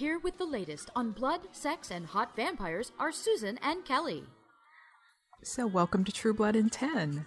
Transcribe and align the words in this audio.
Here 0.00 0.18
with 0.18 0.38
the 0.38 0.46
latest 0.46 0.88
on 0.96 1.10
blood, 1.10 1.40
sex, 1.52 1.90
and 1.90 2.06
hot 2.06 2.34
vampires 2.34 2.90
are 2.98 3.12
Susan 3.12 3.58
and 3.62 3.84
Kelly. 3.84 4.24
So, 5.42 5.66
welcome 5.66 6.04
to 6.04 6.10
True 6.10 6.32
Blood 6.32 6.56
in 6.56 6.70
10. 6.70 7.26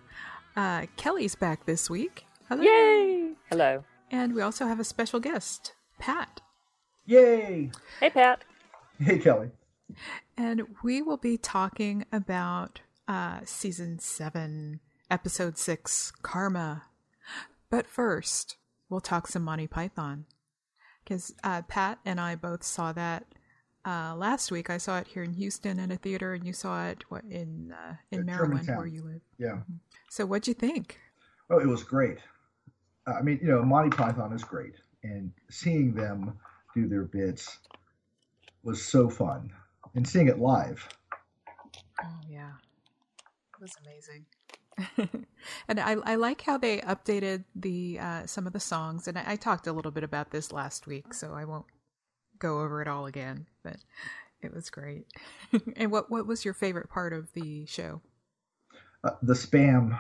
Uh, 0.56 0.88
Kelly's 0.98 1.36
back 1.36 1.68
this 1.68 1.88
week. 1.88 2.26
Hello. 2.50 2.64
Yay! 2.64 3.34
Hello. 3.52 3.84
And 4.10 4.34
we 4.34 4.42
also 4.42 4.66
have 4.66 4.80
a 4.80 4.84
special 4.84 5.20
guest, 5.20 5.76
Pat. 6.00 6.42
Yay! 7.06 7.70
Hey, 8.00 8.10
Pat. 8.10 8.44
Hey, 9.00 9.20
Kelly. 9.20 9.52
And 10.36 10.64
we 10.82 11.04
will 11.04 11.18
be 11.18 11.38
talking 11.38 12.08
about 12.12 12.82
uh, 13.08 13.42
season 13.46 14.00
7, 14.00 14.80
episode 15.12 15.60
6, 15.60 16.12
Karma. 16.24 16.86
But 17.70 17.86
first, 17.86 18.58
we'll 18.90 19.00
talk 19.00 19.28
some 19.28 19.44
Monty 19.44 19.68
Python. 19.68 20.26
Because 21.04 21.34
uh, 21.44 21.62
Pat 21.64 22.00
and 22.06 22.20
I 22.20 22.36
both 22.36 22.64
saw 22.64 22.94
that 22.94 23.26
uh, 23.86 24.16
last 24.16 24.52
week. 24.52 24.70
I 24.70 24.78
saw 24.78 25.00
it 25.00 25.08
here 25.08 25.24
in 25.24 25.34
Houston 25.34 25.80
at 25.80 25.92
a 25.92 25.98
theater, 25.98 26.34
and 26.34 26.46
you 26.46 26.54
saw 26.54 26.88
it 26.88 27.04
what, 27.10 27.24
in 27.26 27.74
uh, 27.74 27.96
in 28.12 28.20
At 28.20 28.26
Maryland, 28.26 28.52
Germantown. 28.66 28.78
where 28.78 28.88
you 28.88 29.04
live. 29.04 29.22
Yeah. 29.38 29.60
So, 30.10 30.26
what'd 30.26 30.48
you 30.48 30.54
think? 30.54 31.00
Oh, 31.50 31.60
it 31.60 31.68
was 31.68 31.84
great. 31.84 32.20
I 33.06 33.22
mean, 33.22 33.40
you 33.42 33.50
know, 33.50 33.64
Monty 33.64 33.90
Python 33.90 34.32
is 34.34 34.44
great, 34.44 34.76
and 35.04 35.32
seeing 35.50 35.94
them 35.94 36.40
do 36.74 36.88
their 36.88 37.04
bits 37.04 37.60
was 38.64 38.82
so 38.82 39.10
fun, 39.10 39.52
and 39.96 40.08
seeing 40.08 40.28
it 40.30 40.40
live. 40.40 40.88
Oh 42.02 42.20
yeah, 42.30 42.52
it 43.54 43.62
was 43.62 43.74
amazing. 43.86 44.26
and 45.68 45.80
I, 45.80 45.98
I 46.04 46.16
like 46.16 46.42
how 46.42 46.58
they 46.58 46.80
updated 46.80 47.44
the 47.56 48.00
uh, 48.00 48.26
some 48.26 48.48
of 48.48 48.54
the 48.54 48.60
songs, 48.60 49.08
and 49.08 49.18
I, 49.18 49.24
I 49.28 49.36
talked 49.36 49.68
a 49.68 49.74
little 49.74 49.92
bit 49.92 50.04
about 50.04 50.32
this 50.32 50.52
last 50.52 50.88
week, 50.88 51.14
so 51.14 51.34
I 51.34 51.46
won't 51.46 51.66
go 52.40 52.62
over 52.62 52.82
it 52.82 52.88
all 52.88 53.06
again. 53.06 53.48
But 53.64 53.78
it 54.42 54.54
was 54.54 54.70
great. 54.70 55.06
and 55.76 55.92
what 55.92 56.10
what 56.10 56.28
was 56.28 56.46
your 56.46 56.54
favorite 56.54 56.90
part 56.90 57.14
of 57.14 57.32
the 57.34 57.66
show? 57.66 58.02
Uh, 59.04 59.12
the 59.22 59.34
spam 59.34 59.98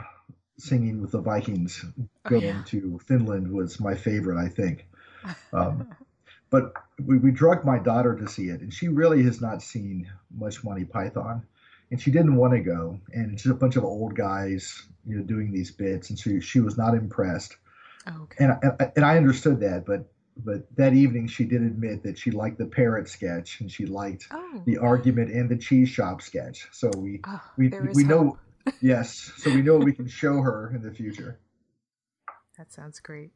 singing 0.57 1.01
with 1.01 1.11
the 1.11 1.21
Vikings 1.21 1.83
Oh, 2.25 2.29
going 2.29 2.43
yeah. 2.43 2.63
to 2.67 2.99
Finland 3.05 3.51
was 3.51 3.79
my 3.79 3.95
favorite, 3.95 4.37
I 4.37 4.49
think. 4.49 4.87
Um, 5.53 5.87
but 6.49 6.73
we, 7.05 7.17
we 7.17 7.31
drugged 7.31 7.63
my 7.63 7.79
daughter 7.79 8.13
to 8.13 8.27
see 8.27 8.49
it, 8.49 8.59
and 8.59 8.73
she 8.73 8.89
really 8.89 9.23
has 9.23 9.39
not 9.39 9.61
seen 9.61 10.11
much 10.35 10.65
Monty 10.65 10.83
Python, 10.83 11.43
and 11.93 12.01
she 12.01 12.09
didn't 12.09 12.35
want 12.37 12.53
to 12.53 12.59
go. 12.59 12.99
And 13.13 13.33
it's 13.33 13.43
just 13.43 13.53
a 13.53 13.55
bunch 13.55 13.75
of 13.75 13.83
old 13.83 14.15
guys, 14.15 14.81
you 15.05 15.15
know, 15.15 15.23
doing 15.23 15.51
these 15.51 15.69
bits, 15.69 16.09
and 16.09 16.17
she 16.17 16.41
she 16.41 16.59
was 16.59 16.75
not 16.75 16.95
impressed. 16.95 17.55
Oh, 18.07 18.23
okay. 18.23 18.45
And 18.45 18.51
I, 18.51 18.91
and 18.95 19.05
I 19.05 19.15
understood 19.15 19.59
that, 19.59 19.85
but 19.85 20.11
but 20.35 20.75
that 20.75 20.93
evening 20.93 21.27
she 21.27 21.43
did 21.43 21.61
admit 21.61 22.01
that 22.01 22.17
she 22.17 22.31
liked 22.31 22.57
the 22.57 22.65
parrot 22.65 23.07
sketch 23.07 23.61
and 23.61 23.71
she 23.71 23.85
liked 23.85 24.25
oh, 24.31 24.63
the 24.65 24.79
argument 24.79 25.31
and 25.31 25.47
the 25.47 25.55
cheese 25.55 25.87
shop 25.87 26.23
sketch. 26.23 26.67
So 26.71 26.89
we 26.97 27.21
oh, 27.27 27.41
we 27.57 27.71
we 27.93 28.03
know 28.03 28.39
yes, 28.81 29.31
so 29.37 29.53
we 29.53 29.61
know 29.61 29.77
we 29.77 29.93
can 29.93 30.07
show 30.07 30.41
her 30.41 30.73
in 30.75 30.81
the 30.81 30.91
future. 30.91 31.37
That 32.57 32.73
sounds 32.73 32.99
great. 33.01 33.29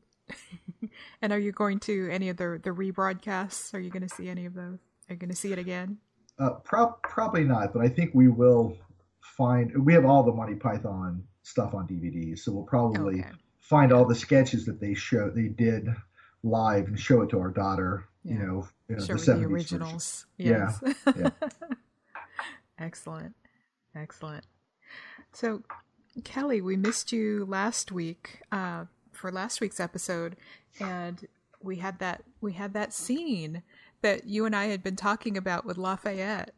and 1.21 1.31
are 1.31 1.39
you 1.39 1.51
going 1.51 1.79
to 1.81 2.09
any 2.11 2.29
of 2.29 2.37
the 2.37 2.59
the 2.63 2.71
rebroadcasts? 2.71 3.75
Are 3.75 3.79
you 3.79 3.91
going 3.91 4.07
to 4.07 4.15
see 4.15 4.29
any 4.29 4.47
of 4.47 4.55
those? 4.55 4.79
Are 5.09 5.13
you 5.13 5.19
going 5.19 5.29
to 5.29 5.35
see 5.35 5.53
it 5.53 5.59
again? 5.59 5.99
Uh, 6.39 6.51
prob- 6.63 7.01
probably 7.01 7.43
not, 7.43 7.73
but 7.73 7.81
I 7.81 7.89
think 7.89 8.11
we 8.13 8.27
will 8.27 8.77
find. 9.21 9.85
We 9.85 9.93
have 9.93 10.05
all 10.05 10.23
the 10.23 10.31
Monty 10.33 10.55
Python 10.55 11.23
stuff 11.43 11.73
on 11.73 11.87
DVD, 11.87 12.37
so 12.37 12.51
we'll 12.51 12.63
probably 12.63 13.21
Okay. 13.21 13.29
find 13.59 13.91
all 13.91 14.05
the 14.05 14.15
sketches 14.15 14.65
that 14.65 14.79
they 14.79 14.93
show 14.93 15.29
they 15.29 15.47
did 15.47 15.87
live 16.43 16.87
and 16.87 16.99
show 16.99 17.21
it 17.21 17.29
to 17.29 17.39
our 17.39 17.49
daughter. 17.49 18.05
You 18.23 18.35
know, 18.39 18.67
you 18.89 18.97
know, 18.97 19.03
Sure, 19.05 19.15
the 19.17 19.21
the 19.25 19.31
70s 19.31 19.49
version. 19.49 19.81
originals. 19.81 20.25
Yeah, 20.37 20.73
yeah. 21.15 21.29
Excellent. 22.79 23.33
Excellent. 23.95 24.45
So, 25.31 25.63
Kelly, 26.23 26.61
we 26.61 26.75
missed 26.75 27.11
you 27.11 27.45
last 27.45 27.91
week 27.91 28.41
uh, 28.51 28.85
for 29.11 29.31
last 29.31 29.61
week's 29.61 29.79
episode, 29.79 30.35
and 30.79 31.25
we 31.61 31.77
had 31.77 31.99
that 31.99 32.23
we 32.41 32.53
had 32.53 32.73
that 32.73 32.93
scene 32.93 33.63
that 34.01 34.25
you 34.25 34.45
and 34.45 34.55
I 34.55 34.65
had 34.65 34.83
been 34.83 34.95
talking 34.95 35.37
about 35.37 35.65
with 35.65 35.77
Lafayette. 35.77 36.53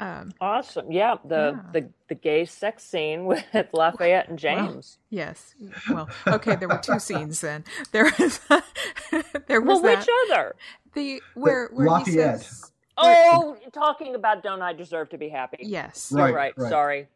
Um, 0.00 0.32
Awesome. 0.40 0.90
Yeah, 0.90 1.16
the 1.24 1.52
Yeah. 1.56 1.70
the 1.72 1.90
the 2.08 2.14
gay 2.14 2.44
sex 2.46 2.82
scene 2.84 3.24
with 3.26 3.44
Lafayette 3.72 4.28
and 4.28 4.40
Well, 4.42 4.66
James. 4.68 4.98
yes. 5.10 5.54
Well, 5.90 6.08
okay, 6.26 6.56
there 6.56 6.68
were 6.68 6.78
two 6.78 6.98
scenes 7.08 7.40
then. 7.42 7.64
There 7.92 8.10
was 8.18 8.40
there 9.46 9.60
was 9.60 9.80
well, 9.82 9.96
which 9.96 10.06
other? 10.30 10.56
the 10.94 11.22
where 11.34 11.68
where 11.72 11.86
he 11.86 11.90
Lafayette. 11.92 12.40
says 12.40 12.72
Oh, 13.02 13.56
talking 13.72 14.14
about 14.14 14.42
don't 14.42 14.60
I 14.60 14.72
deserve 14.74 15.08
to 15.10 15.18
be 15.18 15.28
happy? 15.30 15.58
yes. 15.60 16.10
You're 16.14 16.24
Right, 16.26 16.34
right. 16.34 16.54
right. 16.58 16.70
Sorry. 16.70 17.08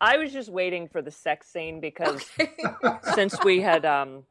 I 0.00 0.16
was 0.16 0.32
just 0.32 0.48
waiting 0.48 0.88
for 0.88 1.02
the 1.02 1.10
sex 1.10 1.48
scene 1.48 1.80
because 1.80 2.24
Okay. 2.40 2.98
since 3.14 3.36
we 3.44 3.60
had 3.60 3.84
um 3.84 4.24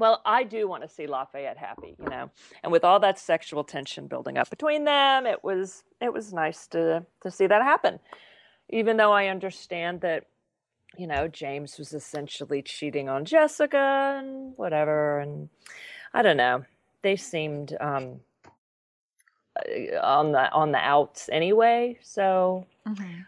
well, 0.00 0.22
I 0.24 0.42
do 0.44 0.66
want 0.66 0.82
to 0.82 0.88
see 0.88 1.06
Lafayette 1.06 1.58
happy, 1.58 1.94
you 1.98 2.08
know. 2.08 2.30
And 2.62 2.72
with 2.72 2.84
all 2.84 2.98
that 3.00 3.18
sexual 3.18 3.62
tension 3.62 4.06
building 4.08 4.38
up 4.38 4.48
between 4.50 4.84
them, 4.84 5.26
it 5.26 5.44
was 5.44 5.84
it 6.00 6.12
was 6.12 6.32
nice 6.32 6.66
to 6.68 7.04
to 7.22 7.30
see 7.30 7.46
that 7.46 7.62
happen. 7.62 8.00
Even 8.70 8.96
though 8.96 9.12
I 9.12 9.26
understand 9.28 10.00
that 10.00 10.24
you 10.96 11.06
know, 11.06 11.28
James 11.28 11.78
was 11.78 11.92
essentially 11.92 12.62
cheating 12.62 13.08
on 13.08 13.24
Jessica 13.24 14.18
and 14.18 14.54
whatever 14.56 15.20
and 15.20 15.48
I 16.12 16.22
don't 16.22 16.36
know. 16.36 16.64
They 17.02 17.16
seemed 17.16 17.76
um 17.80 18.20
uh, 19.56 19.98
on 20.02 20.32
the 20.32 20.50
on 20.50 20.72
the 20.72 20.78
outs 20.78 21.28
anyway, 21.30 21.98
so 22.02 22.66
Mhm. 22.86 23.26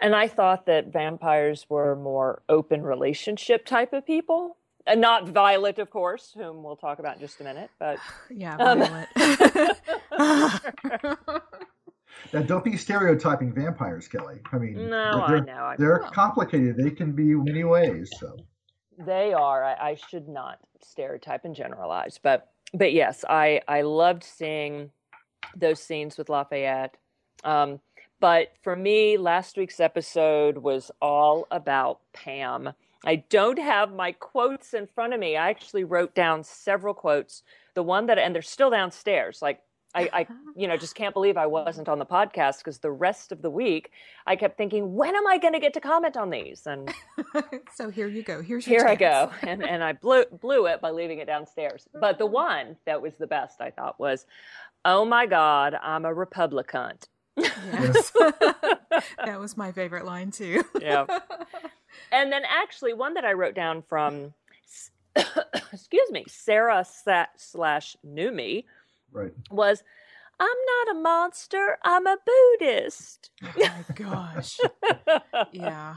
and 0.00 0.14
I 0.16 0.28
thought 0.28 0.66
that 0.66 0.86
vampires 0.88 1.68
were 1.68 1.94
more 1.94 2.42
open 2.48 2.82
relationship 2.82 3.64
type 3.66 3.92
of 3.92 4.06
people. 4.06 4.56
And 4.86 5.00
not 5.00 5.28
Violet, 5.28 5.78
of 5.78 5.90
course, 5.90 6.32
whom 6.36 6.62
we'll 6.62 6.76
talk 6.76 6.98
about 7.00 7.16
in 7.16 7.20
just 7.20 7.40
a 7.40 7.44
minute. 7.44 7.70
But 7.78 7.98
Yeah, 8.30 8.56
Um, 8.56 8.80
Violet. 8.80 9.78
Now, 12.32 12.42
don't 12.42 12.64
be 12.64 12.76
stereotyping 12.76 13.52
vampires, 13.52 14.08
Kelly. 14.08 14.40
I 14.52 14.58
mean, 14.58 14.88
no, 14.88 15.22
I 15.22 15.28
they're, 15.30 15.44
know. 15.44 15.64
I, 15.64 15.76
they're 15.78 16.00
Well. 16.02 16.10
complicated. 16.10 16.76
They 16.76 16.90
can 16.90 17.12
be 17.12 17.34
many 17.34 17.62
ways. 17.62 18.10
So, 18.18 18.36
they 18.98 19.32
are. 19.32 19.62
I, 19.62 19.90
I 19.90 19.94
should 19.94 20.26
not 20.26 20.58
stereotype 20.82 21.44
and 21.44 21.54
generalize. 21.54 22.18
But 22.20 22.50
but 22.74 22.92
yes, 22.94 23.24
I 23.28 23.60
I 23.68 23.82
loved 23.82 24.24
seeing 24.24 24.90
those 25.54 25.80
scenes 25.80 26.16
with 26.16 26.28
Lafayette. 26.30 26.96
Um, 27.44 27.80
but 28.18 28.48
for 28.62 28.74
me, 28.74 29.18
last 29.18 29.56
week's 29.58 29.78
episode 29.78 30.58
was 30.58 30.90
all 31.02 31.46
about 31.50 32.00
Pam. 32.12 32.72
I 33.04 33.16
don't 33.28 33.58
have 33.58 33.92
my 33.92 34.12
quotes 34.12 34.74
in 34.74 34.86
front 34.86 35.14
of 35.14 35.20
me. 35.20 35.36
I 35.36 35.50
actually 35.50 35.84
wrote 35.84 36.14
down 36.14 36.42
several 36.42 36.94
quotes. 36.94 37.42
The 37.74 37.82
one 37.82 38.06
that, 38.06 38.18
and 38.18 38.34
they're 38.34 38.42
still 38.42 38.70
downstairs. 38.70 39.42
Like 39.42 39.60
I, 39.96 40.08
I 40.12 40.26
you 40.56 40.68
know, 40.68 40.76
just 40.76 40.94
can't 40.94 41.14
believe 41.14 41.36
I 41.36 41.46
wasn't 41.46 41.88
on 41.88 41.98
the 41.98 42.06
podcast 42.06 42.58
because 42.58 42.78
the 42.78 42.90
rest 42.90 43.32
of 43.32 43.42
the 43.42 43.50
week 43.50 43.90
I 44.26 44.36
kept 44.36 44.56
thinking, 44.56 44.94
when 44.94 45.16
am 45.16 45.26
I 45.26 45.38
going 45.38 45.54
to 45.54 45.60
get 45.60 45.74
to 45.74 45.80
comment 45.80 46.16
on 46.16 46.30
these? 46.30 46.66
And 46.66 46.92
so 47.74 47.90
here 47.90 48.08
you 48.08 48.22
go. 48.22 48.42
Here's 48.42 48.66
your 48.66 48.80
here 48.80 48.88
I 48.88 48.94
go, 48.94 49.30
and 49.42 49.64
and 49.64 49.82
I 49.82 49.94
blew 49.94 50.24
blew 50.26 50.66
it 50.66 50.80
by 50.80 50.90
leaving 50.90 51.18
it 51.18 51.26
downstairs. 51.26 51.88
But 51.98 52.18
the 52.18 52.26
one 52.46 52.76
that 52.84 53.00
was 53.00 53.14
the 53.14 53.26
best, 53.26 53.60
I 53.60 53.70
thought, 53.70 53.98
was, 53.98 54.26
"Oh 54.84 55.04
my 55.04 55.26
God, 55.26 55.74
I'm 55.74 56.04
a 56.04 56.14
Republican." 56.14 56.98
Yes. 57.36 58.10
that 59.24 59.38
was 59.38 59.56
my 59.56 59.72
favorite 59.72 60.04
line 60.04 60.30
too. 60.30 60.62
Yeah. 60.80 61.06
and 62.12 62.32
then 62.32 62.42
actually, 62.48 62.94
one 62.94 63.14
that 63.14 63.24
I 63.24 63.32
wrote 63.32 63.54
down 63.54 63.82
from, 63.82 64.34
excuse 65.72 66.10
me, 66.10 66.24
Sarah 66.28 66.84
Sat 66.84 67.30
slash 67.36 67.96
Numi 68.06 68.64
right. 69.12 69.32
was, 69.50 69.82
"I'm 70.40 70.46
not 70.86 70.96
a 70.96 71.00
monster. 71.00 71.78
I'm 71.84 72.06
a 72.06 72.16
Buddhist." 72.24 73.30
Oh 73.42 73.52
my 73.56 73.94
gosh. 73.94 74.58
Yeah. 75.52 75.96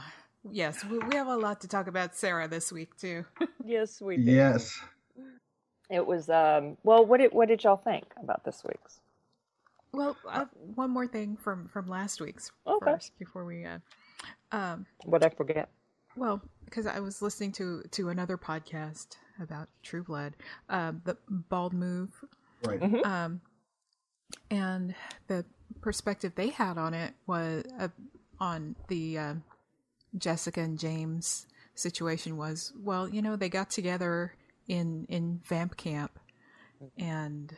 Yes, 0.49 0.85
we, 0.85 0.97
we 0.99 1.15
have 1.15 1.27
a 1.27 1.35
lot 1.35 1.61
to 1.61 1.67
talk 1.67 1.87
about 1.87 2.15
Sarah 2.15 2.47
this 2.47 2.71
week 2.71 2.95
too. 2.97 3.25
yes, 3.65 4.01
we 4.01 4.17
did. 4.17 4.25
Yes. 4.27 4.79
It 5.89 6.05
was. 6.05 6.29
Um, 6.29 6.77
well, 6.83 7.05
what 7.05 7.19
did 7.19 7.33
what 7.33 7.47
did 7.47 7.63
y'all 7.63 7.77
think 7.77 8.05
about 8.21 8.43
this 8.45 8.63
week's? 8.63 8.99
Well, 9.91 10.15
uh, 10.27 10.45
one 10.53 10.91
more 10.91 11.07
thing 11.07 11.37
from 11.37 11.67
from 11.67 11.87
last 11.87 12.21
week's 12.21 12.51
Okay. 12.67 12.91
first 12.93 13.17
before 13.17 13.45
we 13.45 13.65
uh 13.65 13.79
um 14.51 14.85
What 15.05 15.23
I 15.25 15.29
forget? 15.29 15.69
well, 16.15 16.41
because 16.65 16.85
I 16.85 16.99
was 16.99 17.21
listening 17.21 17.51
to 17.53 17.83
to 17.91 18.09
another 18.09 18.37
podcast 18.37 19.17
about 19.41 19.69
True 19.83 20.03
Blood, 20.03 20.35
um 20.69 21.01
the 21.05 21.17
Bald 21.29 21.73
Move 21.73 22.23
Right. 22.63 22.79
Mhm. 22.81 23.05
um, 23.05 23.41
and 24.51 24.95
the 25.27 25.45
perspective 25.81 26.33
they 26.35 26.49
had 26.49 26.77
on 26.77 26.93
it 26.93 27.13
was 27.25 27.63
uh, 27.79 27.87
on 28.39 28.75
the 28.87 29.17
uh, 29.17 29.33
Jessica 30.17 30.61
and 30.61 30.77
James 30.77 31.47
situation 31.75 32.37
was 32.37 32.73
well, 32.77 33.07
you 33.07 33.21
know, 33.21 33.35
they 33.35 33.49
got 33.49 33.69
together 33.69 34.33
in 34.67 35.05
in 35.09 35.41
vamp 35.45 35.77
camp, 35.77 36.19
and 36.97 37.53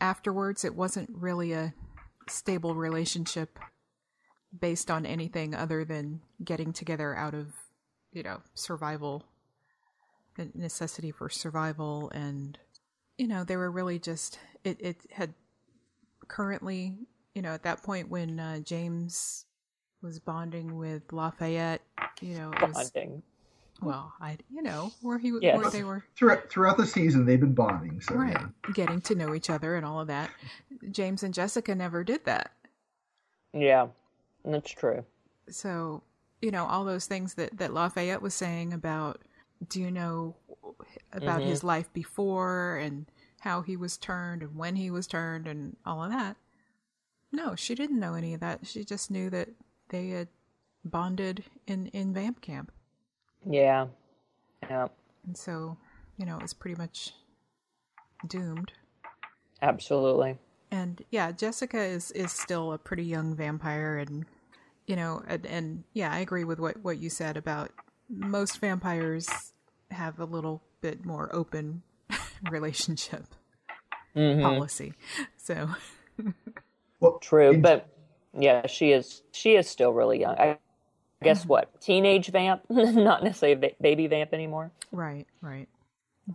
afterwards 0.00 0.64
it 0.64 0.74
wasn't 0.74 1.10
really 1.12 1.52
a 1.52 1.74
stable 2.28 2.74
relationship 2.74 3.58
based 4.58 4.90
on 4.90 5.04
anything 5.04 5.54
other 5.54 5.84
than 5.84 6.20
getting 6.44 6.72
together 6.72 7.14
out 7.14 7.34
of 7.34 7.54
you 8.12 8.22
know 8.22 8.40
survival 8.54 9.24
necessity 10.54 11.10
for 11.10 11.28
survival 11.28 12.10
and 12.10 12.58
you 13.18 13.28
know 13.28 13.44
they 13.44 13.56
were 13.56 13.70
really 13.70 13.98
just 13.98 14.38
it, 14.64 14.76
it 14.80 14.96
had 15.12 15.34
currently 16.28 16.96
you 17.34 17.42
know 17.42 17.50
at 17.50 17.62
that 17.62 17.82
point 17.82 18.08
when 18.08 18.40
uh, 18.40 18.58
james 18.60 19.44
was 20.02 20.18
bonding 20.18 20.76
with 20.76 21.12
lafayette 21.12 21.82
you 22.20 22.34
know 22.36 22.50
Bonding. 22.60 23.22
Well 23.84 24.12
i 24.20 24.36
you 24.50 24.62
know 24.62 24.92
where 25.02 25.18
he 25.18 25.32
Yes. 25.40 25.56
where 25.58 25.70
they 25.70 25.84
were 25.84 26.04
Throughout, 26.16 26.48
throughout 26.50 26.76
the 26.76 26.86
season, 26.86 27.24
they've 27.26 27.40
been 27.40 27.54
bonding. 27.54 28.00
So 28.00 28.14
right 28.14 28.32
yeah. 28.32 28.72
getting 28.72 29.00
to 29.02 29.14
know 29.14 29.34
each 29.34 29.50
other 29.50 29.76
and 29.76 29.84
all 29.86 30.00
of 30.00 30.06
that 30.08 30.30
james 30.90 31.22
and 31.22 31.32
jessica 31.34 31.74
never 31.74 32.02
did 32.04 32.24
that 32.24 32.52
Yeah, 33.52 33.88
that's 34.44 34.70
true. 34.70 35.04
so 35.48 36.02
you 36.42 36.50
know 36.50 36.66
all 36.66 36.84
those 36.84 37.06
things 37.06 37.34
that 37.34 37.56
that 37.58 37.72
lafayette 37.72 38.22
was 38.22 38.34
saying 38.34 38.72
about 38.72 39.22
do 39.68 39.80
you 39.80 39.90
know 39.90 40.34
about 41.12 41.40
Mhm. 41.40 41.46
his 41.46 41.64
life 41.64 41.90
before 41.92 42.76
and 42.76 43.06
how 43.40 43.62
he 43.62 43.76
was 43.76 43.96
turned 43.96 44.42
and 44.42 44.56
when 44.56 44.76
he 44.76 44.90
was 44.90 45.06
turned 45.06 45.46
and 45.46 45.76
all 45.86 46.02
of 46.02 46.10
that 46.10 46.36
no 47.32 47.54
she 47.54 47.74
didn't 47.74 48.00
know 48.00 48.14
any 48.14 48.34
of 48.34 48.40
that 48.40 48.66
she 48.66 48.84
just 48.84 49.10
knew 49.10 49.30
that 49.30 49.48
they 49.88 50.08
had 50.08 50.28
bonded 50.84 51.44
in 51.66 51.86
in 51.88 52.12
vamp 52.12 52.40
camp 52.40 52.72
Yeah, 53.48 53.86
yeah, 54.68 54.88
and 55.26 55.36
so 55.36 55.76
you 56.16 56.24
know 56.26 56.36
it 56.36 56.42
was 56.42 56.54
pretty 56.54 56.76
much 56.76 57.12
doomed 58.26 58.72
absolutely. 59.60 60.38
and 60.70 61.02
yeah 61.10 61.30
jessica 61.32 61.78
is 61.82 62.10
is 62.12 62.32
still 62.32 62.72
a 62.72 62.78
pretty 62.78 63.04
young 63.04 63.34
vampire 63.34 63.98
and 63.98 64.24
you 64.86 64.96
know 64.96 65.22
and, 65.26 65.44
and 65.46 65.84
yeah 65.92 66.12
i 66.12 66.18
agree 66.18 66.44
with 66.44 66.58
what 66.58 66.76
what 66.82 66.98
you 66.98 67.10
said 67.10 67.36
about 67.36 67.70
most 68.08 68.60
vampires 68.60 69.52
have 69.90 70.18
a 70.18 70.24
little 70.24 70.62
bit 70.80 71.04
more 71.04 71.28
open 71.34 71.82
relationship 72.48 73.26
Mhm. 74.16 74.42
policy 74.42 74.94
so 75.36 75.68
Well, 77.00 77.18
True, 77.18 77.58
but 77.60 77.86
yeah, 78.38 78.66
she 78.66 78.92
is. 78.92 79.22
She 79.32 79.56
is 79.56 79.68
still 79.68 79.92
really 79.92 80.20
young. 80.20 80.36
I 80.38 80.58
guess 81.24 81.46
what? 81.46 81.80
Teenage 81.80 82.28
vamp, 82.28 82.62
not 82.70 83.24
necessarily 83.24 83.68
a 83.68 83.82
baby 83.82 84.06
vamp 84.06 84.32
anymore. 84.32 84.70
right 84.92 85.26
right 85.40 85.68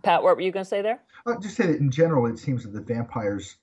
Pat, 0.02 0.22
what 0.22 0.36
were 0.36 0.42
you 0.42 0.52
going 0.52 0.64
to 0.64 0.68
say 0.68 0.82
there? 0.82 1.00
I'll 1.26 1.40
just 1.40 1.56
say 1.56 1.66
that 1.66 1.80
in 1.80 1.90
general, 1.90 2.26
it 2.26 2.38
seems 2.38 2.62
that 2.62 2.72
the 2.72 2.80
vampires 2.80 3.56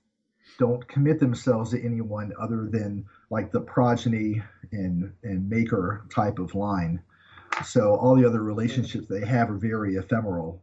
don't 0.58 0.86
commit 0.88 1.20
themselves 1.20 1.70
to 1.70 1.82
anyone 1.82 2.32
other 2.38 2.68
than 2.70 3.04
like 3.30 3.50
the 3.50 3.60
progeny 3.60 4.42
and 4.72 5.12
and 5.22 5.48
maker 5.48 6.06
type 6.14 6.38
of 6.38 6.54
line. 6.54 7.02
So 7.64 7.94
all 7.94 8.14
the 8.14 8.26
other 8.26 8.42
relationships 8.42 9.06
they 9.08 9.24
have 9.24 9.50
are 9.50 9.56
very 9.56 9.96
ephemeral. 9.96 10.62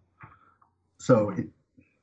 So, 1.00 1.27
mm-hmm. 1.27 1.41
it, 1.41 1.47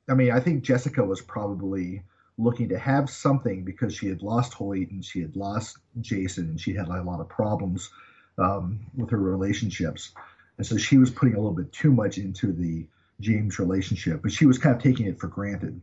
I 0.08 0.15
mean, 0.15 0.32
I 0.32 0.41
think 0.41 0.65
Jessica 0.65 1.05
was 1.05 1.20
probably 1.20 2.03
looking 2.38 2.69
to 2.69 2.79
have 2.79 3.08
something 3.08 3.65
because 3.65 3.94
she 3.94 4.08
had 4.08 4.23
lost 4.23 4.53
Hoyt 4.55 4.91
and 4.91 5.05
she 5.05 5.20
had 5.20 5.37
lost 5.37 5.79
Jason 6.00 6.50
and 6.50 6.61
she 6.61 6.75
had 6.75 6.88
like, 6.88 7.00
a 7.00 7.05
lot 7.05 7.20
of 7.20 7.29
problems 7.29 7.91
um, 8.38 8.81
with 8.96 9.11
her 9.11 9.19
relationships, 9.19 10.12
and 10.58 10.67
so 10.67 10.76
she 10.76 10.99
was 10.99 11.11
putting 11.11 11.34
a 11.34 11.38
little 11.38 11.55
bit 11.55 11.73
too 11.73 11.93
much 11.93 12.19
into 12.19 12.52
the 12.52 12.87
James 13.20 13.58
relationship, 13.58 14.23
but 14.23 14.32
she 14.32 14.46
was 14.46 14.58
kind 14.58 14.75
of 14.75 14.82
taking 14.82 15.06
it 15.06 15.19
for 15.19 15.29
granted. 15.29 15.81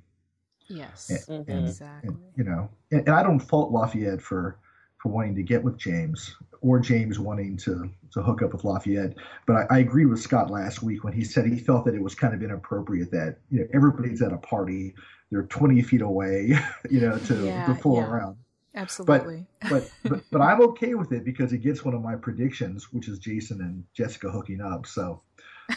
yes 0.68 1.10
And, 1.30 1.46
Mhm. 1.48 1.54
and, 1.54 1.68
exactly 1.68 2.10
and, 2.10 2.18
you 2.36 2.44
know, 2.44 2.70
and, 2.92 3.02
and 3.08 3.16
I 3.16 3.24
don't 3.24 3.40
fault 3.40 3.72
Lafayette 3.72 4.22
for 4.22 4.58
for 4.98 5.10
wanting 5.14 5.34
to 5.36 5.44
get 5.44 5.64
with 5.64 5.78
James 5.78 6.36
or 6.62 6.78
James 6.80 7.20
wanting 7.20 7.56
to 7.58 7.90
to 8.12 8.22
hook 8.22 8.42
up 8.42 8.52
with 8.54 8.66
Lafayette. 8.66 9.16
But 9.48 9.56
I, 9.72 9.78
I 9.78 9.80
agreed 9.80 10.08
with 10.08 10.20
Scott 10.20 10.52
last 10.52 10.84
week 10.84 11.04
when 11.06 11.14
he 11.14 11.24
said 11.24 11.46
he 11.46 11.58
felt 11.58 11.86
that 11.86 11.96
it 11.96 12.02
was 12.04 12.16
kind 12.16 12.34
of 12.34 12.44
inappropriate 12.44 13.10
that 13.12 13.38
you 13.50 13.62
know 13.62 13.68
everybody's 13.74 14.22
at 14.22 14.34
a 14.34 14.38
party, 14.38 14.94
they're 15.32 15.44
twenty 15.44 15.82
feet 15.82 16.02
away, 16.02 16.60
you 16.90 17.00
know, 17.02 17.18
to 17.20 17.46
Yeah, 17.46 17.66
to 17.66 17.76
fool 17.76 17.96
yeah. 17.98 18.08
around. 18.08 18.36
Absolutely 18.76 19.46
But 19.70 19.90
but 20.04 20.22
but 20.32 20.42
I'm 20.42 20.62
okay 20.62 20.94
with 20.96 21.12
it 21.12 21.24
because 21.26 21.54
it 21.54 21.60
gets 21.60 21.84
one 21.84 21.94
of 21.94 22.02
my 22.02 22.16
predictions, 22.16 22.92
which 22.94 23.08
is 23.08 23.20
Jason 23.20 23.62
and 23.62 23.84
Jessica 23.94 24.30
hooking 24.30 24.62
up. 24.62 24.86
So 24.86 25.22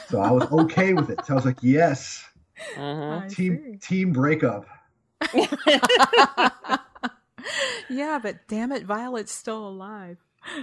so 0.08 0.20
I 0.20 0.30
was 0.30 0.50
okay 0.50 0.94
with 0.94 1.10
it. 1.10 1.24
So 1.26 1.34
I 1.34 1.36
was 1.36 1.44
like, 1.44 1.58
yes. 1.62 2.24
Uh-huh. 2.76 3.20
I 3.24 3.28
team 3.28 3.78
team 3.82 4.12
breakup. 4.12 4.66
yeah 7.88 8.18
but 8.22 8.36
damn 8.48 8.72
it 8.72 8.84
violet's 8.84 9.32
still 9.32 9.66
alive 9.68 10.18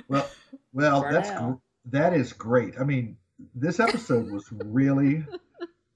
Well, 0.08 0.30
well, 0.74 1.04
For 1.04 1.12
that's 1.14 1.30
now. 1.30 1.52
gr- 1.52 1.58
that 1.98 2.14
is 2.14 2.34
great. 2.34 2.74
I 2.80 2.84
mean, 2.84 3.18
this 3.56 3.80
episode 3.80 4.30
was 4.32 4.46
really 4.52 5.26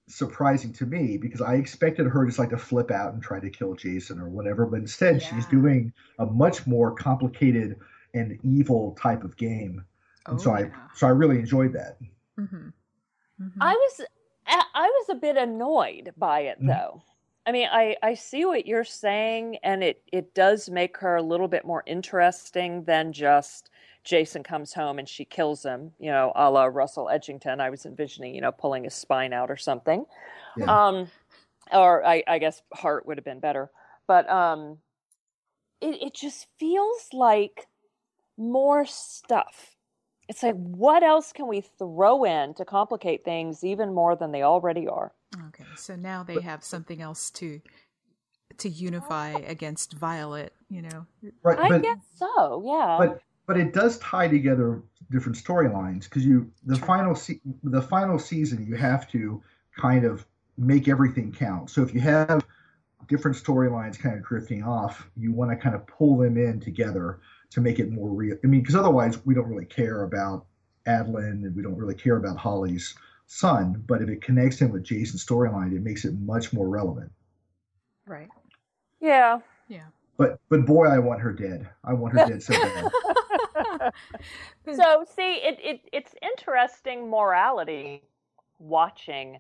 surprising 0.08 0.74
to 0.74 0.86
me 0.86 1.18
because 1.18 1.42
I 1.42 1.56
expected 1.56 2.08
her 2.08 2.26
just 2.26 2.40
like 2.40 2.50
to 2.50 2.58
flip 2.58 2.92
out 2.92 3.14
and 3.14 3.22
try 3.24 3.40
to 3.40 3.50
kill 3.50 3.74
Jason 3.76 4.20
or 4.20 4.30
whatever, 4.30 4.66
but 4.66 4.80
instead 4.80 5.22
she's 5.22 5.48
doing 5.48 5.94
a 6.20 6.26
much 6.26 6.68
more 6.68 6.94
complicated 6.94 7.80
and 8.14 8.40
evil 8.44 8.94
type 9.02 9.24
of 9.24 9.38
game, 9.38 9.86
and 10.30 10.40
so 10.40 10.54
I 10.54 10.72
so 10.94 11.08
I 11.08 11.12
really 11.12 11.40
enjoyed 11.40 11.74
that. 11.74 11.98
hmm 12.38 12.70
I 13.60 13.74
was 13.74 14.02
I 14.48 14.64
I 14.76 14.88
was 14.90 15.10
a 15.10 15.16
bit 15.20 15.38
annoyed 15.38 16.14
by 16.18 16.42
it 16.42 16.60
Mhm. 16.60 16.68
though. 16.68 17.04
I 17.46 17.52
mean, 17.52 17.68
I 17.72 17.98
I 18.04 18.14
see 18.16 18.46
what 18.46 18.66
you're 18.68 18.84
saying 18.84 19.58
and 19.64 19.84
it 19.84 20.04
it 20.12 20.34
does 20.34 20.70
make 20.70 20.98
her 20.98 21.16
a 21.16 21.24
little 21.24 21.48
bit 21.48 21.66
more 21.66 21.84
interesting 21.88 22.86
than 22.86 23.14
just 23.14 23.70
Jason 24.04 24.44
comes 24.44 24.74
home 24.74 25.00
and 25.00 25.08
she 25.08 25.26
kills 25.26 25.64
him, 25.64 25.92
you 26.00 26.12
know, 26.12 26.32
a 26.36 26.50
la 26.50 26.66
Russell 26.66 27.10
Edgington. 27.12 27.60
I 27.60 27.70
was 27.70 27.86
envisioning, 27.86 28.36
you 28.36 28.42
know, 28.42 28.52
pulling 28.52 28.84
his 28.84 28.94
spine 28.94 29.34
out 29.34 29.50
or 29.50 29.58
something. 29.58 30.06
Yeah. 30.58 30.88
Um 30.88 31.08
or 31.72 32.06
I, 32.06 32.24
I 32.28 32.40
guess 32.40 32.62
heart 32.74 33.06
would 33.06 33.18
have 33.18 33.26
been 33.26 33.40
better. 33.40 33.72
But 34.08 34.30
um 34.30 34.80
it, 35.82 36.02
it 36.02 36.14
just 36.14 36.48
feels 36.60 37.08
like 37.14 37.68
more 38.38 38.86
stuff. 38.86 39.76
It's 40.30 40.42
like, 40.42 40.56
what 40.56 41.04
else 41.04 41.34
can 41.34 41.48
we 41.48 41.62
throw 41.62 42.24
in 42.24 42.54
to 42.56 42.66
complicate 42.66 43.26
things 43.26 43.64
even 43.64 43.94
more 43.94 44.16
than 44.16 44.32
they 44.32 44.42
already 44.42 44.88
are? 44.88 45.12
Okay, 45.50 45.66
so 45.76 45.96
now 45.96 46.24
they 46.24 46.40
have 46.42 46.64
something 46.64 47.02
else 47.02 47.30
to 47.32 47.62
to 48.60 48.70
unify 48.70 49.32
against 49.32 49.94
Violet, 49.94 50.54
you 50.70 50.84
know. 50.84 51.08
Right, 51.42 51.58
I 51.58 51.80
guess 51.80 51.98
so, 52.16 52.64
yeah. 52.66 52.98
but 53.00 53.22
but 53.46 53.58
it 53.58 53.74
does 53.74 53.98
tie 54.00 54.28
together 54.28 54.82
different 55.12 55.38
storylines 55.38 56.04
because 56.06 56.26
you 56.26 56.52
the 56.66 56.76
Sure. 56.78 56.86
final 56.86 57.16
se- 57.16 57.42
the 57.64 57.82
final 57.82 58.18
season 58.18 58.66
you 58.66 58.76
have 58.76 59.10
to 59.12 59.42
kind 59.78 60.06
of 60.06 60.26
make 60.58 60.88
everything 60.88 61.32
count. 61.32 61.70
So 61.70 61.82
if 61.82 61.94
you 61.94 62.00
have 62.02 62.46
different 63.08 63.36
storylines 63.38 64.00
kind 64.00 64.16
of 64.18 64.24
drifting 64.24 64.64
off, 64.64 65.10
you 65.18 65.32
want 65.34 65.52
to 65.52 65.58
kind 65.58 65.76
of 65.76 65.86
pull 65.88 66.18
them 66.18 66.38
in 66.38 66.60
together 66.60 67.20
to 67.52 67.62
make 67.62 67.80
it 67.80 67.92
more 67.92 68.10
real. 68.10 68.38
I 68.44 68.48
mean, 68.48 68.62
because 68.62 68.76
otherwise 68.76 69.24
we 69.26 69.34
don't 69.34 69.48
really 69.50 69.66
care 69.66 70.04
about 70.04 70.46
Adilyn 70.88 71.44
and 71.46 71.56
we 71.56 71.62
don't 71.64 71.76
really 71.76 71.96
care 71.96 72.18
about 72.18 72.38
Holly's 72.38 72.96
son. 73.28 73.84
But 73.88 74.02
if 74.02 74.10
it 74.10 74.22
connects 74.22 74.60
him 74.60 74.72
with 74.72 74.84
Jason's 74.84 75.26
storyline, 75.26 75.76
it 75.76 75.82
makes 75.82 76.06
it 76.06 76.14
much 76.20 76.54
more 76.54 76.68
relevant. 76.70 77.12
Right. 78.06 78.30
yeah. 79.00 79.40
Yeah. 79.68 79.86
But 80.18 80.40
but 80.50 80.66
boy, 80.66 80.86
I 80.88 81.00
want 81.00 81.22
her 81.22 81.34
dead. 81.34 81.70
I 81.84 81.94
want 81.94 82.14
her 82.18 82.26
dead 82.28 82.44
so 82.44 82.54
bad. 82.54 82.86
so 84.76 85.06
see 85.16 85.36
it, 85.36 85.58
it 85.62 85.82
it's 85.92 86.14
interesting 86.22 87.10
morality 87.10 88.04
watching 88.60 89.40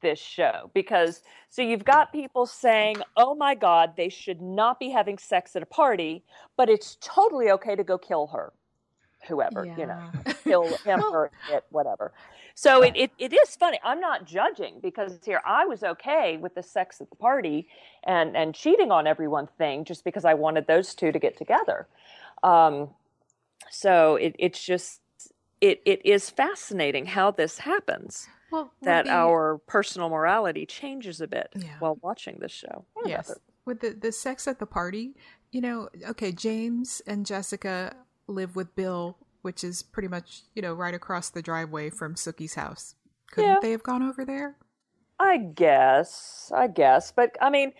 this 0.00 0.18
show 0.18 0.70
because 0.74 1.22
so 1.48 1.62
you've 1.62 1.84
got 1.84 2.12
people 2.12 2.44
saying 2.44 2.96
oh 3.16 3.34
my 3.34 3.54
god 3.54 3.92
they 3.96 4.08
should 4.08 4.40
not 4.40 4.80
be 4.80 4.90
having 4.90 5.16
sex 5.16 5.54
at 5.54 5.62
a 5.62 5.66
party 5.66 6.24
but 6.56 6.68
it's 6.68 6.96
totally 7.00 7.50
okay 7.50 7.76
to 7.76 7.84
go 7.84 7.96
kill 7.96 8.26
her 8.26 8.52
whoever 9.28 9.64
you 9.64 9.86
know 9.86 10.10
kill 10.44 10.64
him 10.78 11.02
or 11.12 11.30
it 11.50 11.64
whatever. 11.70 12.12
So 12.54 12.82
it, 12.82 12.94
it, 12.96 13.10
it 13.18 13.32
is 13.32 13.56
funny. 13.56 13.78
I'm 13.82 13.98
not 13.98 14.26
judging 14.26 14.80
because 14.82 15.18
here 15.24 15.40
i 15.46 15.64
was 15.64 15.82
okay 15.82 16.36
with 16.36 16.54
the 16.54 16.62
sex 16.62 17.00
at 17.00 17.10
the 17.10 17.16
party 17.16 17.68
and 18.04 18.36
and 18.36 18.54
cheating 18.54 18.90
on 18.90 19.06
everyone 19.06 19.48
thing 19.58 19.84
just 19.84 20.04
because 20.04 20.24
i 20.24 20.34
wanted 20.34 20.66
those 20.66 20.94
two 20.94 21.12
to 21.12 21.18
get 21.18 21.36
together. 21.36 21.86
Um, 22.42 22.90
so 23.74 24.16
it, 24.16 24.36
it's 24.38 24.62
just 24.62 25.00
it, 25.60 25.80
it 25.86 26.04
is 26.04 26.28
fascinating 26.28 27.06
how 27.06 27.30
this 27.30 27.58
happens 27.58 28.28
Well, 28.50 28.70
that 28.82 29.08
our 29.08 29.58
personal 29.66 30.08
morality 30.10 30.66
changes 30.66 31.20
a 31.20 31.26
bit 31.26 31.48
Yeah. 31.56 31.68
while 31.78 31.98
watching 32.02 32.38
this 32.40 32.52
show. 32.52 32.84
Yes. 33.06 33.32
with 33.64 33.80
the 33.80 33.90
the 33.90 34.12
sex 34.12 34.46
at 34.46 34.58
the 34.58 34.66
party 34.66 35.14
you 35.52 35.60
know 35.60 35.88
okay 36.08 36.32
james 36.32 37.00
and 37.06 37.24
jessica 37.24 37.94
live 38.26 38.56
with 38.56 38.74
bill 38.74 39.16
which 39.42 39.62
is 39.64 39.82
pretty 39.82 40.08
much 40.08 40.42
you 40.54 40.62
know 40.62 40.74
right 40.74 40.94
across 40.94 41.30
the 41.30 41.42
driveway 41.42 41.90
from 41.90 42.14
sookie's 42.14 42.54
house. 42.54 42.94
Couldn't 43.32 43.50
Yeah. 43.50 43.58
they 43.62 43.70
have 43.72 43.82
gone 43.82 44.02
over 44.02 44.24
there? 44.24 44.56
I 45.18 45.38
guess, 45.38 46.50
I 46.54 46.66
guess, 46.66 47.12
but 47.12 47.36
I 47.40 47.48
mean, 47.50 47.72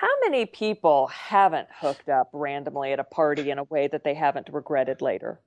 How 0.00 0.06
many 0.22 0.46
people 0.46 1.08
haven't 1.08 1.66
hooked 1.80 2.08
up 2.08 2.28
randomly 2.32 2.92
at 2.92 3.00
a 3.00 3.04
party 3.04 3.50
in 3.50 3.58
a 3.58 3.64
way 3.64 3.88
that 3.88 4.04
they 4.04 4.14
haven't 4.14 4.48
regretted 4.52 5.02
later? 5.02 5.40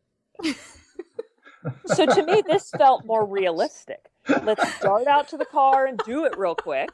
so 1.85 2.05
to 2.05 2.23
me, 2.25 2.43
this 2.45 2.69
felt 2.77 3.05
more 3.05 3.25
realistic. 3.25 4.09
Let's 4.43 4.79
dart 4.81 5.07
out 5.07 5.29
to 5.29 5.37
the 5.37 5.45
car 5.45 5.85
and 5.85 5.97
do 5.99 6.25
it 6.25 6.37
real 6.37 6.55
quick. 6.55 6.89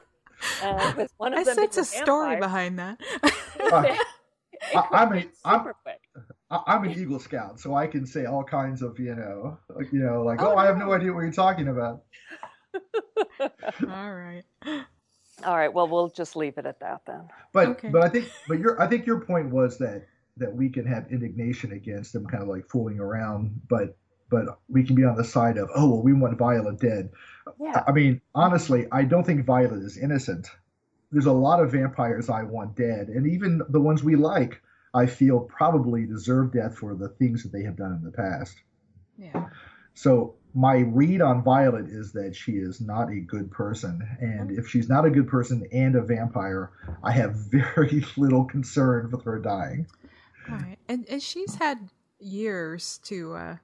Uh, 0.62 0.92
with 0.96 1.12
one 1.16 1.32
of 1.32 1.40
I 1.40 1.44
them 1.44 1.56
sense 1.56 1.76
a 1.78 1.92
being 1.92 2.04
story 2.04 2.36
behind 2.38 2.78
that. 2.78 3.00
Uh, 3.60 3.96
I, 4.74 4.88
I'm, 4.92 5.08
a- 5.08 5.10
been 5.16 5.28
I'm- 5.44 5.60
super 5.60 5.76
quick. 5.82 6.00
I- 6.50 6.62
I'm 6.68 6.84
an 6.84 6.92
Eagle 6.92 7.18
Scout, 7.18 7.58
so 7.60 7.74
I 7.74 7.88
can 7.88 8.06
say 8.06 8.24
all 8.24 8.44
kinds 8.44 8.82
of, 8.82 8.98
you 9.00 9.14
know, 9.16 9.58
like, 9.68 9.92
you 9.92 9.98
know, 9.98 10.22
like, 10.22 10.40
Oh, 10.40 10.52
oh, 10.52 10.56
I 10.56 10.64
have 10.66 10.78
no. 10.78 10.86
no 10.86 10.92
idea 10.92 11.12
what 11.12 11.22
you're 11.22 11.32
talking 11.32 11.66
about. 11.68 12.02
All 13.40 14.14
right. 14.14 14.44
All 15.44 15.56
right, 15.56 15.72
well, 15.72 15.88
we'll 15.88 16.08
just 16.08 16.36
leave 16.36 16.58
it 16.58 16.66
at 16.66 16.80
that 16.80 17.02
then. 17.06 17.28
But 17.52 17.68
Okay. 17.68 17.88
but 17.88 18.02
I 18.02 18.08
think 18.08 18.30
but 18.48 18.58
your 18.58 18.80
I 18.80 18.86
think 18.86 19.06
your 19.06 19.20
point 19.20 19.50
was 19.50 19.78
that 19.78 20.06
that 20.36 20.54
we 20.54 20.68
can 20.68 20.86
have 20.86 21.10
indignation 21.10 21.72
against 21.72 22.12
them, 22.12 22.26
kind 22.26 22.42
of 22.42 22.48
like 22.48 22.68
fooling 22.68 22.98
around, 23.00 23.60
but 23.68 23.96
but 24.30 24.58
we 24.68 24.84
can 24.84 24.94
be 24.94 25.04
on 25.04 25.16
the 25.16 25.24
side 25.24 25.56
of 25.56 25.68
oh 25.74 25.88
well 25.88 26.02
we 26.02 26.12
want 26.12 26.36
Violet 26.38 26.78
dead. 26.80 27.10
Yeah. 27.60 27.84
I 27.86 27.92
mean 27.92 28.20
honestly, 28.34 28.86
I 28.92 29.04
don't 29.04 29.24
think 29.24 29.44
Violet 29.44 29.82
is 29.82 29.96
innocent. 29.96 30.48
There's 31.10 31.26
a 31.26 31.32
lot 31.32 31.60
of 31.62 31.72
vampires 31.72 32.28
I 32.28 32.42
want 32.42 32.76
dead, 32.76 33.08
and 33.08 33.26
even 33.26 33.62
the 33.70 33.80
ones 33.80 34.04
we 34.04 34.14
like, 34.16 34.60
I 34.92 35.06
feel 35.06 35.40
probably 35.40 36.04
deserve 36.04 36.52
death 36.52 36.76
for 36.76 36.94
the 36.94 37.08
things 37.08 37.42
that 37.42 37.52
they 37.52 37.62
have 37.62 37.76
done 37.76 37.92
in 37.92 38.02
the 38.04 38.10
past. 38.12 38.56
Yeah. 39.16 39.48
So 39.94 40.34
my 40.58 40.78
read 40.78 41.22
on 41.22 41.44
Violet 41.44 41.86
is 41.86 42.12
that 42.12 42.34
she 42.34 42.52
is 42.52 42.80
not 42.80 43.10
a 43.10 43.20
good 43.20 43.48
person, 43.52 44.02
and 44.20 44.50
if 44.50 44.66
she's 44.66 44.88
not 44.88 45.04
a 45.04 45.10
good 45.10 45.28
person 45.28 45.64
and 45.70 45.94
a 45.94 46.02
vampire, 46.02 46.72
I 47.02 47.12
have 47.12 47.34
very 47.52 48.04
little 48.16 48.44
concern 48.44 49.10
with 49.12 49.22
her 49.24 49.38
dying. 49.38 49.86
All 50.50 50.56
right. 50.56 50.78
And 50.88 51.06
and 51.08 51.22
she's 51.22 51.54
had 51.54 51.90
years 52.18 52.98
to 53.04 53.34
uh 53.34 53.56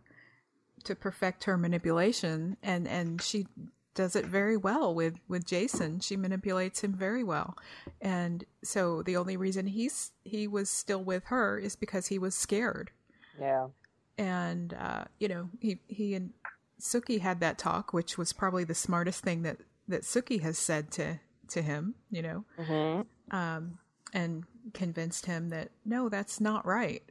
to 0.85 0.95
perfect 0.95 1.45
her 1.45 1.57
manipulation 1.57 2.57
and 2.63 2.87
and 2.87 3.21
she 3.21 3.47
does 3.95 4.15
it 4.15 4.27
very 4.27 4.57
well 4.57 4.95
with 4.95 5.19
with 5.27 5.47
Jason. 5.47 5.99
She 5.99 6.17
manipulates 6.17 6.85
him 6.85 6.93
very 6.93 7.25
well. 7.25 7.57
And 8.01 8.45
so 8.63 9.03
the 9.03 9.17
only 9.17 9.37
reason 9.37 9.67
he's 9.67 10.13
he 10.23 10.47
was 10.47 10.71
still 10.71 11.03
with 11.03 11.25
her 11.27 11.59
is 11.59 11.75
because 11.75 12.07
he 12.07 12.19
was 12.21 12.37
scared. 12.37 12.93
Yeah. 13.41 13.69
And 14.17 14.75
uh 14.75 15.05
you 15.19 15.27
know, 15.27 15.49
he 15.61 15.81
he 15.89 16.15
and 16.15 16.33
Sookie 16.81 17.21
had 17.21 17.41
that 17.41 17.59
talk 17.59 17.93
which 17.93 18.19
was 18.19 18.33
probably 18.33 18.65
the 18.65 18.75
smartest 18.75 19.23
thing 19.23 19.43
that 19.43 19.59
that 19.89 20.03
Sookie 20.03 20.41
has 20.43 20.59
said 20.59 20.91
to 20.93 21.21
to 21.49 21.63
him, 21.63 21.95
you 22.11 22.23
know. 22.23 22.45
hmm 22.59 23.01
Um 23.37 23.79
and 24.13 24.45
convinced 24.73 25.27
him 25.27 25.51
that 25.51 25.71
no, 25.85 26.09
that's 26.09 26.41
not 26.41 26.65
right. 26.67 27.03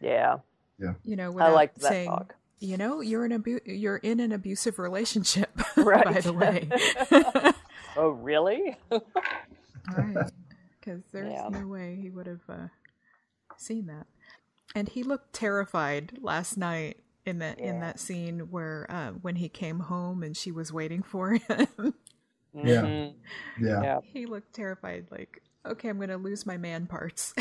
Yeah. 0.00 0.38
yeah. 0.78 0.94
you 1.04 1.16
know, 1.16 1.26
I 1.26 1.28
without 1.30 1.54
liked 1.54 1.78
that 1.80 1.88
saying, 1.88 2.08
talk. 2.10 2.34
you 2.58 2.76
know, 2.76 3.00
you're 3.00 3.24
in 3.24 3.32
abu- 3.32 3.60
you're 3.66 3.96
in 3.98 4.20
an 4.20 4.32
abusive 4.32 4.78
relationship, 4.78 5.50
Right. 5.76 6.04
by 6.04 6.20
the 6.20 6.32
way. 6.32 6.68
Oh, 7.96 8.10
really? 8.10 8.76
right. 8.90 10.30
Because 10.78 11.02
there's 11.12 11.32
Yeah. 11.32 11.48
no 11.50 11.66
way 11.66 11.98
he 12.00 12.08
would 12.08 12.26
have 12.26 12.42
uh, 12.48 12.68
seen 13.56 13.86
that. 13.86 14.06
And 14.76 14.88
he 14.88 15.02
looked 15.02 15.32
terrified 15.32 16.18
last 16.22 16.56
night 16.56 16.98
in 17.26 17.38
that 17.40 17.58
in 17.60 17.80
that 17.80 18.00
scene 18.00 18.50
where 18.50 18.86
uh, 18.88 19.10
when 19.10 19.36
he 19.36 19.48
came 19.48 19.80
home 19.80 20.22
and 20.22 20.36
she 20.36 20.52
was 20.52 20.72
waiting 20.72 21.02
for 21.02 21.32
him. 21.48 21.94
Yeah. 22.54 22.82
Mhm. 22.82 23.14
Yeah. 23.60 23.82
Yeah. 23.82 23.98
he 24.02 24.26
looked 24.26 24.52
terrified, 24.54 25.06
like, 25.10 25.42
okay, 25.64 25.88
I'm 25.88 26.00
gonna 26.00 26.16
lose 26.16 26.46
my 26.46 26.56
man 26.56 26.86
parts. 26.86 27.34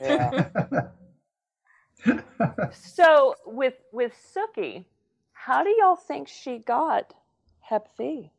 Yeah. 0.00 0.50
So 2.72 3.34
with 3.46 3.74
with 3.92 4.12
Sookie, 4.34 4.84
how 5.32 5.62
do 5.64 5.74
y'all 5.78 5.96
think 5.96 6.28
she 6.28 6.58
got 6.58 7.14
Hep 7.60 7.96
V? 7.96 8.30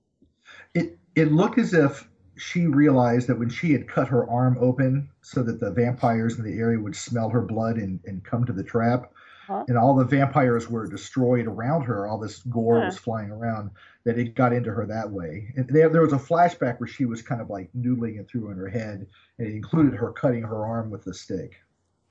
it 0.73 0.99
it 1.15 1.31
looked 1.31 1.57
as 1.57 1.73
if 1.73 2.07
she 2.37 2.67
realized 2.67 3.27
that 3.27 3.39
when 3.39 3.49
she 3.49 3.71
had 3.71 3.87
cut 3.87 4.07
her 4.09 4.29
arm 4.29 4.57
open 4.59 5.09
so 5.21 5.41
that 5.41 5.59
the 5.59 5.71
vampires 5.71 6.37
in 6.37 6.43
the 6.43 6.59
area 6.59 6.79
would 6.79 6.95
smell 6.95 7.29
her 7.29 7.41
blood 7.41 7.77
and, 7.77 7.99
and 8.05 8.23
come 8.23 8.45
to 8.45 8.53
the 8.53 8.63
trap 8.63 9.11
Huh? 9.47 9.63
and 9.67 9.77
all 9.77 9.95
the 9.95 10.05
vampires 10.05 10.69
were 10.69 10.87
destroyed 10.87 11.45
around 11.47 11.83
her 11.83 12.07
all 12.07 12.17
this 12.17 12.39
gore 12.43 12.79
Huh. 12.79 12.85
was 12.87 12.97
flying 12.97 13.29
around 13.29 13.69
that 14.03 14.17
it 14.17 14.35
got 14.35 14.53
into 14.53 14.71
her 14.71 14.85
that 14.85 15.09
way 15.09 15.53
and 15.55 15.67
there, 15.69 15.89
there 15.89 16.01
was 16.01 16.13
a 16.13 16.17
flashback 16.17 16.79
where 16.79 16.87
she 16.87 17.05
was 17.05 17.21
kind 17.21 17.41
of 17.41 17.49
like 17.49 17.69
noodling 17.77 18.19
it 18.19 18.27
through 18.29 18.49
in 18.51 18.57
her 18.57 18.69
head 18.69 19.05
and 19.37 19.47
it 19.47 19.53
included 19.53 19.93
her 19.93 20.11
cutting 20.11 20.41
her 20.43 20.65
arm 20.65 20.89
with 20.89 21.03
the 21.03 21.13
stick 21.13 21.55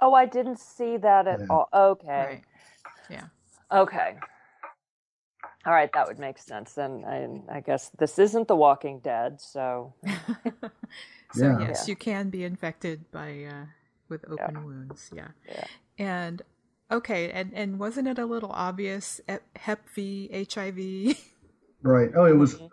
Oh, 0.00 0.12
I 0.12 0.26
didn't 0.26 0.58
see 0.58 0.96
that 0.98 1.26
at 1.26 1.40
Yeah. 1.40 1.46
all. 1.48 1.68
Okay. 1.72 2.08
right. 2.08 2.44
Yeah. 3.08 3.26
Okay. 3.72 4.16
All 5.64 5.72
right, 5.72 5.90
that 5.94 6.06
would 6.06 6.18
make 6.18 6.36
sense. 6.38 6.74
Then 6.74 7.04
I, 7.06 7.56
I 7.56 7.60
guess 7.60 7.90
this 7.96 8.18
isn't 8.18 8.48
The 8.48 8.56
Walking 8.56 8.98
Dead, 8.98 9.40
so 9.40 9.94
so 10.04 10.70
Yeah. 11.36 11.58
yes, 11.60 11.84
Yeah. 11.86 11.92
you 11.92 11.96
can 11.96 12.28
be 12.28 12.44
infected 12.44 13.10
by 13.12 13.44
uh, 13.44 13.64
with 14.08 14.24
open 14.28 14.64
wounds. 14.64 15.10
Yeah. 15.14 15.28
Yeah. 15.48 15.64
And 15.98 16.42
okay, 16.94 17.30
and 17.30 17.52
and 17.54 17.78
wasn't 17.78 18.08
it 18.08 18.18
a 18.18 18.26
little 18.26 18.50
obvious? 18.52 19.20
E- 19.30 19.36
Hep 19.56 19.88
V, 19.94 20.46
HIV. 20.52 21.16
right 21.82 22.10
oh 22.16 22.24
it 22.24 22.36
was 22.36 22.54
Mhm. 22.54 22.70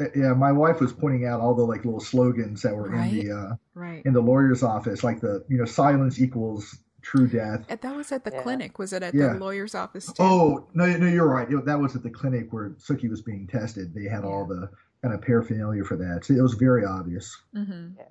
uh, 0.00 0.04
yeah 0.14 0.32
my 0.34 0.52
wife 0.52 0.80
was 0.80 0.92
pointing 0.92 1.24
out 1.26 1.40
all 1.40 1.54
the 1.54 1.62
like 1.64 1.84
little 1.86 2.00
slogans 2.00 2.60
that 2.62 2.74
were 2.76 2.92
in 2.94 3.14
the 3.14 3.32
uh 3.32 3.54
right. 3.74 4.04
in 4.04 4.12
the 4.12 4.20
lawyer's 4.20 4.62
office, 4.62 5.02
like 5.02 5.20
the 5.20 5.44
you 5.48 5.56
know 5.58 5.64
silence 5.64 6.20
equals 6.20 6.76
true 7.02 7.26
death. 7.26 7.64
And 7.70 7.80
that 7.80 7.96
was 7.96 8.12
at 8.12 8.24
the 8.24 8.30
Yeah. 8.30 8.42
clinic. 8.42 8.78
Was 8.78 8.92
it 8.92 9.02
at 9.02 9.14
Yeah. 9.14 9.32
the 9.32 9.38
lawyer's 9.38 9.74
office 9.74 10.06
too? 10.06 10.22
Oh 10.22 10.68
no, 10.74 10.84
no, 10.98 11.06
you're 11.06 11.26
right. 11.26 11.50
It- 11.50 11.64
that 11.64 11.80
was 11.80 11.96
at 11.96 12.02
the 12.02 12.10
clinic 12.10 12.52
where 12.52 12.70
Sookie 12.70 13.08
was 13.08 13.22
being 13.22 13.46
tested. 13.46 13.94
They 13.94 14.04
had 14.04 14.24
all 14.24 14.44
the 14.44 14.68
kind 15.02 15.14
of 15.14 15.22
paraphernalia 15.22 15.82
for 15.84 15.96
that, 15.96 16.26
so 16.26 16.34
it 16.34 16.42
was 16.42 16.52
very 16.54 16.84
obvious. 16.84 17.34
Mm-hmm. 17.56 17.94
yeah. 17.96 18.04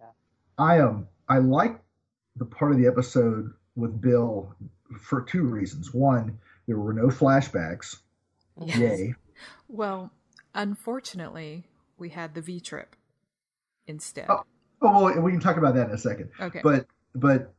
I 0.58 0.80
um 0.80 1.08
I 1.28 1.38
like 1.38 1.80
the 2.38 2.46
part 2.46 2.72
of 2.72 2.80
the 2.80 2.88
episode 2.88 3.52
with 3.76 4.02
Bill 4.02 4.56
for 4.98 5.22
two 5.22 5.44
reasons. 5.44 5.94
One, 5.94 6.40
there 6.68 6.78
were 6.78 6.94
no 6.94 7.08
flashbacks. 7.08 7.98
Yes. 8.64 8.78
Yay. 8.78 9.16
Well, 9.68 10.12
unfortunately, 10.54 11.66
we 11.98 12.10
had 12.10 12.34
the 12.34 12.42
V 12.42 12.60
trip 12.60 12.96
instead. 13.88 14.28
Oh. 14.30 14.44
Oh 14.82 15.04
well, 15.04 15.22
we 15.22 15.32
can 15.32 15.42
talk 15.42 15.58
about 15.58 15.76
that 15.76 15.90
in 15.90 15.96
a 15.96 15.98
second. 15.98 16.30
okay. 16.40 16.62
But 16.64 16.88
but 17.14 17.54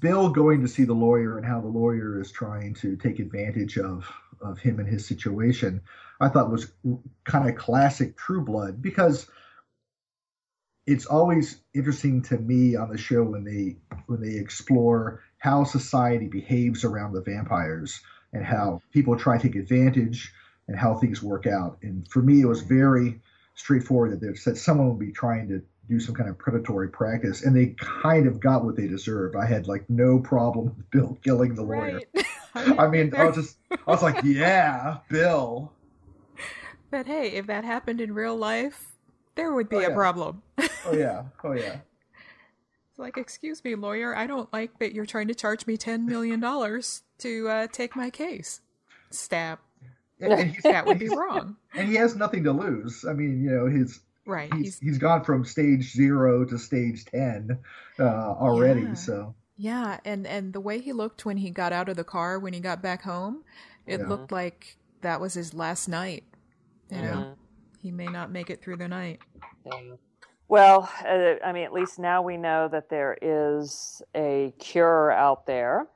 Bill 0.00 0.30
going 0.30 0.62
to 0.62 0.68
see 0.68 0.84
the 0.84 0.94
lawyer 0.94 1.36
and 1.36 1.46
how 1.46 1.60
the 1.60 1.68
lawyer 1.68 2.20
is 2.20 2.32
trying 2.32 2.74
to 2.74 2.96
take 2.96 3.18
advantage 3.18 3.78
of 3.78 4.10
of 4.40 4.58
him 4.58 4.80
and 4.80 4.88
his 4.88 5.06
situation, 5.06 5.82
I 6.20 6.28
thought 6.28 6.50
was 6.50 6.72
kind 7.24 7.48
of 7.48 7.56
classic 7.56 8.16
True 8.16 8.44
Blood 8.44 8.80
because 8.80 9.28
it's 10.86 11.06
always 11.06 11.60
interesting 11.74 12.22
to 12.22 12.38
me 12.38 12.74
on 12.76 12.90
the 12.90 12.98
show 12.98 13.22
when 13.22 13.44
they 13.44 13.76
when 14.06 14.20
they 14.20 14.38
explore 14.38 15.22
how 15.42 15.64
society 15.64 16.28
behaves 16.28 16.84
around 16.84 17.12
the 17.12 17.20
vampires 17.20 18.00
and 18.32 18.44
how 18.44 18.80
people 18.92 19.16
try 19.16 19.36
to 19.36 19.42
take 19.42 19.56
advantage 19.56 20.32
and 20.68 20.78
how 20.78 20.94
things 20.94 21.20
work 21.20 21.48
out. 21.48 21.78
And 21.82 22.06
for 22.08 22.22
me, 22.22 22.40
it 22.42 22.46
was 22.46 22.60
very 22.62 23.20
straightforward 23.56 24.12
that 24.12 24.24
they 24.24 24.32
said 24.34 24.56
someone 24.56 24.88
would 24.88 25.00
be 25.00 25.10
trying 25.10 25.48
to 25.48 25.60
do 25.88 25.98
some 25.98 26.14
kind 26.14 26.30
of 26.30 26.38
predatory 26.38 26.88
practice, 26.88 27.42
and 27.42 27.56
they 27.56 27.74
kind 27.76 28.28
of 28.28 28.38
got 28.38 28.64
what 28.64 28.76
they 28.76 28.86
deserved. 28.86 29.34
I 29.34 29.44
had 29.44 29.66
like 29.66 29.90
no 29.90 30.20
problem 30.20 30.66
with 30.76 30.90
Bill 30.92 31.18
killing 31.24 31.56
the 31.56 31.62
lawyer. 31.62 32.00
right. 32.14 32.26
I 32.78 32.86
mean, 32.86 33.12
I 33.16 33.24
was 33.24 33.34
just, 33.34 33.56
I 33.72 33.90
was 33.90 34.02
like, 34.02 34.20
yeah, 34.24 34.98
Bill. 35.08 35.72
but 36.92 37.06
hey, 37.08 37.30
if 37.32 37.48
that 37.48 37.64
happened 37.64 38.00
in 38.00 38.14
real 38.14 38.36
life, 38.36 38.92
there 39.34 39.52
would 39.52 39.68
be 39.68 39.76
Oh, 39.76 39.80
a 39.80 39.88
yeah. 39.88 39.94
problem. 39.94 40.42
Oh 40.86 40.92
yeah, 40.94 41.24
oh 41.42 41.52
yeah. 41.52 41.78
It's 42.92 42.98
like, 42.98 43.16
excuse 43.16 43.64
me, 43.64 43.74
lawyer, 43.74 44.14
I 44.14 44.26
don't 44.26 44.52
like 44.52 44.78
that 44.78 44.92
you're 44.92 45.06
trying 45.06 45.28
to 45.28 45.34
charge 45.34 45.66
me 45.66 45.78
$10 45.78 46.04
million 46.04 46.42
to 47.18 47.48
uh, 47.48 47.66
take 47.72 47.96
my 47.96 48.10
case. 48.10 48.60
Stab. 49.10 49.60
And, 50.20 50.30
and 50.34 50.50
he's, 50.50 50.62
That 50.64 50.84
would 50.84 50.98
be 50.98 51.08
wrong. 51.08 51.56
and 51.74 51.88
he 51.88 51.94
has 51.94 52.14
nothing 52.16 52.44
to 52.44 52.52
lose. 52.52 53.06
I 53.08 53.14
mean, 53.14 53.42
you 53.42 53.50
know, 53.50 53.66
his 53.66 54.00
Right. 54.26 54.52
he's 54.52 54.64
He's, 54.64 54.78
he's 54.78 54.98
gone 54.98 55.24
from 55.24 55.44
stage 55.46 55.90
zero 55.94 56.44
to 56.44 56.58
stage 56.58 57.06
ten 57.06 57.58
uh, 57.98 58.02
already. 58.04 58.82
Yeah. 58.82 58.92
So 58.94 59.34
yeah, 59.56 59.98
and, 60.04 60.26
and 60.26 60.52
the 60.52 60.60
way 60.60 60.78
he 60.80 60.92
looked 60.92 61.24
when 61.24 61.38
he 61.38 61.48
got 61.50 61.72
out 61.72 61.88
of 61.88 61.96
the 61.96 62.04
car, 62.04 62.38
when 62.38 62.52
he 62.52 62.60
got 62.60 62.82
back 62.82 63.02
home, 63.02 63.42
it 63.86 64.00
Yeah. 64.00 64.06
looked 64.06 64.30
like 64.30 64.76
that 65.00 65.18
was 65.20 65.32
his 65.34 65.54
last 65.54 65.88
night. 65.88 66.24
You 66.90 67.00
know, 67.02 67.08
Mhm. 67.08 67.36
he 67.80 67.90
may 67.90 68.06
not 68.06 68.30
make 68.30 68.50
it 68.50 68.60
through 68.62 68.76
the 68.76 68.86
night. 68.88 69.18
Yeah. 69.64 69.94
Well, 70.52 70.86
uh, 71.08 71.36
I 71.42 71.52
mean, 71.52 71.64
at 71.64 71.72
least 71.72 71.98
now 71.98 72.20
we 72.20 72.36
know 72.36 72.68
that 72.68 72.90
there 72.90 73.16
is 73.22 74.02
a 74.14 74.52
cure 74.58 75.10
out 75.10 75.46
there, 75.46 75.86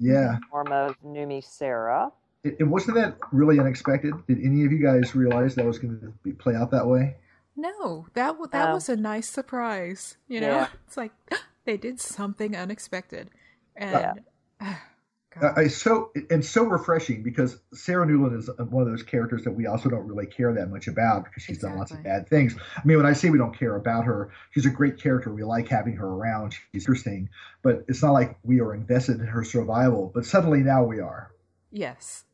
yeah, 0.00 0.34
in 0.34 0.40
the 0.40 0.46
form 0.50 0.72
of 0.72 0.96
Numisera. 1.04 2.10
it, 2.42 2.56
it 2.58 2.64
wasn't 2.64 2.96
that 2.96 3.16
really 3.30 3.60
unexpected. 3.60 4.12
Did 4.26 4.40
any 4.44 4.64
of 4.64 4.72
you 4.72 4.78
guys 4.82 5.14
realize 5.14 5.54
that 5.54 5.64
was 5.64 5.78
going 5.78 6.00
to 6.00 6.12
be, 6.24 6.32
play 6.32 6.56
out 6.56 6.72
that 6.72 6.88
way? 6.88 7.14
No, 7.56 8.06
that 8.14 8.26
w- 8.32 8.48
that 8.50 8.70
Oh. 8.70 8.74
was 8.74 8.88
a 8.88 8.96
nice 8.96 9.28
surprise. 9.30 10.16
You 10.26 10.40
know, 10.40 10.48
Yeah. 10.48 10.68
it's 10.84 10.96
like 10.96 11.12
they 11.64 11.76
did 11.76 12.00
something 12.00 12.56
unexpected, 12.56 13.30
and 13.76 14.20
Yeah. 14.60 14.74
Uh, 15.42 15.52
I 15.56 15.66
so 15.68 16.12
and 16.30 16.44
so 16.44 16.64
refreshing 16.64 17.22
because 17.22 17.60
Sarah 17.74 18.06
Newlin 18.06 18.38
is 18.38 18.48
one 18.58 18.82
of 18.82 18.88
those 18.88 19.02
characters 19.02 19.44
that 19.44 19.50
we 19.52 19.66
also 19.66 19.90
don't 19.90 20.06
really 20.06 20.26
care 20.26 20.52
that 20.54 20.70
much 20.70 20.88
about 20.88 21.24
because 21.24 21.42
she's 21.42 21.58
done 21.58 21.76
lots 21.76 21.90
of 21.90 22.02
bad 22.02 22.28
things. 22.28 22.54
I 22.76 22.80
mean, 22.86 22.96
when 22.96 23.06
I 23.06 23.12
say 23.12 23.28
we 23.30 23.38
don't 23.38 23.56
care 23.56 23.76
about 23.76 24.04
her, 24.04 24.30
she's 24.52 24.66
a 24.66 24.70
great 24.70 25.00
character. 25.00 25.32
We 25.32 25.44
like 25.44 25.68
having 25.68 25.96
her 25.96 26.08
around. 26.08 26.54
She's 26.72 26.84
interesting, 26.84 27.28
but 27.62 27.84
it's 27.88 28.02
not 28.02 28.12
like 28.12 28.38
we 28.44 28.60
are 28.60 28.74
invested 28.74 29.20
in 29.20 29.26
her 29.26 29.44
survival. 29.44 30.10
But 30.14 30.24
suddenly 30.24 30.60
now 30.60 30.84
we 30.84 31.00
are. 31.00 31.32
yes, 31.70 32.24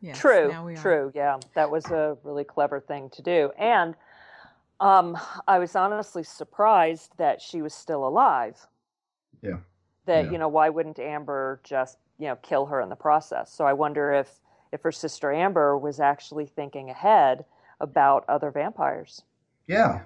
yes, 0.00 0.18
true, 0.18 0.48
now 0.48 0.64
we 0.64 0.72
are. 0.74 0.76
true. 0.76 1.12
Yeah, 1.14 1.38
that 1.54 1.70
was 1.70 1.84
a 1.86 2.16
really 2.22 2.44
clever 2.44 2.80
thing 2.80 3.10
to 3.10 3.22
do. 3.22 3.50
And 3.58 3.94
um, 4.80 5.18
I 5.46 5.58
was 5.58 5.74
honestly 5.76 6.22
surprised 6.22 7.10
that 7.18 7.42
she 7.42 7.62
was 7.62 7.74
still 7.74 8.06
alive. 8.06 8.66
Yeah. 9.42 9.58
That 10.06 10.26
Yeah. 10.26 10.30
you 10.30 10.38
know, 10.38 10.48
why 10.48 10.68
wouldn't 10.70 10.98
Amber 10.98 11.60
just 11.64 11.98
you 12.18 12.26
know 12.28 12.36
kill 12.36 12.66
her 12.66 12.80
in 12.80 12.88
the 12.88 12.96
process? 12.96 13.52
So 13.52 13.64
I 13.64 13.72
wonder 13.72 14.12
if 14.12 14.40
if 14.72 14.82
her 14.82 14.92
sister 14.92 15.32
Amber 15.32 15.76
was 15.78 15.98
actually 16.00 16.46
thinking 16.46 16.90
ahead 16.90 17.44
about 17.80 18.24
other 18.28 18.50
vampires, 18.50 19.22
Yeah. 19.66 20.02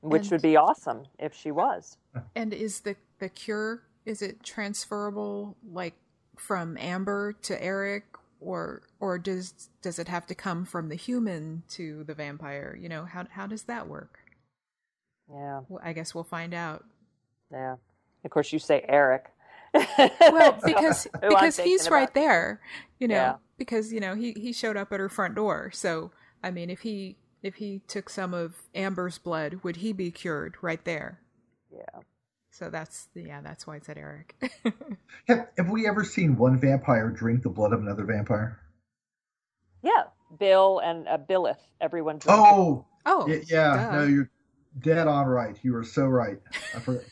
which 0.00 0.22
And- 0.24 0.30
would 0.32 0.42
be 0.42 0.56
awesome 0.56 1.06
if 1.18 1.34
she 1.34 1.50
was. 1.50 1.98
And 2.34 2.52
is 2.54 2.80
the 2.80 2.96
the 3.18 3.28
cure 3.28 3.82
is 4.04 4.22
it 4.22 4.42
transferable 4.44 5.56
like 5.68 5.94
from 6.36 6.76
Amber 6.78 7.32
to 7.32 7.60
Eric 7.62 8.04
or 8.40 8.82
or 9.00 9.18
does 9.18 9.70
does 9.82 9.98
it 9.98 10.08
have 10.08 10.26
to 10.26 10.34
come 10.34 10.64
from 10.64 10.88
the 10.90 10.94
human 10.94 11.62
to 11.70 12.04
the 12.04 12.14
vampire? 12.14 12.76
You 12.78 12.88
know, 12.88 13.04
how 13.04 13.24
how 13.30 13.46
does 13.46 13.64
that 13.64 13.88
work? 13.88 14.20
Yeah, 15.28 15.62
Well, 15.68 15.80
I 15.82 15.92
guess 15.92 16.14
we'll 16.14 16.22
find 16.24 16.54
out. 16.54 16.84
yeah. 17.50 17.76
Of 18.24 18.30
course, 18.30 18.52
you 18.52 18.58
say 18.60 18.84
Eric. 18.88 19.30
Well, 20.28 20.58
because 20.64 21.06
because 21.28 21.58
he's 21.58 21.90
right 21.90 22.10
about. 22.10 22.14
there, 22.14 22.60
you 22.98 23.08
know, 23.08 23.14
Yeah. 23.14 23.36
because 23.58 23.92
you 23.92 24.00
know, 24.00 24.14
he 24.14 24.32
he 24.32 24.52
showed 24.52 24.76
up 24.76 24.92
at 24.92 25.00
her 25.00 25.08
front 25.08 25.34
door. 25.34 25.70
So, 25.72 26.12
I 26.42 26.50
mean, 26.50 26.70
if 26.70 26.80
he 26.80 27.16
if 27.42 27.56
he 27.56 27.82
took 27.88 28.10
some 28.10 28.34
of 28.34 28.56
Amber's 28.74 29.18
blood, 29.18 29.60
would 29.62 29.76
he 29.76 29.92
be 29.92 30.10
cured 30.10 30.56
right 30.62 30.84
there? 30.84 31.20
Yeah. 31.72 32.00
So 32.50 32.70
that's 32.70 33.08
yeah, 33.14 33.40
that's 33.42 33.66
why 33.66 33.76
I 33.76 33.80
said 33.80 33.98
Eric. 33.98 34.34
Have, 35.28 35.48
have 35.58 35.70
we 35.70 35.86
ever 35.88 36.04
seen 36.04 36.36
one 36.36 36.58
vampire 36.58 37.10
drink 37.10 37.42
the 37.42 37.50
blood 37.50 37.72
of 37.72 37.80
another 37.80 38.04
vampire? 38.04 38.60
Yeah, 39.82 40.04
Bill 40.38 40.80
and 40.80 41.06
uh, 41.08 41.18
Billith. 41.18 41.58
Everyone. 41.80 42.18
drinks 42.18 42.26
Oh, 42.28 42.86
oh, 43.06 43.26
y- 43.26 43.42
yeah. 43.48 43.76
duh. 43.76 43.90
No, 43.90 44.04
you're 44.04 44.30
dead 44.78 45.06
on 45.08 45.26
right. 45.26 45.58
You 45.62 45.76
are 45.76 45.84
so 45.84 46.06
right. 46.06 46.38
I, 46.74 46.80
for, 46.80 47.00
I 47.00 47.04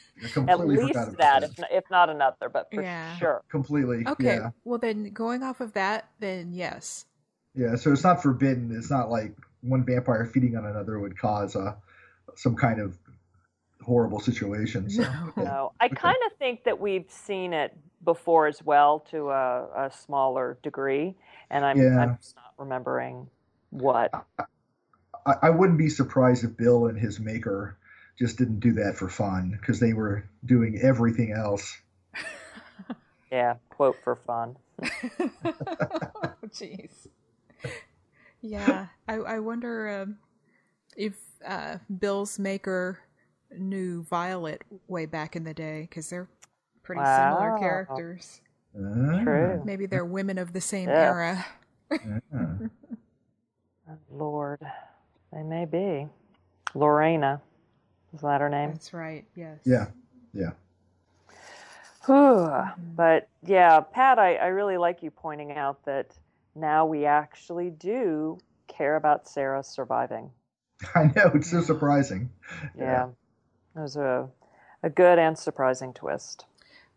At 0.48 0.60
least 0.66 0.94
that, 0.94 1.16
that. 1.18 1.42
if 1.42 1.58
not, 1.58 1.68
if 1.72 1.84
not 1.90 2.10
another, 2.10 2.48
but 2.48 2.68
for 2.72 2.82
Yeah. 2.82 3.16
sure. 3.16 3.42
completely. 3.50 4.06
Okay, 4.06 4.36
Yeah. 4.36 4.50
well 4.64 4.78
then, 4.78 5.10
going 5.10 5.42
off 5.42 5.60
of 5.60 5.72
that, 5.74 6.08
then 6.20 6.52
yes. 6.52 7.06
Yeah, 7.54 7.76
so 7.76 7.92
it's 7.92 8.04
not 8.04 8.22
forbidden. 8.22 8.74
It's 8.76 8.90
not 8.90 9.10
like 9.10 9.34
one 9.62 9.84
vampire 9.84 10.24
feeding 10.26 10.56
on 10.56 10.66
another 10.66 10.98
would 11.00 11.18
cause 11.18 11.56
uh, 11.56 11.74
some 12.36 12.54
kind 12.56 12.80
of 12.80 12.96
horrible 13.82 14.20
situation. 14.20 14.88
So, 14.90 15.02
No. 15.02 15.08
okay. 15.28 15.42
No, 15.44 15.72
I 15.80 15.88
kind 15.88 16.16
of 16.30 16.36
think 16.38 16.64
that 16.64 16.80
we've 16.80 17.10
seen 17.10 17.52
it 17.52 17.76
before 18.04 18.46
as 18.46 18.62
well 18.62 19.00
to 19.10 19.30
a, 19.30 19.86
a 19.86 19.90
smaller 19.90 20.58
degree, 20.62 21.16
and 21.50 21.64
I'm, 21.64 21.76
Yeah. 21.78 21.98
I'm 22.00 22.16
just 22.18 22.36
not 22.36 22.52
remembering 22.58 23.28
what. 23.70 24.12
I, 25.26 25.34
I 25.42 25.50
wouldn't 25.50 25.78
be 25.78 25.88
surprised 25.88 26.44
if 26.44 26.56
Bill 26.56 26.86
and 26.86 26.98
his 26.98 27.18
maker 27.18 27.76
just 28.18 28.38
didn't 28.38 28.60
do 28.60 28.72
that 28.72 28.96
for 28.96 29.08
fun 29.08 29.56
because 29.60 29.80
they 29.80 29.92
were 29.92 30.24
doing 30.44 30.78
everything 30.82 31.32
else. 31.32 31.76
Yeah, 33.32 33.54
quote 33.70 33.96
for 34.04 34.14
fun. 34.14 34.56
Jeez. 36.50 37.08
Yeah, 38.42 38.86
I 39.08 39.14
I 39.14 39.38
wonder 39.40 40.02
um, 40.02 40.18
if 40.96 41.14
uh, 41.44 41.78
Bill's 41.98 42.38
maker 42.38 43.00
knew 43.50 44.04
Violet 44.04 44.62
way 44.86 45.06
back 45.06 45.34
in 45.34 45.42
the 45.44 45.54
day 45.54 45.82
because 45.90 46.10
they're 46.10 46.28
pretty 46.84 47.02
similar 47.04 47.56
characters. 47.58 48.40
Ah, 48.76 49.20
True. 49.24 49.62
Maybe 49.64 49.86
they're 49.86 50.04
women 50.04 50.38
of 50.38 50.52
the 50.52 50.60
same 50.60 50.88
Yeah. 50.88 50.94
era. 51.02 51.46
ah. 51.92 52.56
Lord, 54.10 54.60
they 55.32 55.42
may 55.42 55.64
be. 55.64 56.06
Lorena, 56.74 57.40
is 58.14 58.20
that 58.20 58.40
her 58.40 58.48
name? 58.48 58.70
That's 58.70 58.92
right. 58.94 59.24
Yes. 59.34 59.58
Yeah, 59.64 59.86
yeah. 60.32 60.50
Whew. 62.06 62.50
But 62.96 63.28
yeah, 63.42 63.80
Pat, 63.80 64.18
I, 64.18 64.36
I 64.36 64.46
really 64.48 64.76
like 64.76 65.02
you 65.02 65.10
pointing 65.10 65.52
out 65.52 65.84
that 65.86 66.16
now 66.54 66.86
we 66.86 67.06
actually 67.06 67.70
do 67.70 68.38
care 68.68 68.96
about 68.96 69.26
Sarah 69.28 69.62
surviving. 69.64 70.30
I 70.94 71.04
know 71.04 71.30
it's 71.34 71.50
so 71.50 71.62
surprising. 71.62 72.30
Yeah. 72.78 73.08
It 73.76 73.80
was 73.80 73.96
a, 73.96 74.28
a 74.82 74.90
good 74.90 75.18
and 75.18 75.38
surprising 75.38 75.92
twist. 75.92 76.44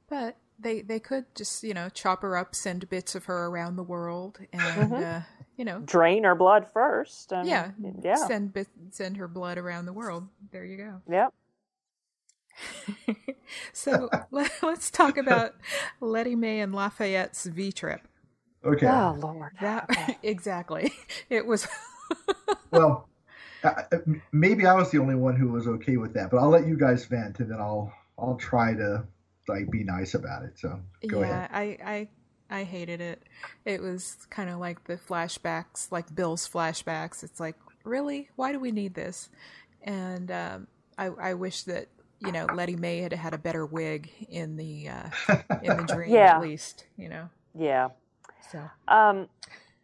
But 0.10 0.38
they 0.60 0.82
they 0.82 1.00
could 1.00 1.26
just 1.36 1.64
you 1.64 1.74
know 1.74 1.90
chop 1.90 2.22
her 2.22 2.36
up, 2.38 2.56
send 2.56 2.90
bits 2.90 3.14
of 3.16 3.26
her 3.26 3.46
around 3.46 3.76
the 3.76 3.84
world, 3.84 4.40
and 4.54 4.92
Mhm. 4.92 5.18
uh, 5.18 5.22
you 5.56 5.66
know 5.66 5.80
Drain 5.80 6.24
her 6.24 6.36
blood 6.36 6.68
first. 6.72 7.32
And, 7.32 7.48
yeah 7.48 7.72
Yeah. 8.02 8.16
send 8.16 8.66
send 8.92 9.18
her 9.18 9.28
blood 9.28 9.58
around 9.58 9.86
the 9.86 9.94
world. 9.94 10.28
There 10.52 10.66
you 10.66 10.78
go. 10.78 11.02
Yep. 11.10 11.34
so 13.74 14.10
let, 14.32 14.64
us 14.64 14.90
talk 14.90 15.18
about 15.18 15.54
Lettie 16.02 16.36
Mae 16.36 16.60
and 16.60 16.74
Lafayette's 16.74 17.46
V 17.46 17.72
trip. 17.72 18.02
Okay. 18.66 18.88
Oh, 18.88 19.16
Lord. 19.20 19.52
That 19.62 20.18
exactly. 20.24 20.92
It 21.30 21.46
was 21.46 21.68
Well, 22.72 23.08
I, 23.64 23.84
I- 23.92 24.22
maybe 24.32 24.66
I 24.66 24.74
was 24.74 24.92
the 24.92 25.00
only 25.00 25.16
one 25.16 25.36
who 25.36 25.50
was 25.50 25.68
okay 25.68 25.98
with 25.98 26.14
that, 26.14 26.32
but 26.32 26.38
I'll 26.38 26.50
let 26.50 26.68
you 26.68 26.78
guys 26.78 27.06
vent, 27.06 27.40
and 27.40 27.52
then 27.52 27.60
I'll 27.60 27.94
I'll 28.18 28.36
try 28.36 28.74
to 28.74 29.04
like 29.48 29.70
be 29.70 29.84
nice 29.84 30.14
about 30.14 30.44
it. 30.44 30.58
So 30.58 30.80
go 31.08 31.22
yeah, 31.22 31.46
ahead. 31.46 31.50
I 31.54 31.78
I 31.84 32.08
I 32.50 32.64
hated 32.64 33.02
it. 33.02 33.24
It 33.66 33.82
was 33.82 34.26
kind 34.30 34.50
of 34.50 34.60
like 34.60 34.86
the 34.86 34.98
flashbacks, 34.98 35.92
like 35.92 36.14
Bill's 36.14 36.48
flashbacks. 36.48 37.24
It's 37.24 37.40
like, 37.40 37.56
really, 37.84 38.30
why 38.36 38.52
do 38.52 38.60
we 38.60 38.72
need 38.72 38.94
this? 38.94 39.30
And 39.88 40.30
um, 40.32 40.68
I 40.98 41.06
I 41.08 41.34
wish 41.34 41.64
that 41.64 41.88
you 42.20 42.32
know 42.32 42.46
Lettie 42.54 42.76
Mae 42.76 43.00
had 43.00 43.14
had 43.14 43.34
a 43.34 43.38
better 43.38 43.66
wig 43.66 44.10
in 44.30 44.58
the 44.58 44.90
uh, 44.90 45.10
in 45.64 45.78
the 45.78 45.84
dream 45.94 46.12
Yeah. 46.12 46.36
at 46.36 46.42
least. 46.42 46.86
You 46.98 47.10
know, 47.10 47.30
Yeah. 47.56 47.88
so 48.52 48.70
Um, 48.88 49.30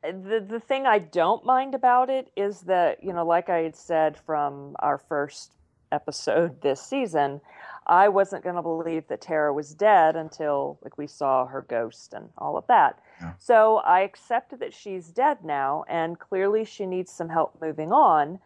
the 0.03 0.45
the 0.47 0.59
thing 0.59 0.85
I 0.85 0.99
don't 0.99 1.45
mind 1.45 1.73
about 1.73 2.09
it 2.09 2.29
is 2.35 2.61
that 2.61 3.01
you 3.03 3.13
know, 3.13 3.25
like 3.25 3.49
I 3.49 3.59
had 3.59 3.75
said 3.75 4.17
from 4.25 4.75
our 4.79 4.97
first 4.97 5.53
episode 5.93 6.61
this 6.61 6.81
season, 6.81 7.39
I 7.87 8.09
wasn't 8.09 8.43
going 8.43 8.55
to 8.55 8.61
believe 8.63 9.07
that 9.07 9.21
Tara 9.21 9.53
was 9.53 9.73
dead 9.73 10.15
until 10.17 10.79
like 10.83 10.97
we 10.97 11.07
saw 11.07 11.45
her 11.45 11.61
ghost 11.61 12.13
and 12.13 12.29
all 12.37 12.57
of 12.57 12.67
that. 12.67 12.99
Yeah. 13.21 13.33
So 13.39 13.77
I 13.77 14.01
accepted 14.01 14.59
that 14.59 14.73
she's 14.73 15.07
dead 15.09 15.37
now, 15.45 15.85
and 15.87 16.19
clearly 16.19 16.65
she 16.65 16.85
needs 16.85 17.11
some 17.11 17.29
help 17.29 17.61
moving 17.61 17.93
on. 17.93 18.39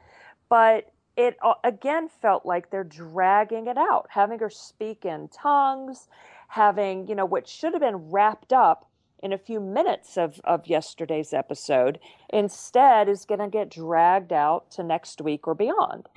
But 0.50 0.91
it 1.18 1.38
again 1.64 2.08
felt 2.08 2.46
like 2.46 2.70
they're 2.70 2.84
dragging 2.84 3.68
it 3.68 3.78
out, 3.78 4.08
having 4.12 4.40
her 4.40 4.50
speak 4.50 5.04
in 5.04 5.28
tongues, 5.30 6.08
having 6.48 7.08
you 7.08 7.16
know 7.16 7.26
what 7.26 7.48
should 7.48 7.74
have 7.74 7.82
been 7.82 8.12
wrapped 8.12 8.54
up 8.54 8.88
in 9.22 9.34
a 9.34 9.38
few 9.38 9.60
minutes 9.60 10.18
of, 10.18 10.40
of 10.44 10.68
yesterday's 10.68 11.34
episode 11.34 12.00
instead 12.30 13.10
is 13.10 13.26
going 13.26 13.40
to 13.40 13.48
get 13.48 13.70
dragged 13.70 14.32
out 14.32 14.70
to 14.72 14.84
next 14.84 15.22
week 15.22 15.48
or 15.48 15.56
beyond. 15.56 16.08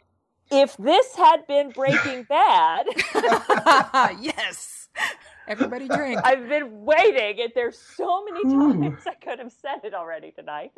If 0.50 0.76
this 0.76 1.14
had 1.16 1.46
been 1.46 1.70
Breaking 1.70 2.24
Bad, 2.24 2.86
yes, 4.20 4.88
everybody 5.46 5.86
drink. 5.86 6.20
I've 6.24 6.48
been 6.48 6.84
waiting, 6.84 7.40
and 7.40 7.52
there's 7.54 7.78
so 7.78 8.24
many 8.24 8.40
Ooh. 8.46 8.72
times 8.72 9.02
I 9.06 9.14
could 9.14 9.38
have 9.38 9.52
said 9.52 9.84
it 9.84 9.94
already 9.94 10.32
tonight. 10.32 10.72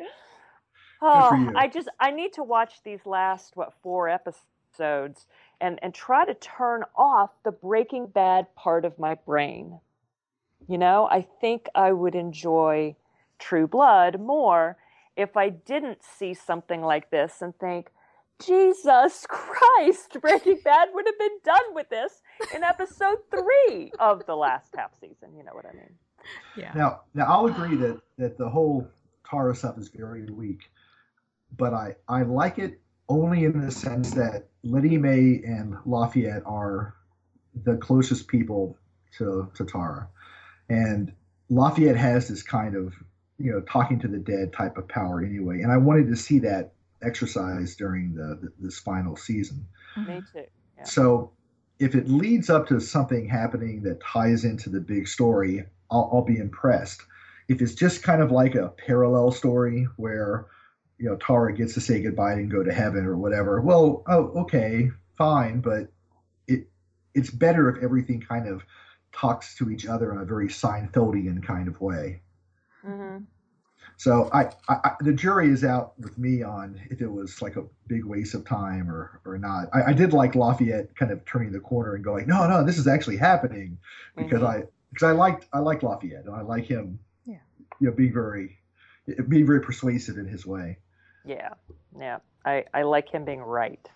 For 1.03 1.35
Oh. 1.35 1.51
I 1.55 1.67
just 1.67 1.89
I 1.99 2.11
need 2.11 2.33
to 2.33 2.43
watch 2.43 2.81
these 2.83 3.05
last 3.05 3.55
what 3.55 3.73
four 3.81 4.09
episodes 4.09 5.27
and 5.59 5.79
and 5.81 5.93
try 5.93 6.25
to 6.25 6.33
turn 6.35 6.83
off 6.95 7.31
the 7.43 7.51
Breaking 7.51 8.07
Bad 8.07 8.53
part 8.55 8.85
of 8.85 8.97
my 8.99 9.15
brain. 9.15 9.79
You 10.67 10.77
know, 10.77 11.07
I 11.11 11.27
think 11.41 11.67
I 11.75 11.91
would 11.91 12.15
enjoy 12.15 12.95
True 13.37 13.67
Blood 13.67 14.19
more 14.19 14.77
if 15.15 15.35
I 15.35 15.49
didn't 15.49 15.99
see 16.03 16.33
something 16.33 16.81
like 16.81 17.11
this 17.11 17.41
and 17.41 17.57
think, 17.59 17.91
Jesus 18.43 19.25
Christ, 19.27 20.17
Breaking 20.21 20.59
Bad 20.63 20.89
would 20.93 21.05
have 21.05 21.19
been 21.19 21.39
done 21.43 21.73
with 21.73 21.89
this 21.89 22.21
in 22.55 22.63
episode 22.63 23.17
three 23.29 23.91
of 23.99 24.25
the 24.25 24.35
last 24.35 24.73
half 24.75 24.91
season. 24.99 25.35
You 25.37 25.43
know 25.43 25.51
what 25.53 25.65
I 25.65 25.73
mean? 25.73 25.93
yeah, 26.55 26.71
Now, 26.73 27.01
now 27.13 27.25
I'll 27.25 27.47
agree 27.47 27.75
that 27.77 27.99
that 28.17 28.37
the 28.37 28.49
whole 28.49 28.87
Tara 29.29 29.55
stuff 29.55 29.77
is 29.77 29.89
very 29.89 30.25
weak, 30.25 30.71
but 31.57 31.73
I 31.73 31.95
I 32.07 32.23
like 32.23 32.59
it 32.59 32.79
only 33.09 33.43
in 33.43 33.59
the 33.59 33.71
sense 33.71 34.11
that 34.11 34.47
Lettie 34.63 34.97
Mae 34.97 35.41
and 35.45 35.75
Lafayette 35.85 36.43
are 36.45 36.95
the 37.63 37.75
closest 37.77 38.27
people 38.27 38.77
to, 39.17 39.49
to 39.55 39.65
Tara. 39.65 40.07
And 40.69 41.13
Lafayette 41.49 41.97
has 41.97 42.29
this 42.29 42.41
kind 42.41 42.75
of, 42.75 42.93
you 43.37 43.51
know, 43.51 43.61
talking 43.61 43.99
to 43.99 44.07
the 44.07 44.17
dead 44.17 44.53
type 44.53 44.77
of 44.77 44.87
power 44.87 45.21
anyway. 45.21 45.61
And 45.61 45.71
I 45.71 45.77
wanted 45.77 46.07
to 46.07 46.15
see 46.15 46.39
that 46.39 46.73
exercise 47.01 47.75
during 47.75 48.15
the, 48.15 48.39
the 48.41 48.53
this 48.59 48.79
final 48.79 49.15
season. 49.15 49.65
Mm-hmm. 49.95 50.11
Me 50.11 50.21
too. 50.31 50.45
Yeah. 50.77 50.83
So 50.85 51.31
if 51.79 51.93
it 51.93 52.07
leads 52.07 52.49
up 52.49 52.67
to 52.67 52.79
something 52.79 53.27
happening 53.27 53.83
that 53.83 54.01
ties 54.01 54.45
into 54.45 54.69
the 54.69 54.79
big 54.79 55.07
story, 55.07 55.65
I'll, 55.91 56.09
I'll 56.11 56.25
be 56.25 56.37
impressed. 56.37 57.01
If 57.49 57.61
it's 57.61 57.75
just 57.75 58.01
kind 58.01 58.21
of 58.21 58.31
like 58.31 58.55
a 58.55 58.69
parallel 58.69 59.31
story 59.31 59.87
where, 59.97 60.47
you 60.97 61.09
know, 61.09 61.15
Tara 61.17 61.53
gets 61.53 61.73
to 61.75 61.81
say 61.81 62.01
goodbye 62.01 62.33
and 62.33 62.49
go 62.51 62.63
to 62.63 62.71
heaven 62.73 63.05
or 63.05 63.17
whatever, 63.17 63.61
well, 63.61 64.03
oh, 64.07 64.27
okay, 64.41 64.89
fine. 65.17 65.59
But 65.61 65.91
it 66.47 66.67
it's 67.13 67.29
better 67.29 67.69
if 67.69 67.83
everything 67.83 68.21
kind 68.21 68.47
of 68.47 68.63
talks 69.11 69.55
to 69.55 69.69
each 69.69 69.85
other 69.85 70.11
in 70.11 70.17
a 70.19 70.25
very 70.25 70.47
Seinfeldian 70.47 71.43
kind 71.43 71.67
of 71.67 71.79
way. 71.81 72.21
Mm-hmm. 72.85 73.23
So 73.97 74.29
I, 74.33 74.49
I, 74.69 74.93
the 75.01 75.13
jury 75.13 75.49
is 75.49 75.63
out 75.63 75.97
with 75.99 76.17
me 76.17 76.41
on 76.41 76.81
if 76.89 76.99
it 77.01 77.07
was 77.07 77.41
like 77.41 77.55
a 77.57 77.63
big 77.87 78.03
waste 78.05 78.33
of 78.33 78.43
time 78.43 78.89
or 78.89 79.21
or 79.25 79.37
not. 79.37 79.69
I, 79.73 79.91
I 79.91 79.93
did 79.93 80.13
like 80.13 80.35
Lafayette 80.35 80.95
kind 80.95 81.11
of 81.11 81.23
turning 81.25 81.51
the 81.51 81.59
corner 81.59 81.95
and 81.95 82.03
going, 82.03 82.27
no, 82.27 82.47
no, 82.47 82.63
this 82.65 82.77
is 82.77 82.87
actually 82.87 83.17
happening 83.17 83.77
because 84.17 84.41
Mhm. 84.41 84.47
I 84.47 84.63
because 84.89 85.03
I 85.03 85.11
liked 85.11 85.47
I 85.53 85.59
liked 85.59 85.83
Lafayette 85.83 86.25
and 86.25 86.35
I 86.35 86.41
like 86.41 86.65
him, 86.65 86.99
Yeah. 87.25 87.37
you 87.79 87.89
know, 87.89 87.93
being 87.95 88.13
very 88.13 88.57
being 89.27 89.45
very 89.45 89.61
persuasive 89.61 90.17
in 90.17 90.27
his 90.27 90.45
way. 90.45 90.77
Yeah. 91.25 91.49
Yeah. 91.99 92.19
I, 92.45 92.65
I 92.73 92.83
like 92.83 93.09
him 93.09 93.25
being 93.25 93.41
right 93.41 93.87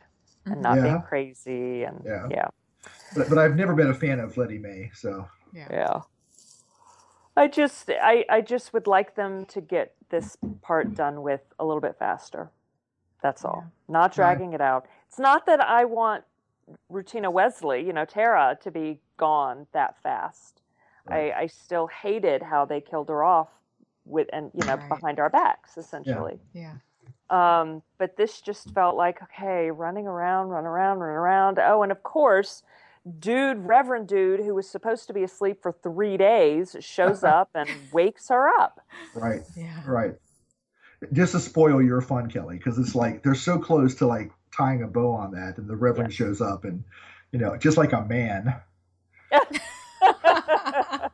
and 0.46 0.62
not 0.62 0.78
Yeah. 0.78 0.84
being 0.84 1.02
crazy 1.02 1.84
and 1.84 2.02
Yeah. 2.06 2.28
yeah. 2.30 2.48
But 3.16 3.30
but 3.30 3.38
I've 3.38 3.56
never 3.56 3.74
been 3.76 3.90
a 3.90 3.94
fan 3.94 4.20
of 4.20 4.38
Lettie 4.38 4.58
Mae, 4.60 4.92
so 4.94 5.28
Yeah. 5.54 5.68
Yeah. 5.70 6.02
I 7.36 7.48
just 7.48 7.90
I, 7.90 8.26
I 8.30 8.42
just 8.42 8.74
would 8.74 8.88
like 8.88 9.16
them 9.16 9.46
to 9.48 9.62
get 9.62 9.94
this 10.10 10.38
part 10.62 10.94
done 10.96 11.22
with 11.22 11.42
a 11.60 11.66
little 11.66 11.82
bit 11.82 11.98
faster. 12.00 12.50
That's 13.22 13.44
all. 13.44 13.66
Not 13.88 14.14
dragging 14.14 14.54
it 14.54 14.62
out. 14.62 14.88
It's 15.08 15.20
not 15.20 15.46
that 15.48 15.60
I 15.60 15.86
want 15.86 16.24
Rutina 16.92 17.32
Wesley, 17.32 17.86
you 17.86 17.94
know, 17.94 18.06
Tara, 18.06 18.58
to 18.62 18.72
be 18.72 19.02
gone 19.18 19.68
that 19.74 20.02
fast. 20.02 20.62
Right. 21.10 21.34
I, 21.34 21.42
I 21.42 21.48
still 21.48 21.88
hated 21.88 22.44
how 22.44 22.66
they 22.66 22.82
killed 22.82 23.10
her 23.10 23.24
off 23.24 23.50
with 24.08 24.28
and 24.34 24.52
you 24.54 24.66
know, 24.66 24.76
Right. 24.76 24.90
behind 24.90 25.20
our 25.20 25.30
backs, 25.30 25.78
essentially. 25.78 26.40
Yeah. 26.54 26.74
Um, 27.30 27.82
but 27.98 28.16
this 28.18 28.40
just 28.42 28.74
felt 28.74 28.96
like, 28.96 29.22
okay, 29.24 29.70
running 29.72 30.08
around, 30.08 30.48
run 30.48 30.66
around, 30.66 31.00
run 31.00 31.10
around. 31.16 31.60
Oh, 31.60 31.84
and 31.84 31.92
of 31.92 32.02
course, 32.04 32.64
dude, 33.20 33.58
Reverend 33.66 34.08
Dude, 34.08 34.40
who 34.40 34.56
was 34.56 34.70
supposed 34.70 35.08
to 35.08 35.14
be 35.14 35.24
asleep 35.24 35.62
for 35.62 35.72
three 35.72 36.16
days, 36.18 36.76
shows 36.80 37.24
up 37.26 37.50
and 37.54 37.70
wakes 37.92 38.30
her 38.30 38.48
up. 38.48 38.80
right, 39.14 39.42
Yeah. 39.56 39.82
right. 39.86 40.16
Just 41.14 41.34
to 41.34 41.40
spoil 41.40 41.82
your 41.82 42.02
fun, 42.02 42.30
Kelly, 42.30 42.58
because 42.58 42.78
it's 42.80 42.96
like 42.96 43.22
they're 43.24 43.36
so 43.36 43.60
close 43.60 43.94
to 43.96 44.08
like 44.08 44.32
tying 44.56 44.82
a 44.84 44.88
bow 44.88 45.12
on 45.12 45.32
that, 45.32 45.58
and 45.58 45.68
the 45.70 45.76
Reverend 45.76 46.12
Yes. 46.12 46.18
shows 46.18 46.42
up, 46.42 46.64
and 46.64 46.84
you 47.32 47.40
know, 47.40 47.56
just 47.58 47.78
like 47.78 47.92
a 47.94 48.02
man. 48.06 48.56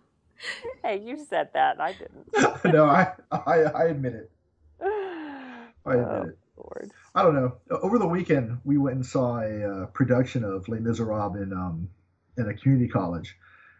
hey, 0.83 0.99
you 0.99 1.17
said 1.17 1.49
that. 1.53 1.79
I 1.79 1.93
didn't. 1.93 2.63
no, 2.73 2.85
I, 2.85 3.13
I 3.31 3.61
I 3.61 3.83
admit 3.85 4.13
it. 4.13 4.31
I 4.81 5.93
admit 5.93 6.07
oh, 6.07 6.21
it. 6.27 6.37
Lord. 6.57 6.91
I 7.15 7.23
don't 7.23 7.35
know. 7.35 7.57
Over 7.71 7.97
the 7.97 8.07
weekend, 8.07 8.59
we 8.63 8.77
went 8.77 8.95
and 8.95 9.05
saw 9.05 9.39
a 9.39 9.83
uh, 9.83 9.85
production 9.87 10.43
of 10.43 10.67
Les 10.67 10.79
Miserables 10.79 11.35
in 11.35 11.53
um, 11.53 11.89
in 12.37 12.49
a 12.49 12.53
community 12.53 12.89
college, 12.89 13.35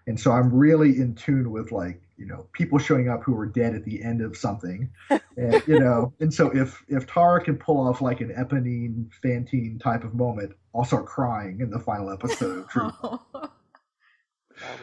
and 0.08 0.20
so 0.20 0.32
I'm 0.32 0.54
really 0.54 0.98
in 0.98 1.16
tune 1.16 1.52
with 1.52 1.72
like 1.72 2.02
you 2.18 2.26
know 2.26 2.48
people 2.54 2.80
showing 2.80 3.10
up 3.10 3.24
who 3.24 3.38
are 3.38 3.46
dead 3.46 3.76
at 3.76 3.84
the 3.86 4.04
end 4.04 4.22
of 4.22 4.36
something, 4.36 4.90
and 5.38 5.62
you 5.68 5.80
know, 5.80 6.14
and 6.20 6.34
so 6.34 6.50
if 6.56 6.84
if 6.88 7.08
Tara 7.08 7.44
can 7.44 7.58
pull 7.58 7.88
off 7.88 8.02
like 8.02 8.22
an 8.22 8.30
Eponine 8.30 9.12
Fantine 9.22 9.80
type 9.80 10.04
of 10.04 10.14
moment, 10.14 10.54
I'll 10.76 10.86
start 10.86 11.06
crying 11.06 11.62
in 11.62 11.70
the 11.70 11.80
final 11.80 12.12
episode. 12.12 12.70
True. 12.70 12.92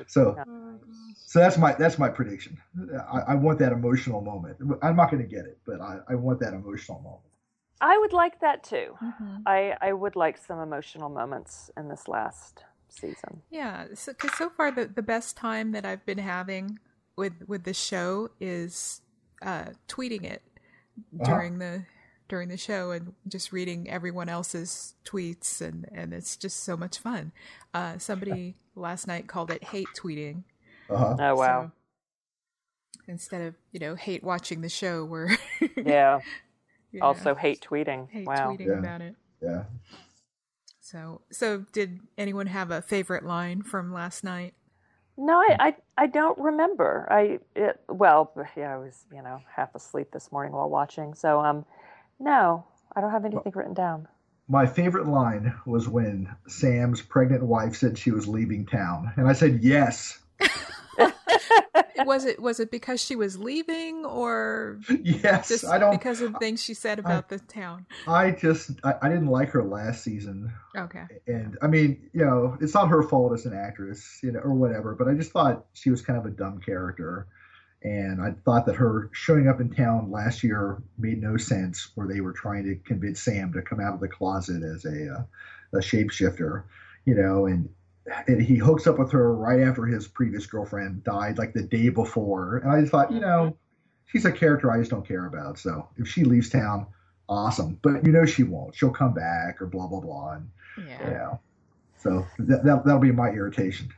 So- 0.06 0.34
be 0.34 0.50
nice. 0.50 1.09
So 1.30 1.38
that's 1.38 1.56
my 1.56 1.72
that's 1.74 1.96
my 1.96 2.08
prediction. 2.08 2.58
I, 3.16 3.20
I 3.28 3.34
want 3.36 3.60
that 3.60 3.70
emotional 3.70 4.20
moment. 4.20 4.56
I'm 4.82 4.96
not 4.96 5.12
going 5.12 5.22
to 5.22 5.28
get 5.28 5.44
it, 5.44 5.58
but 5.64 5.80
I, 5.80 5.98
I 6.08 6.14
want 6.16 6.40
that 6.40 6.54
emotional 6.54 6.98
moment. 7.02 7.30
I 7.80 7.96
would 7.98 8.12
like 8.12 8.40
that 8.40 8.64
too. 8.64 8.96
Mhm. 9.00 9.42
I, 9.46 9.76
I 9.80 9.92
would 9.92 10.16
like 10.16 10.36
some 10.38 10.58
emotional 10.58 11.08
moments 11.08 11.70
in 11.76 11.88
this 11.88 12.08
last 12.08 12.64
season. 12.88 13.42
Yeah, 13.48 13.86
so 13.94 14.10
because 14.12 14.36
so 14.36 14.50
far 14.50 14.72
the, 14.72 14.86
the 14.86 15.02
best 15.02 15.36
time 15.36 15.70
that 15.70 15.84
I've 15.86 16.04
been 16.04 16.18
having 16.18 16.80
with 17.14 17.34
with 17.46 17.62
the 17.62 17.74
show 17.74 18.30
is 18.40 19.00
uh, 19.40 19.66
tweeting 19.86 20.24
it 20.24 20.42
Uh-huh. 21.14 21.24
during 21.30 21.58
the 21.60 21.84
during 22.28 22.48
the 22.48 22.56
show 22.56 22.90
and 22.90 23.14
just 23.28 23.52
reading 23.52 23.88
everyone 23.88 24.28
else's 24.28 24.94
tweets 25.04 25.60
and 25.60 25.86
and 25.92 26.12
it's 26.12 26.36
just 26.36 26.64
so 26.64 26.76
much 26.76 26.98
fun. 26.98 27.30
Uh, 27.72 27.98
somebody 27.98 28.56
last 28.74 29.06
night 29.06 29.28
called 29.28 29.52
it 29.52 29.62
hate 29.62 29.88
tweeting. 29.96 30.42
Uh-huh. 30.90 31.16
Oh, 31.18 31.34
wow. 31.36 31.62
So 31.64 31.72
instead 33.08 33.42
of 33.42 33.54
you 33.72 33.80
know 33.80 33.94
hate 33.94 34.22
watching 34.22 34.60
the 34.60 34.68
show, 34.68 35.04
we're 35.04 35.28
Yeah. 35.76 36.20
yeah, 36.92 37.00
Also, 37.02 37.34
hate 37.34 37.60
tweeting. 37.68 38.10
hate 38.10 38.26
wow. 38.26 38.50
tweeting 38.56 38.66
Yeah. 38.66 38.78
about 38.78 39.00
it. 39.00 39.16
Yeah. 39.42 39.64
So 40.80 41.22
so 41.30 41.64
did 41.72 42.00
anyone 42.18 42.46
have 42.48 42.70
a 42.70 42.82
favorite 42.82 43.24
line 43.24 43.62
from 43.62 43.92
last 43.92 44.24
night? 44.24 44.54
No, 45.16 45.34
I, 45.34 45.56
I, 45.60 45.76
I 45.98 46.06
don't 46.06 46.38
remember. 46.38 47.06
I 47.10 47.40
it, 47.54 47.78
well, 47.88 48.32
yeah, 48.56 48.74
I 48.74 48.78
was 48.78 49.04
you 49.12 49.22
know 49.22 49.40
half 49.54 49.74
asleep 49.74 50.10
this 50.12 50.32
morning 50.32 50.52
while 50.52 50.68
watching. 50.70 51.14
So 51.14 51.40
um, 51.40 51.64
no, 52.18 52.64
I 52.96 53.00
don't 53.00 53.10
have 53.10 53.24
anything 53.24 53.52
written 53.54 53.74
down. 53.74 54.08
My 54.48 54.66
favorite 54.66 55.06
line 55.06 55.54
was 55.64 55.88
when 55.88 56.34
Sam's 56.48 57.02
pregnant 57.02 57.44
wife 57.44 57.76
said 57.76 57.96
she 57.96 58.10
was 58.10 58.26
leaving 58.26 58.66
town, 58.66 59.12
and 59.16 59.28
I 59.28 59.32
said 59.32 59.60
yes, 59.62 60.18
was 62.06 62.24
it 62.24 62.40
was 62.40 62.60
it 62.60 62.70
because 62.70 63.02
she 63.02 63.16
was 63.16 63.38
leaving 63.38 64.04
or 64.04 64.78
yes. 65.02 65.48
just 65.48 65.64
I 65.64 65.78
don't. 65.78 65.90
because 65.92 66.20
of 66.20 66.36
things 66.38 66.62
she 66.62 66.74
said 66.74 66.98
about 66.98 67.28
the 67.28 67.38
town? 67.38 67.86
I 68.06 68.30
just 68.32 68.72
I, 68.84 68.94
I 69.02 69.08
didn't 69.08 69.28
like 69.28 69.50
her 69.50 69.62
last 69.64 70.02
season, 70.04 70.52
Okay. 70.76 71.04
and 71.26 71.58
I 71.62 71.66
mean, 71.66 72.08
you 72.12 72.24
know, 72.24 72.56
it's 72.60 72.74
not 72.74 72.88
her 72.88 73.02
fault 73.02 73.32
as 73.32 73.46
an 73.46 73.54
actress, 73.54 74.20
you 74.22 74.32
know, 74.32 74.40
or 74.40 74.54
whatever. 74.54 74.94
But 74.94 75.08
I 75.08 75.14
just 75.14 75.32
thought 75.32 75.66
she 75.72 75.90
was 75.90 76.02
kind 76.02 76.18
of 76.18 76.26
a 76.26 76.30
dumb 76.30 76.60
character, 76.60 77.26
and 77.82 78.20
I 78.20 78.32
thought 78.44 78.66
that 78.66 78.76
her 78.76 79.10
showing 79.12 79.48
up 79.48 79.60
in 79.60 79.70
town 79.70 80.10
last 80.10 80.42
year 80.42 80.82
made 80.98 81.20
no 81.20 81.36
sense. 81.36 81.90
Where 81.94 82.06
they 82.06 82.20
were 82.20 82.32
trying 82.32 82.64
to 82.64 82.76
convince 82.76 83.20
Sam 83.22 83.52
to 83.52 83.62
come 83.62 83.80
out 83.80 83.94
of 83.94 84.00
the 84.00 84.08
closet 84.08 84.62
as 84.62 84.84
a 84.84 85.14
uh, 85.14 85.22
a 85.72 85.78
shapeshifter, 85.78 86.64
you 87.04 87.14
know, 87.14 87.46
and 87.46 87.68
and 88.26 88.40
he 88.42 88.56
hooks 88.56 88.86
up 88.86 88.98
with 88.98 89.12
her 89.12 89.34
right 89.34 89.60
after 89.60 89.84
his 89.86 90.08
previous 90.08 90.46
girlfriend 90.46 91.04
died, 91.04 91.38
like 91.38 91.52
the 91.52 91.62
day 91.62 91.88
before. 91.88 92.58
And 92.58 92.70
I 92.70 92.80
just 92.80 92.92
thought, 92.92 93.12
you 93.12 93.20
know, 93.20 93.56
she's 94.06 94.24
a 94.24 94.32
character 94.32 94.70
I 94.70 94.78
just 94.78 94.90
don't 94.90 95.06
care 95.06 95.26
about. 95.26 95.58
So 95.58 95.88
if 95.96 96.08
she 96.08 96.24
leaves 96.24 96.48
town, 96.48 96.86
awesome. 97.28 97.78
But 97.82 98.04
you 98.04 98.12
know 98.12 98.24
she 98.24 98.42
won't. 98.42 98.74
She'll 98.74 98.90
come 98.90 99.14
back 99.14 99.60
or 99.60 99.66
blah 99.66 99.86
blah 99.86 100.00
blah. 100.00 100.32
And 100.32 100.50
Yeah. 100.86 101.04
you 101.04 101.14
know, 101.14 101.40
so 101.98 102.26
that, 102.38 102.64
that 102.64 102.84
that'll 102.84 103.00
be 103.00 103.12
my 103.12 103.28
irritation. 103.30 103.88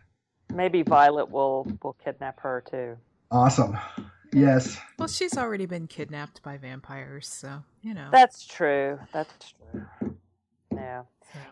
Maybe 0.53 0.83
Violet 0.83 1.31
will 1.31 1.67
will 1.83 1.95
kidnap 1.95 2.41
her 2.41 2.63
too. 2.69 2.97
Awesome. 3.31 3.79
Yes. 4.35 4.79
Well, 4.99 5.09
she's 5.09 5.37
already 5.37 5.67
been 5.67 5.87
kidnapped 5.87 6.43
by 6.43 6.57
vampires, 6.57 7.29
so 7.29 7.63
you 7.83 7.95
know. 7.95 8.09
That's 8.11 8.47
true. 8.47 8.99
That's 9.13 9.55
true. 9.71 10.17
Yeah. 10.75 11.03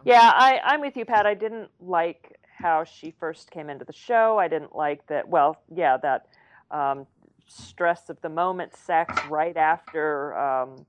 Yeah, 0.04 0.30
I, 0.34 0.60
I'm 0.62 0.80
with 0.82 0.96
you, 0.96 1.04
Pat. 1.06 1.26
I 1.26 1.34
didn't 1.34 1.70
like 1.80 2.38
how 2.60 2.84
she 2.84 3.10
first 3.18 3.50
came 3.50 3.70
into 3.70 3.84
the 3.84 3.92
show. 3.92 4.38
I 4.38 4.48
didn't 4.48 4.74
like 4.76 5.06
that. 5.08 5.28
Well, 5.28 5.60
yeah, 5.74 5.96
that 5.98 6.26
um, 6.70 7.06
stress 7.46 8.08
of 8.10 8.20
the 8.20 8.28
moment, 8.28 8.76
sex 8.76 9.14
right 9.28 9.56
after 9.56 10.36
um, 10.38 10.86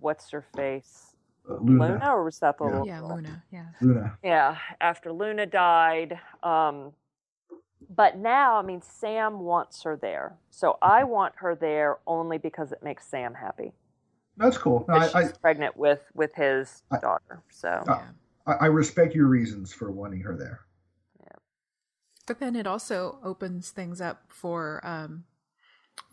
what's 0.00 0.30
her 0.30 0.44
face, 0.56 1.14
Uh, 1.48 1.54
Luna. 1.54 1.88
Luna, 1.88 2.10
or 2.14 2.24
was 2.24 2.38
that 2.38 2.56
the 2.58 2.64
Yeah. 2.64 2.70
little 2.70 2.86
Yeah, 2.86 3.00
girl? 3.00 3.14
Luna. 3.16 3.42
Yeah. 3.50 3.66
Luna. 3.80 4.18
Yeah, 4.22 4.56
after 4.80 5.12
Luna 5.12 5.44
died. 5.46 6.18
Um, 6.42 6.92
but 7.94 8.16
now, 8.16 8.56
I 8.58 8.62
mean, 8.62 8.80
Sam 8.80 9.40
wants 9.40 9.82
her 9.82 9.96
there, 9.96 10.34
so 10.50 10.78
I 10.80 11.04
want 11.04 11.34
her 11.38 11.54
there 11.56 11.98
only 12.06 12.38
because 12.38 12.70
it 12.72 12.82
makes 12.82 13.06
Sam 13.06 13.34
happy. 13.34 13.72
That's 14.36 14.56
cool. 14.56 14.84
No, 14.88 14.94
'Cause 14.98 15.14
I, 15.14 15.22
she's 15.24 15.36
pregnant 15.36 15.76
with 15.76 16.00
with 16.14 16.32
his 16.34 16.84
I- 16.90 16.98
daughter. 17.00 17.42
So 17.50 17.84
I 18.46 18.52
I 18.54 18.66
respect 18.66 19.14
your 19.14 19.26
reasons 19.26 19.72
for 19.74 19.90
wanting 19.90 20.20
her 20.20 20.34
there. 20.36 20.60
But 22.32 22.40
then 22.40 22.56
it 22.56 22.66
also 22.66 23.18
opens 23.22 23.68
things 23.68 24.00
up 24.00 24.22
for 24.28 24.80
um 24.84 25.24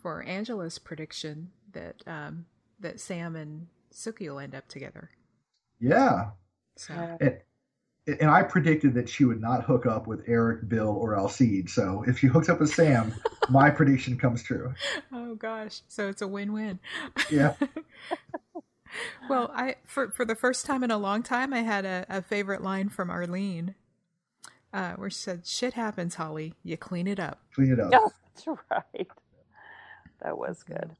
for 0.02 0.22
Angela's 0.22 0.78
prediction 0.78 1.48
that 1.72 2.02
um 2.06 2.44
that 2.78 3.00
Sam 3.00 3.34
and 3.36 3.68
Sookie 3.90 4.28
will 4.28 4.38
end 4.38 4.54
up 4.54 4.68
together. 4.68 5.08
Yeah. 5.78 6.32
So 6.76 6.92
And, 7.22 7.38
and 8.06 8.30
I 8.30 8.42
predicted 8.42 8.92
that 8.92 9.08
she 9.08 9.24
would 9.24 9.40
not 9.40 9.64
hook 9.64 9.86
up 9.86 10.06
with 10.06 10.22
Eric, 10.26 10.68
Bill, 10.68 10.90
or 10.90 11.16
Alcide. 11.16 11.70
So 11.70 12.04
if 12.06 12.18
she 12.18 12.26
hooks 12.26 12.50
up 12.50 12.60
with 12.60 12.74
Sam, 12.74 13.14
my 13.48 13.70
prediction 13.70 14.18
comes 14.18 14.42
true. 14.42 14.74
oh 15.14 15.36
gosh, 15.36 15.80
so 15.88 16.08
it's 16.08 16.20
a 16.20 16.28
win-win. 16.28 16.80
Yeah. 17.30 17.54
well, 19.30 19.50
I 19.54 19.76
for 19.86 20.10
for 20.10 20.26
the 20.26 20.34
first 20.34 20.66
time 20.66 20.84
in 20.84 20.90
a 20.90 20.98
long 20.98 21.22
time, 21.22 21.54
I 21.54 21.60
had 21.60 21.86
a, 21.86 22.04
a 22.10 22.20
favorite 22.20 22.62
line 22.62 22.90
from 22.90 23.08
Arlene, 23.08 23.74
uh, 24.72 24.94
where 24.94 25.10
she 25.10 25.18
said, 25.18 25.46
"Shit 25.46 25.74
happens, 25.74 26.16
Holly. 26.16 26.54
You 26.62 26.76
clean 26.76 27.06
it 27.06 27.18
up." 27.20 27.40
Clean 27.54 27.72
it 27.72 27.80
up. 27.80 27.94
Oh, 27.94 28.10
that's 28.34 28.46
right. 28.70 29.08
That 30.22 30.38
was 30.38 30.62
good. 30.62 30.96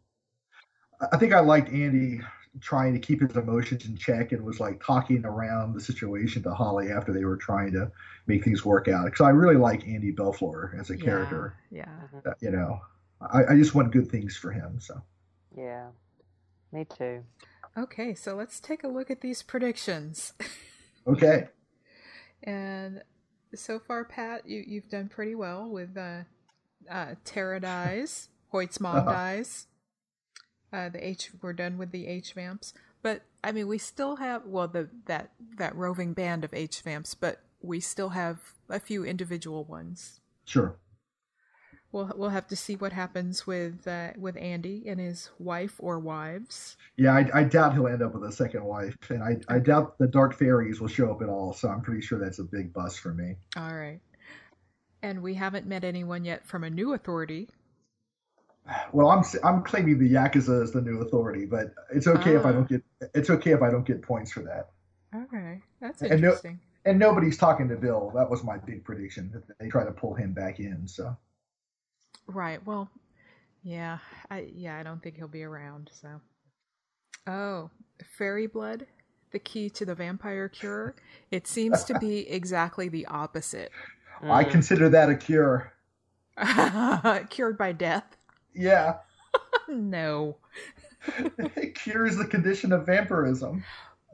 I 1.13 1.17
think 1.17 1.33
I 1.33 1.41
liked 1.41 1.71
Andy 1.71 2.21
trying 2.61 2.93
to 2.93 2.99
keep 2.99 3.21
his 3.21 3.37
emotions 3.37 3.87
in 3.87 3.97
check 3.97 4.33
and 4.33 4.45
was 4.45 4.61
like 4.61 4.83
talking 4.85 5.25
around 5.25 5.73
the 5.73 5.81
situation 5.81 6.43
to 6.43 6.53
Holly 6.53 6.91
after 6.91 7.13
they 7.13 7.25
were 7.25 7.37
trying 7.37 7.73
to 7.73 7.91
make 8.27 8.45
things 8.45 8.65
work 8.65 8.89
out. 8.89 9.05
Because 9.07 9.21
I 9.21 9.31
really 9.31 9.57
like 9.57 9.87
Andy 9.87 10.13
Bellefleur 10.13 10.79
as 10.79 10.91
a 10.91 10.95
Yeah, 10.97 11.05
character. 11.05 11.55
Yeah. 11.71 12.09
Uh, 12.27 12.33
You 12.41 12.51
know, 12.51 12.81
I, 13.21 13.55
I 13.55 13.57
just 13.57 13.75
want 13.75 13.93
good 13.93 14.11
things 14.11 14.37
for 14.37 14.51
him. 14.53 14.81
So 14.81 15.01
Yeah. 15.57 15.89
Me 16.73 16.85
too. 16.87 17.25
Okay, 17.77 18.15
so 18.15 18.35
let's 18.37 18.61
take 18.61 18.85
a 18.85 18.89
look 18.89 19.11
at 19.11 19.21
these 19.21 19.43
predictions. 19.43 20.35
okay, 21.07 21.49
And 22.43 23.03
so 23.55 23.79
far, 23.79 24.05
Pat, 24.05 24.47
you 24.49 24.63
you've 24.67 24.89
done 24.89 25.09
pretty 25.09 25.35
well 25.35 25.69
with 25.69 25.97
uh, 25.97 26.23
uh, 26.91 27.15
Tara 27.25 27.61
dies, 27.61 28.29
Hoyt's 28.53 28.81
mom 28.81 28.99
Uh-huh. 28.99 29.13
dies. 29.13 29.67
Uh, 30.73 30.89
the 30.89 31.05
H 31.05 31.31
we're 31.43 31.53
done 31.53 31.79
with 31.79 31.91
the 31.91 32.07
H 32.07 32.33
vamps, 32.33 32.73
but 33.03 33.23
I 33.43 33.51
mean 33.51 33.67
we 33.67 33.79
still 33.79 34.17
have 34.17 34.47
well 34.47 34.69
the 34.69 34.89
that 35.07 35.33
that 35.57 35.75
roving 35.75 36.13
band 36.13 36.45
of 36.45 36.55
H 36.55 36.81
vamps, 36.83 37.15
but 37.15 37.41
we 37.61 37.81
still 37.81 38.11
have 38.11 38.39
a 38.69 38.79
few 38.79 39.05
individual 39.05 39.65
ones. 39.65 40.21
sure. 40.45 40.77
We'll 41.93 42.13
we'll 42.17 42.31
have 42.31 42.47
to 42.49 42.57
see 42.57 42.77
what 42.77 42.93
happens 42.93 43.47
with 43.49 43.87
uh, 43.89 44.11
with 44.17 44.37
Andy 44.37 44.85
and 44.87 45.01
his 45.01 45.31
wife 45.41 45.75
or 45.79 45.99
wives. 45.99 46.77
Yeah, 46.97 47.15
I, 47.15 47.29
I 47.35 47.45
doubt 47.45 47.75
he'll 47.75 47.89
end 47.89 48.01
up 48.03 48.15
with 48.15 48.23
a 48.25 48.33
second 48.33 48.65
wife, 48.65 48.97
and 49.09 49.23
I, 49.23 49.39
I 49.49 49.59
doubt 49.59 49.99
the 49.99 50.07
Dark 50.07 50.39
Fairies 50.39 50.81
will 50.81 50.87
show 50.89 51.11
up 51.11 51.21
at 51.21 51.29
all. 51.29 51.53
So 51.53 51.69
I'm 51.69 51.81
pretty 51.81 52.01
sure 52.03 52.19
that's 52.21 52.39
a 52.39 52.45
big 52.45 52.73
bust 52.73 53.01
for 53.01 53.13
me. 53.13 53.35
All 53.57 53.75
right, 53.75 53.99
and 55.03 55.21
we 55.21 55.35
haven't 55.35 55.67
met 55.67 55.83
anyone 55.83 56.25
yet 56.25 56.47
from 56.47 56.63
a 56.63 56.71
new 56.71 56.93
authority. 56.93 57.49
Well, 58.93 59.09
I'm 59.09 59.25
I'm 59.43 59.65
claiming 59.65 59.99
the 59.99 60.13
Yakuza 60.13 60.63
is 60.63 60.71
the 60.71 60.81
new 60.83 61.01
authority, 61.01 61.45
but 61.45 61.75
it's 61.93 62.07
okay 62.07 62.37
if 62.37 62.45
I 62.47 62.51
Ah. 62.51 62.53
don't 62.53 62.69
get 62.69 62.85
it's 63.15 63.31
okay 63.31 63.51
if 63.51 63.63
I 63.63 63.71
don't 63.71 63.85
get 63.87 64.01
points 64.01 64.31
for 64.31 64.41
that. 64.43 64.71
Okay, 65.25 65.61
that's 65.81 66.03
And 66.03 66.11
no- 66.11 66.17
interesting. 66.29 66.61
And 66.85 66.99
nobody's 67.01 67.37
talking 67.37 67.69
to 67.69 67.77
Bill. 67.77 68.13
That 68.15 68.31
was 68.31 68.45
my 68.45 68.59
big 68.59 68.85
prediction 68.85 69.31
that 69.35 69.59
they 69.59 69.69
try 69.69 69.85
to 69.85 69.91
pull 69.91 70.15
him 70.15 70.33
back 70.33 70.61
in. 70.61 70.87
So 70.87 71.15
Right. 72.31 72.65
Well, 72.65 72.91
yeah. 73.63 73.99
I 74.31 74.51
yeah, 74.55 74.79
I 74.79 74.83
don't 74.83 75.03
think 75.03 75.17
he'll 75.17 75.29
be 75.29 75.43
around, 75.43 75.91
so. 75.93 76.21
Oh, 77.27 77.71
fairy 78.17 78.47
blood, 78.47 78.87
the 79.33 79.39
key 79.39 79.69
to 79.71 79.85
the 79.85 79.95
vampire 79.95 80.49
cure. 80.49 80.95
It 81.31 81.47
seems 81.47 81.85
to 81.85 81.95
be 81.95 82.29
exactly 82.29 82.89
the 82.89 83.07
opposite. 83.07 83.73
I 84.29 84.45
Mm. 84.45 84.51
consider 84.51 84.89
that 84.91 85.11
a 85.11 85.17
cure. 85.17 85.73
Cured 87.31 87.59
by 87.59 87.73
death? 87.73 88.17
Yeah, 88.55 88.99
No. 89.69 90.37
it 91.57 91.75
cures 91.75 92.17
the 92.17 92.27
condition 92.27 92.73
of 92.73 92.87
vampirism. 92.87 93.65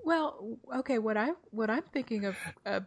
Well, 0.05 0.59
okay, 0.77 0.99
what 0.99 1.17
I 1.17 1.31
what 1.51 1.71
I'm 1.71 1.83
thinking 1.83 2.25
of 2.25 2.37
uh, 2.65 2.81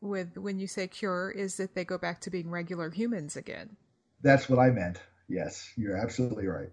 with 0.00 0.36
when 0.38 0.58
you 0.58 0.66
say 0.66 0.88
cure 0.88 1.30
is 1.30 1.56
that 1.58 1.74
they 1.74 1.84
go 1.84 1.98
back 1.98 2.20
to 2.22 2.30
being 2.30 2.50
regular 2.50 2.90
humans 2.90 3.36
again. 3.36 3.76
That's 4.22 4.48
what 4.48 4.58
I 4.58 4.70
meant. 4.70 5.00
Yes, 5.28 5.70
you're 5.76 5.96
absolutely 5.96 6.46
right. 6.46 6.70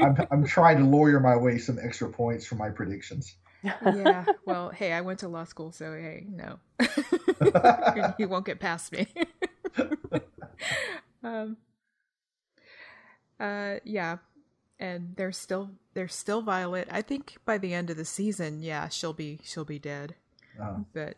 I'm 0.00 0.16
I'm 0.30 0.44
trying 0.46 0.78
to 0.78 0.84
lawyer 0.84 1.20
my 1.20 1.36
way 1.36 1.58
some 1.58 1.78
extra 1.82 2.08
points 2.10 2.44
for 2.46 2.54
my 2.56 2.70
predictions. 2.70 3.34
yeah. 3.62 4.24
Well, 4.46 4.70
hey, 4.70 4.92
I 4.92 5.00
went 5.00 5.20
to 5.20 5.28
law 5.28 5.44
school, 5.44 5.72
so 5.72 5.92
hey, 5.94 6.26
no, 6.28 6.58
you 8.18 8.28
won't 8.28 8.44
get 8.46 8.60
past 8.60 8.92
me. 8.92 9.06
um. 11.24 11.56
Uh. 13.40 13.76
Yeah. 13.84 14.18
And 14.78 15.14
there's 15.16 15.38
still 15.38 15.70
there's 15.94 16.14
still 16.14 16.42
Violet. 16.42 16.86
I 16.90 17.00
think 17.00 17.36
by 17.46 17.56
the 17.56 17.72
end 17.72 17.88
of 17.88 17.96
the 17.96 18.04
season, 18.04 18.62
yeah, 18.62 18.88
she'll 18.88 19.14
be 19.14 19.40
she'll 19.42 19.64
be 19.64 19.78
dead. 19.78 20.14
Uh, 20.60 20.80
But 20.92 21.16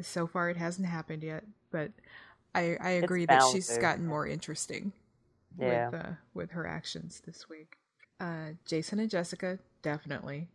so 0.00 0.26
far, 0.28 0.48
it 0.48 0.56
hasn't 0.56 0.86
happened 0.86 1.24
yet. 1.24 1.44
But 1.72 1.90
I 2.54 2.76
I 2.80 2.90
agree 2.90 3.26
that 3.26 3.42
she's 3.52 3.68
to. 3.68 3.80
gotten 3.80 4.06
more 4.06 4.26
interesting 4.26 4.92
Yeah. 5.58 5.88
with 5.90 6.00
uh, 6.00 6.10
with 6.34 6.50
her 6.52 6.66
actions 6.66 7.22
this 7.24 7.48
week. 7.48 7.76
Uh, 8.18 8.52
Jason 8.66 9.00
and 9.00 9.10
Jessica 9.10 9.58
definitely. 9.82 10.48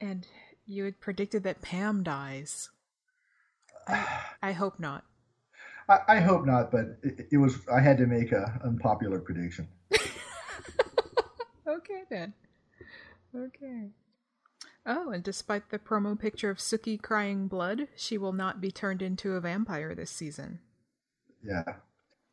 And 0.00 0.26
you 0.66 0.84
had 0.84 1.00
predicted 1.00 1.44
that 1.44 1.62
Pam 1.62 2.02
dies. 2.02 2.70
I, 3.86 4.06
I 4.42 4.52
hope 4.52 4.80
not. 4.80 5.04
I, 5.88 5.98
I 6.08 6.20
hope 6.20 6.44
not, 6.44 6.70
but 6.70 6.98
it, 7.02 7.28
it 7.32 7.36
was 7.38 7.58
I 7.72 7.80
had 7.80 7.98
to 7.98 8.06
make 8.06 8.32
a 8.32 8.60
unpopular 8.64 9.20
prediction. 9.20 9.68
Okay 11.64 12.02
then. 12.10 12.34
Okay. 13.34 13.88
Oh, 14.84 15.10
and 15.10 15.22
despite 15.22 15.70
the 15.70 15.78
promo 15.78 16.18
picture 16.18 16.50
of 16.50 16.58
Sookie 16.58 17.00
crying 17.00 17.46
blood, 17.46 17.86
she 17.94 18.18
will 18.18 18.32
not 18.32 18.60
be 18.60 18.72
turned 18.72 19.00
into 19.00 19.34
a 19.34 19.40
vampire 19.40 19.94
this 19.94 20.10
season. 20.10 20.58
Yeah, 21.42 21.64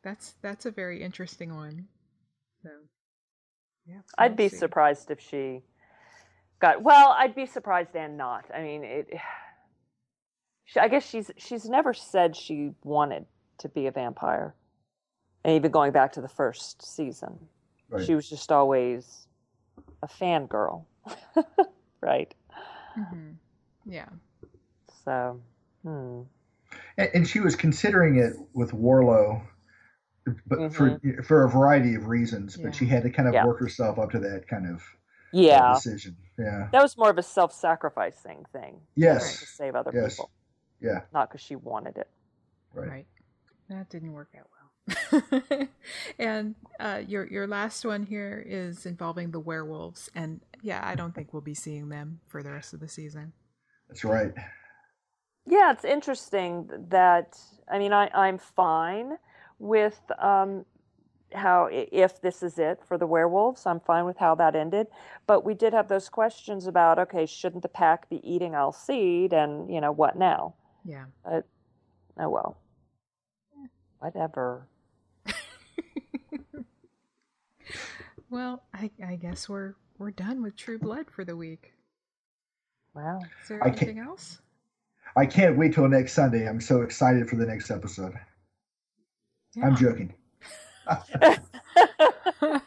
That's 0.04 0.36
that's 0.42 0.66
a 0.66 0.72
very 0.72 1.04
interesting 1.04 1.56
one. 1.56 1.88
So, 2.64 2.70
yeah, 3.86 4.02
I'd 4.18 4.36
be 4.36 4.50
see. 4.50 4.58
surprised 4.58 5.12
if 5.12 5.20
she 5.20 5.62
got 6.60 6.82
well. 6.82 7.16
I'd 7.18 7.36
be 7.36 7.46
surprised 7.46 7.96
and 7.96 8.18
not. 8.18 8.46
I 8.54 8.62
mean, 8.62 8.84
it. 8.84 9.14
I 10.80 10.88
guess 10.88 11.08
she's 11.08 11.32
she's 11.38 11.66
never 11.66 11.94
said 11.94 12.36
she 12.36 12.72
wanted 12.84 13.26
to 13.60 13.70
be 13.70 13.88
a 13.88 13.92
vampire, 13.92 14.56
and 15.44 15.56
even 15.56 15.72
going 15.72 15.92
back 15.92 16.14
to 16.14 16.22
the 16.22 16.28
first 16.28 16.84
season, 16.84 17.40
right. 17.90 18.06
she 18.06 18.16
was 18.16 18.30
just 18.30 18.52
always 18.52 19.28
a 20.04 20.08
fangirl, 20.08 20.86
right? 22.02 22.34
Mhm. 22.97 23.36
Yeah. 23.86 24.10
So, 25.04 25.41
hmm. 25.84 26.21
and, 26.97 27.10
and 27.13 27.28
she 27.28 27.39
was 27.39 27.56
considering 27.56 28.17
it 28.17 28.34
with 28.54 28.73
Warlow, 28.73 29.41
but 30.45 30.73
for 30.73 30.99
for 31.23 31.43
a 31.45 31.49
variety 31.49 31.95
of 31.95 32.08
reasons. 32.08 32.58
Yeah. 32.58 32.65
But 32.65 32.75
she 32.75 32.86
had 32.86 33.04
to 33.04 33.10
kind 33.10 33.28
of 33.28 33.34
Yeah. 33.34 33.45
work 33.45 33.60
herself 33.60 33.97
up 33.97 34.12
to 34.12 34.19
that 34.19 34.47
kind 34.47 34.67
of 34.67 34.84
yeah, 35.32 35.73
decision. 35.73 36.17
Yeah. 36.38 36.69
that 36.71 36.82
was 36.82 36.97
more 36.97 37.10
of 37.10 37.17
a 37.17 37.23
self-sacrificing 37.23 38.45
thing 38.52 38.82
Yes, 38.95 39.39
to 39.41 39.45
save 39.45 39.75
other 39.75 39.91
Yes. 39.93 40.15
people, 40.15 40.32
Yeah. 40.82 41.02
not 41.13 41.30
because 41.30 41.41
she 41.41 41.56
wanted 41.56 41.97
it. 41.97 42.10
Right. 42.73 42.89
Right. 42.89 43.08
That 43.69 43.89
didn't 43.89 44.13
work 44.13 44.30
out 44.38 44.47
well. 44.52 44.59
and 46.19 46.56
uh, 46.80 47.02
your 47.08 47.28
your 47.28 47.47
last 47.47 47.86
one 47.86 48.04
here 48.04 48.43
is 48.45 48.86
involving 48.86 49.32
the 49.32 49.39
werewolves, 49.39 50.10
and 50.15 50.41
yeah, 50.62 50.82
I 50.84 50.95
don't 50.95 51.13
think 51.13 51.34
we'll 51.34 51.41
be 51.41 51.54
seeing 51.54 51.89
them 51.89 52.19
for 52.28 52.43
the 52.43 52.52
rest 52.52 52.73
of 52.73 52.80
the 52.80 52.88
season. 52.88 53.34
That's 53.88 54.04
right. 54.04 54.32
Yeah, 55.45 55.71
it's 55.71 55.86
interesting 55.86 56.69
that 56.89 57.38
I 57.71 57.80
mean 57.80 57.93
I 57.93 58.10
I'm 58.13 58.38
fine 58.38 59.17
with 59.58 59.99
um 60.19 60.65
how 61.34 61.69
if 61.71 62.21
this 62.21 62.41
is 62.41 62.58
it 62.58 62.80
for 62.88 62.97
the 62.97 63.06
werewolves, 63.08 63.65
I'm 63.65 63.80
fine 63.80 64.06
with 64.06 64.17
how 64.17 64.36
that 64.36 64.56
ended. 64.56 64.88
But 65.28 65.45
we 65.45 65.54
did 65.54 65.73
have 65.73 65.88
those 65.88 66.10
questions 66.10 66.67
about 66.67 66.99
okay, 66.99 67.25
shouldn't 67.25 67.63
the 67.63 67.69
pack 67.69 68.10
be 68.10 68.21
eating 68.30 68.54
Alcide 68.54 69.34
and 69.34 69.71
you 69.73 69.82
know 69.82 69.91
what 69.91 70.17
now? 70.17 70.56
Yeah. 70.86 71.06
Oh 71.25 72.30
well. 72.30 72.58
Whatever. 73.99 74.67
Well, 78.30 78.62
I 78.74 78.92
I 79.06 79.15
guess 79.15 79.50
we're 79.50 79.74
we're 79.98 80.12
done 80.12 80.44
with 80.44 80.56
True 80.56 80.78
Blood 80.78 81.08
for 81.10 81.26
the 81.26 81.36
week. 81.36 81.74
Wow. 82.94 83.20
Is 83.42 83.48
there 83.48 83.63
I 83.63 83.70
anything 83.70 84.00
else? 84.00 84.39
I 85.15 85.26
can't 85.26 85.58
wait 85.58 85.74
till 85.74 85.88
next 85.88 86.13
Sunday. 86.13 86.48
I'm 86.48 86.62
so 86.62 86.82
excited 86.82 87.28
for 87.28 87.36
the 87.38 87.46
next 87.46 87.72
episode. 87.72 88.13
I'm 89.62 89.76
joking. 89.76 90.13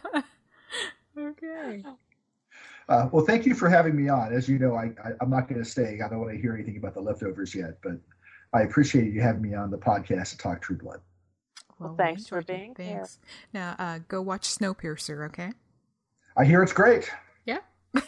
okay. 1.19 1.85
Uh, 2.89 3.09
well, 3.13 3.25
thank 3.25 3.47
you 3.47 3.55
for 3.55 3.69
having 3.69 3.95
me 3.97 4.09
on. 4.09 4.33
As 4.33 4.49
you 4.49 4.59
know, 4.59 4.75
I, 4.75 4.93
I, 5.05 5.13
I'm 5.21 5.31
not 5.31 5.49
going 5.49 5.63
to 5.63 5.69
stay. 5.69 6.01
I 6.05 6.09
don't 6.09 6.19
want 6.21 6.33
to 6.33 6.41
hear 6.41 6.55
anything 6.55 6.77
about 6.77 6.95
the 6.95 7.01
leftovers 7.01 7.55
yet, 7.55 7.79
but 7.83 7.99
I 8.53 8.63
appreciate 8.63 9.13
you 9.13 9.21
having 9.21 9.43
me 9.43 9.55
on 9.55 9.71
the 9.71 9.79
podcast 9.79 10.31
to 10.31 10.39
talk 10.39 10.61
True 10.61 10.77
Blood. 10.77 11.01
Well, 11.83 11.93
we 11.93 11.97
thanks 11.97 12.27
for 12.29 12.39
enjoyed 12.39 12.51
it. 12.55 12.59
being 12.77 12.89
here. 12.89 12.97
Thanks. 12.99 13.19
Now, 13.53 13.77
uh, 13.79 13.99
go 14.09 14.23
watch 14.23 14.49
Snowpiercer. 14.49 15.27
Okay. 15.27 15.53
I 16.37 16.45
hear 16.45 16.63
it's 16.63 16.73
great. 16.73 17.11
Yeah. 17.45 17.59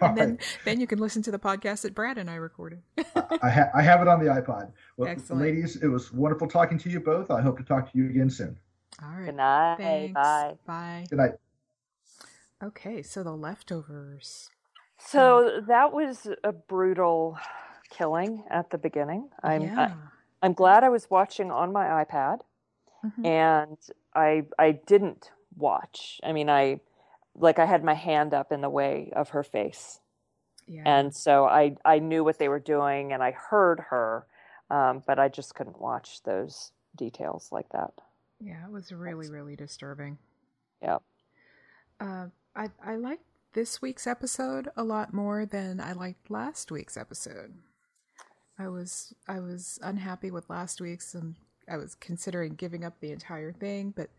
and 0.00 0.16
then, 0.16 0.38
then 0.64 0.80
you 0.80 0.86
can 0.86 0.98
listen 0.98 1.22
to 1.22 1.30
the 1.30 1.38
podcast 1.38 1.82
that 1.82 1.94
Brad 1.94 2.18
and 2.18 2.28
I 2.28 2.34
recorded. 2.34 2.82
I, 3.42 3.50
ha- 3.50 3.70
I 3.74 3.82
have 3.82 4.00
it 4.02 4.08
on 4.08 4.18
the 4.18 4.26
iPod. 4.26 4.72
Well, 4.96 5.08
Excellent. 5.08 5.42
ladies, 5.42 5.76
it 5.76 5.86
was 5.86 6.12
wonderful 6.12 6.48
talking 6.48 6.78
to 6.78 6.90
you 6.90 7.00
both. 7.00 7.30
I 7.30 7.40
hope 7.40 7.58
to 7.58 7.64
talk 7.64 7.92
to 7.92 7.98
you 7.98 8.06
again 8.06 8.30
soon. 8.30 8.58
All 9.02 9.10
right. 9.10 9.26
Good 9.26 9.36
night. 9.36 9.76
Thanks. 9.78 10.14
Bye. 10.14 10.54
Bye. 10.66 11.06
Good 11.08 11.18
night. 11.18 11.32
Okay, 12.64 13.02
so 13.02 13.22
the 13.22 13.32
leftovers. 13.36 14.50
So 14.98 15.60
that 15.68 15.92
was 15.92 16.26
a 16.42 16.52
brutal 16.52 17.38
killing 17.90 18.44
at 18.50 18.70
the 18.70 18.78
beginning. 18.78 19.28
I'm 19.42 19.62
I, 19.62 19.64
yeah. 19.64 19.92
I'm 20.42 20.54
glad 20.54 20.82
I 20.82 20.88
was 20.88 21.08
watching 21.10 21.50
on 21.50 21.72
my 21.72 22.02
iPad 22.04 22.40
Mhm. 23.18 23.26
and 23.26 23.78
I 24.14 24.46
I 24.58 24.72
didn't 24.72 25.30
watch. 25.56 26.20
I 26.24 26.32
mean 26.32 26.48
I 26.50 26.80
like 27.34 27.58
I 27.58 27.66
had 27.66 27.84
my 27.84 27.94
hand 27.94 28.32
up 28.34 28.52
in 28.52 28.60
the 28.62 28.70
way 28.70 29.12
of 29.14 29.30
her 29.30 29.42
face. 29.42 30.00
yeah. 30.66 30.82
And 30.86 31.14
so 31.14 31.44
I 31.46 31.76
I 31.84 31.98
knew 31.98 32.24
what 32.24 32.38
they 32.38 32.48
were 32.48 32.58
doing 32.60 33.12
and 33.12 33.22
I 33.22 33.30
heard 33.32 33.80
her 33.90 34.26
um, 34.68 35.02
but 35.06 35.18
I 35.20 35.28
just 35.28 35.54
couldn't 35.54 35.80
watch 35.80 36.22
those 36.24 36.72
details 36.96 37.52
like 37.52 37.68
that. 37.70 37.92
yeah, 38.40 38.64
it 38.66 38.72
was 38.72 38.90
really, 38.90 39.28
really 39.30 39.54
disturbing. 39.54 40.18
Yeah. 40.82 40.98
Uh, 42.00 42.26
I 42.54 42.70
I 42.84 42.96
liked 42.96 43.22
this 43.52 43.80
week's 43.80 44.06
episode 44.06 44.68
a 44.76 44.82
lot 44.82 45.14
more 45.14 45.46
than 45.46 45.80
I 45.80 45.92
liked 45.92 46.30
last 46.30 46.70
week's 46.72 46.96
episode. 46.96 47.54
I 48.58 48.68
was 48.68 49.14
I 49.28 49.38
was 49.40 49.78
unhappy 49.82 50.30
with 50.30 50.50
last 50.50 50.80
week's 50.80 51.14
and 51.14 51.36
I 51.68 51.76
was 51.76 51.94
considering 51.94 52.54
giving 52.54 52.84
up 52.84 53.00
the 53.00 53.12
entire 53.12 53.52
thing, 53.52 53.92
but 53.96 54.10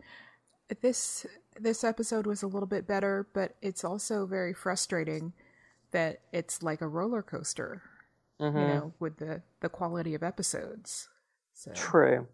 this 0.81 1.25
this 1.59 1.83
episode 1.83 2.27
was 2.27 2.43
a 2.43 2.47
little 2.47 2.67
bit 2.67 2.85
better, 2.87 3.27
but 3.33 3.55
it's 3.61 3.83
also 3.83 4.25
very 4.25 4.53
frustrating 4.53 5.33
that 5.91 6.19
it's 6.33 6.61
like 6.61 6.81
a 6.81 6.87
roller 6.87 7.21
coaster, 7.21 7.81
Mhm. 8.39 8.53
you 8.53 8.67
know, 8.67 8.93
with 8.99 9.17
the 9.17 9.41
the 9.61 9.69
quality 9.69 10.13
of 10.13 10.23
episodes. 10.23 11.09
So 11.53 11.71
True. 11.73 12.27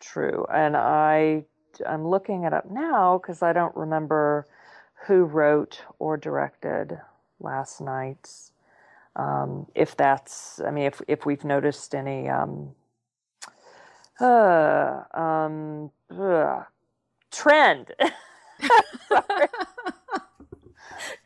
True. 0.00 0.46
And 0.52 0.76
I 0.76 1.44
I'm 1.86 2.06
looking 2.06 2.44
it 2.44 2.52
up 2.52 2.70
now 2.70 3.18
because 3.18 3.42
I 3.42 3.52
don't 3.52 3.76
remember 3.76 4.46
who 5.06 5.24
wrote 5.24 5.82
or 5.98 6.16
directed 6.16 7.00
last 7.40 7.80
night's. 7.80 8.52
Um, 9.14 9.66
if 9.74 9.96
that's, 9.96 10.60
I 10.60 10.70
mean, 10.70 10.84
if 10.84 11.02
if 11.06 11.26
we've 11.26 11.44
noticed 11.44 11.94
any 11.94 12.28
um, 12.28 12.74
uh, 14.20 15.02
um, 15.14 15.90
trend. 17.30 17.92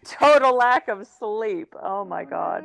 Total 0.05 0.55
lack 0.57 0.89
of 0.89 1.07
sleep. 1.07 1.75
Oh 1.83 2.05
my 2.05 2.25
God. 2.25 2.65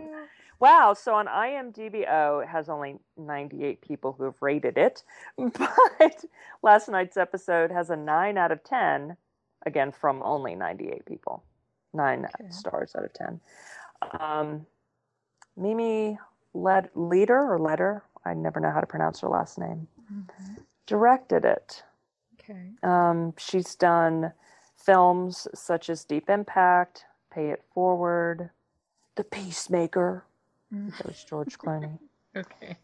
Wow. 0.60 0.94
So 0.94 1.16
on 1.16 1.26
IMDb, 1.28 2.06
oh, 2.10 2.40
it 2.40 2.48
has 2.48 2.70
only 2.70 3.00
98 3.18 3.82
people 3.82 4.14
who 4.18 4.26
have 4.26 4.36
rated 4.42 4.78
it. 4.78 5.04
But 5.38 6.24
last 6.62 6.88
night's 6.90 7.18
episode 7.18 7.72
has 7.72 7.90
a 7.90 7.96
9 7.96 8.38
out 8.38 8.52
of 8.52 8.64
10, 8.64 9.18
again, 9.66 9.92
from 9.92 10.22
only 10.24 10.54
98 10.56 11.06
people. 11.06 11.44
Nine 11.94 12.28
Okay. 12.40 12.50
stars 12.52 12.96
out 12.96 13.06
of 13.06 13.14
10. 13.14 13.42
Um, 14.20 14.66
Mimi 15.58 16.18
Led- 16.54 16.90
Leader 16.96 17.40
or 17.40 17.60
Letter, 17.60 18.04
I 18.24 18.34
never 18.36 18.60
know 18.60 18.72
how 18.72 18.80
to 18.82 18.88
pronounce 18.88 19.20
her 19.22 19.28
last 19.30 19.58
name. 19.58 19.88
Directed 20.88 21.46
it. 21.46 21.84
Okay. 22.40 22.72
Um, 22.84 23.34
she's 23.38 23.76
done 23.76 24.34
films 24.78 25.48
such 25.54 25.90
as 25.90 26.04
Deep 26.04 26.30
Impact, 26.30 27.06
Pay 27.32 27.50
It 27.50 27.64
Forward, 27.74 28.50
The 29.16 29.24
Peacemaker. 29.24 30.26
Mm. 30.74 30.98
That 30.98 31.08
was 31.08 31.24
George 31.24 31.58
Clooney. 31.58 31.98
Okay. 32.34 32.78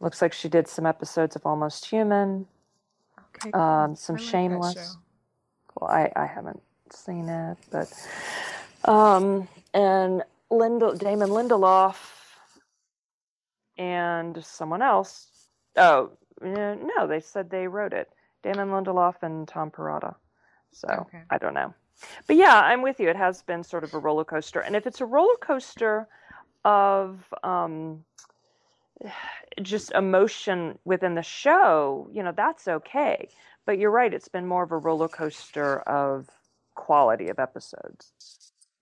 Looks 0.00 0.22
like 0.22 0.32
she 0.32 0.48
did 0.48 0.66
some 0.66 0.86
episodes 0.86 1.36
of 1.36 1.44
Almost 1.44 1.84
Human, 1.84 2.46
Okay. 3.36 3.50
um, 3.52 3.94
some 3.94 4.16
I 4.16 4.18
like 4.18 4.28
Shameless. 4.30 4.96
Well, 5.78 5.90
I, 5.90 6.10
I 6.16 6.24
haven't 6.24 6.62
seen 6.90 7.28
it, 7.28 7.58
but 7.70 7.92
um, 8.90 9.46
and 9.74 10.22
Linda 10.50 10.94
Damon 10.96 11.28
Lindelof 11.28 11.96
and 13.76 14.42
someone 14.44 14.82
else. 14.82 15.26
Oh 15.76 16.12
no, 16.42 17.06
they 17.06 17.20
said 17.20 17.50
they 17.50 17.68
wrote 17.68 17.92
it. 17.92 18.10
Damon 18.42 18.68
Lindelof 18.68 19.16
and 19.22 19.48
Tom 19.48 19.70
Perrotta. 19.70 20.14
So 20.72 20.88
Okay. 20.88 21.22
I 21.30 21.38
don't 21.38 21.54
know, 21.54 21.74
but 22.26 22.36
yeah, 22.36 22.60
I'm 22.60 22.82
with 22.82 23.00
you. 23.00 23.08
It 23.08 23.16
has 23.16 23.42
been 23.42 23.62
sort 23.64 23.84
of 23.84 23.94
a 23.94 23.98
roller 23.98 24.24
coaster, 24.24 24.60
and 24.60 24.76
if 24.76 24.86
it's 24.86 25.00
a 25.00 25.06
roller 25.06 25.36
coaster 25.40 26.08
of 26.64 27.32
um, 27.44 28.04
just 29.62 29.92
emotion 29.92 30.78
within 30.84 31.14
the 31.14 31.22
show, 31.22 32.08
you 32.12 32.22
know, 32.22 32.32
that's 32.36 32.68
okay. 32.68 33.28
But 33.66 33.78
you're 33.78 33.90
right, 33.90 34.12
it's 34.12 34.28
been 34.28 34.46
more 34.46 34.64
of 34.64 34.72
a 34.72 34.78
roller 34.78 35.08
coaster 35.08 35.80
of 35.80 36.28
quality 36.74 37.28
of 37.28 37.38
episodes. 37.38 38.12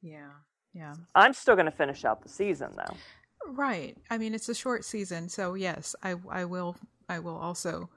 Yeah. 0.03 0.31
Yeah. 0.75 0.95
I'm 1.15 1.35
still 1.35 1.55
going 1.55 1.67
to 1.67 1.73
finish 1.73 2.05
out 2.05 2.23
the 2.23 2.29
season 2.29 2.73
though. 2.77 3.03
Right. 3.49 3.97
I 4.11 4.19
mean, 4.19 4.35
it's 4.35 4.49
a 4.49 4.55
short 4.55 4.85
season, 4.85 5.29
so 5.29 5.55
yes, 5.55 5.95
I 6.03 6.15
I 6.31 6.45
will 6.45 6.77
I 7.09 7.19
will 7.19 7.37
also 7.37 7.91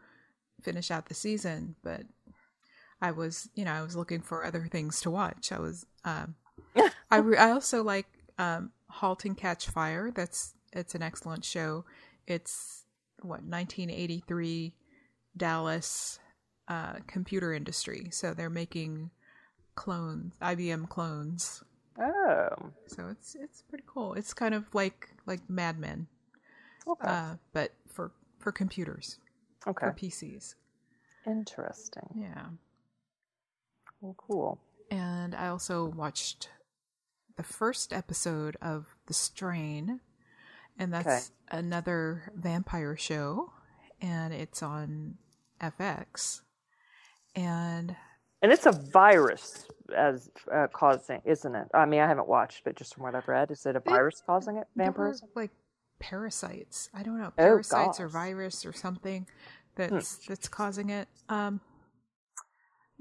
finish 0.62 0.92
out 0.92 1.08
the 1.08 1.14
season, 1.14 1.76
but 1.84 2.02
I 3.02 3.12
was, 3.12 3.50
you 3.56 3.66
know, 3.66 3.72
I 3.72 3.82
was 3.82 3.96
looking 3.96 4.22
for 4.22 4.46
other 4.46 4.68
things 4.70 5.02
to 5.02 5.12
watch. 5.12 5.52
I 5.52 5.60
was 5.60 5.86
um 6.04 6.36
I 7.12 7.18
re- 7.18 7.38
I 7.38 7.52
also 7.52 7.84
like 7.84 8.08
um 8.38 8.72
Halt 8.90 9.26
and 9.26 9.38
Catch 9.38 9.70
Fire. 9.70 10.12
That's 10.12 10.54
it's 10.74 10.96
an 10.96 11.04
excellent 11.04 11.46
show. 11.46 11.86
It's 12.28 12.84
what 13.22 13.44
1983 13.44 14.74
Dallas 15.38 16.20
uh 16.68 16.96
computer 17.08 17.54
industry. 17.54 18.10
So 18.12 18.34
they're 18.34 18.50
making 18.50 19.12
clones, 19.76 20.34
IBM 20.42 20.90
clones. 20.90 21.64
Oh, 22.00 22.72
So 22.88 23.08
it's 23.10 23.36
it's 23.36 23.62
pretty 23.62 23.86
cool. 23.88 24.14
It's 24.14 24.34
kind 24.34 24.54
of 24.54 24.66
like 24.74 25.10
like 25.26 25.50
Mad 25.50 25.80
Men, 25.80 26.08
okay. 26.88 27.08
uh, 27.08 27.36
but 27.54 27.74
for 27.88 28.12
for 28.40 28.52
computers, 28.52 29.20
okay. 29.68 29.88
for 29.88 29.94
PCs. 29.94 30.56
Interesting. 31.26 32.10
Yeah. 32.16 32.46
Well, 34.02 34.16
cool. 34.18 34.60
And 34.92 35.34
I 35.34 35.48
also 35.48 35.86
watched 35.86 36.50
the 37.38 37.44
first 37.44 37.92
episode 37.92 38.58
of 38.62 38.96
The 39.08 39.14
Strain, 39.14 40.02
and 40.78 40.94
that's 40.94 41.32
another 41.50 42.32
vampire 42.36 42.96
show, 42.96 43.52
and 44.02 44.34
it's 44.34 44.62
on 44.62 45.16
FX. 45.62 46.42
And 47.36 47.96
And 48.42 48.52
it's 48.52 48.66
a 48.66 48.72
virus 48.72 49.68
as 49.96 50.30
uh, 50.54 50.68
causing, 50.72 51.22
isn't 51.26 51.56
it? 51.56 51.68
I 51.74 51.86
mean, 51.86 52.02
I 52.02 52.08
haven't 52.08 52.28
watched, 52.28 52.64
but 52.64 52.76
just 52.76 52.94
from 52.94 53.04
what 53.04 53.16
I've 53.16 53.28
read, 53.28 53.50
is 53.52 53.66
it 53.66 53.76
a 53.76 53.80
virus 53.80 54.22
causing 54.26 54.58
it? 54.58 54.68
Vampirism? 54.76 55.30
like 55.36 55.52
parasites. 56.00 56.90
I 56.94 57.04
don't 57.04 57.18
know, 57.18 57.28
Oh, 57.28 57.32
parasites 57.38 58.00
or. 58.00 58.08
Hmm. 58.08 58.14
virus 58.14 58.66
or 58.66 58.74
something 58.74 59.26
that's 59.76 60.18
that's 60.28 60.48
causing 60.48 60.90
it. 60.90 61.08
Um, 61.30 61.62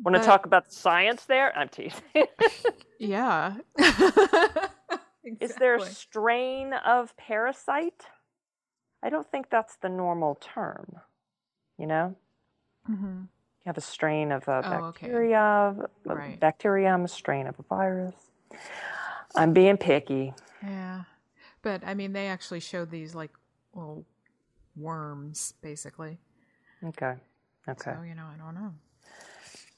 Want 0.03 0.15
to 0.15 0.21
but- 0.21 0.27
talk 0.27 0.47
about 0.47 0.69
the 0.69 0.75
science 0.75 1.25
there? 1.27 1.57
I'm 1.57 1.69
teasing. 1.69 2.03
Yeah. 2.99 3.57
Is 5.41 5.55
there 5.57 5.77
a 5.77 5.81
strain 5.85 6.73
of 6.73 7.15
parasite? 7.17 8.03
I 9.03 9.11
don't 9.11 9.29
think 9.31 9.51
that's 9.51 9.77
the 9.83 9.89
normal 9.89 10.37
term. 10.41 10.97
You 11.79 11.87
know, 11.87 12.17
Mhm. 12.91 13.29
You 13.65 13.71
have 13.71 13.79
a 13.79 13.81
strain 13.81 14.31
of 14.31 14.47
a 14.47 14.63
Oh, 14.63 14.73
okay. 14.89 15.07
bacteria, 15.07 15.41
a 15.41 16.15
Right. 16.15 16.39
bacterium, 16.39 17.05
a 17.05 17.09
strain 17.09 17.47
of 17.47 17.59
a 17.59 17.63
virus. 17.63 18.15
I'm 19.35 19.53
being 19.55 19.79
picky. 19.79 20.35
Yeah. 20.63 21.05
But 21.63 21.83
I 21.85 21.95
mean, 21.95 22.13
they 22.13 22.27
actually 22.29 22.61
showed 22.61 22.91
these 22.91 23.15
like 23.15 23.31
little 23.75 24.05
worms, 24.77 25.55
basically. 25.63 26.19
Okay. 26.85 27.15
Okay. 27.67 27.95
So, 27.95 28.03
you 28.03 28.15
know, 28.15 28.27
I 28.27 28.37
don't 28.37 28.55
know. 28.55 28.75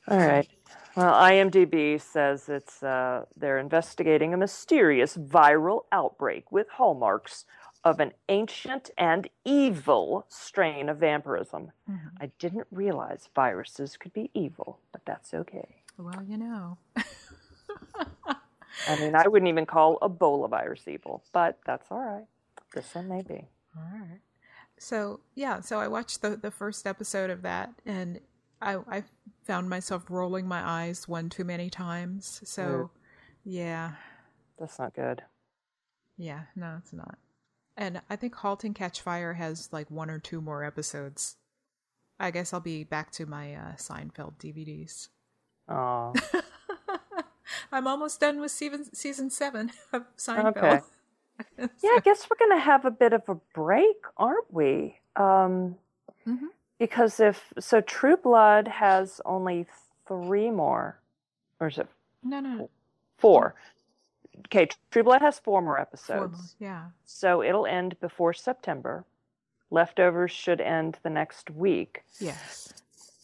All 0.08 0.18
right. 0.18 0.48
Well, 0.96 1.12
IMDb 1.14 2.00
says 2.00 2.48
it's 2.48 2.82
uh, 2.82 3.26
they're 3.36 3.58
investigating 3.58 4.34
a 4.34 4.36
mysterious 4.36 5.16
viral 5.16 5.82
outbreak 5.92 6.50
with 6.50 6.68
hallmarks 6.70 7.44
of 7.86 8.00
an 8.00 8.12
ancient 8.28 8.90
and 8.98 9.28
evil 9.44 10.26
strain 10.28 10.88
of 10.88 10.98
vampirism. 10.98 11.70
Mhm. 11.88 12.10
I 12.20 12.26
didn't 12.40 12.66
realize 12.72 13.28
viruses 13.32 13.96
could 13.96 14.12
be 14.12 14.28
evil, 14.34 14.80
but 14.90 15.04
that's 15.04 15.32
okay. 15.32 15.82
Well, 15.96 16.20
you 16.24 16.36
know. 16.36 16.78
I 18.88 18.96
mean, 18.98 19.14
I 19.14 19.28
wouldn't 19.28 19.48
even 19.48 19.66
call 19.66 20.00
Ebola 20.00 20.50
virus 20.50 20.88
evil, 20.88 21.22
but 21.32 21.60
that's 21.64 21.86
all 21.92 22.00
right. 22.00 22.26
This 22.74 22.92
one 22.92 23.08
may 23.08 23.22
be. 23.22 23.48
All 23.76 23.84
right. 23.92 24.20
So 24.78 25.20
yeah, 25.36 25.60
so 25.60 25.78
I 25.78 25.86
watched 25.86 26.22
the 26.22 26.30
the 26.36 26.50
first 26.50 26.88
episode 26.88 27.30
of 27.30 27.42
that, 27.42 27.70
and 27.86 28.20
I 28.60 28.78
I 28.88 29.04
found 29.44 29.70
myself 29.70 30.10
rolling 30.10 30.48
my 30.48 30.60
eyes 30.60 31.06
one 31.06 31.28
too 31.30 31.44
many 31.44 31.70
times. 31.70 32.42
So 32.44 32.90
yeah, 33.44 33.92
that's 34.58 34.78
not 34.80 34.92
good. 34.92 35.22
Yeah, 36.16 36.42
no, 36.56 36.76
it's 36.78 36.92
not. 36.92 37.16
And 37.76 38.00
I 38.08 38.16
think 38.16 38.34
Halt 38.36 38.64
and 38.64 38.74
Catch 38.74 39.00
Fire 39.02 39.34
has 39.34 39.68
like 39.72 39.90
one 39.90 40.10
or 40.10 40.18
two 40.18 40.40
more 40.40 40.64
episodes. 40.64 41.36
I 42.18 42.30
guess 42.30 42.52
I'll 42.54 42.60
be 42.60 42.84
back 42.84 43.10
to 43.12 43.26
my 43.26 43.54
uh, 43.54 43.72
Seinfeld 43.76 44.36
DVDs. 44.38 45.08
Oh, 45.68 46.14
I'm 47.72 47.86
almost 47.86 48.20
done 48.20 48.40
with 48.40 48.50
season 48.50 48.94
season 48.94 49.28
seven 49.30 49.72
of 49.92 50.04
Seinfeld. 50.16 50.56
Okay. 50.56 50.80
yeah. 51.58 51.90
I 51.90 52.00
guess 52.02 52.26
we're 52.30 52.46
gonna 52.48 52.60
have 52.60 52.84
a 52.84 52.90
bit 52.90 53.12
of 53.12 53.22
a 53.28 53.34
break, 53.54 53.96
aren't 54.16 54.52
we? 54.52 54.98
Um, 55.16 55.76
Mhm. 56.26 56.48
Because 56.78 57.20
if 57.20 57.52
so, 57.58 57.80
True 57.80 58.16
Blood 58.16 58.68
has 58.68 59.20
only 59.24 59.66
three 60.08 60.50
more, 60.50 60.98
or 61.60 61.68
is 61.68 61.78
it 61.78 61.88
No, 62.22 62.40
no, 62.40 62.68
four? 63.18 63.54
Okay, 64.46 64.68
True 64.90 65.02
Blood 65.02 65.22
has 65.22 65.38
four 65.38 65.60
more 65.62 65.74
four 65.74 65.80
episodes. 65.80 66.54
more. 66.60 66.70
Yeah. 66.70 66.84
So 67.04 67.42
it'll 67.42 67.66
end 67.66 67.98
before 68.00 68.32
September. 68.32 69.04
Leftovers 69.70 70.30
should 70.30 70.60
end 70.60 70.98
the 71.02 71.10
next 71.10 71.50
week. 71.50 72.02
Yes. 72.20 72.72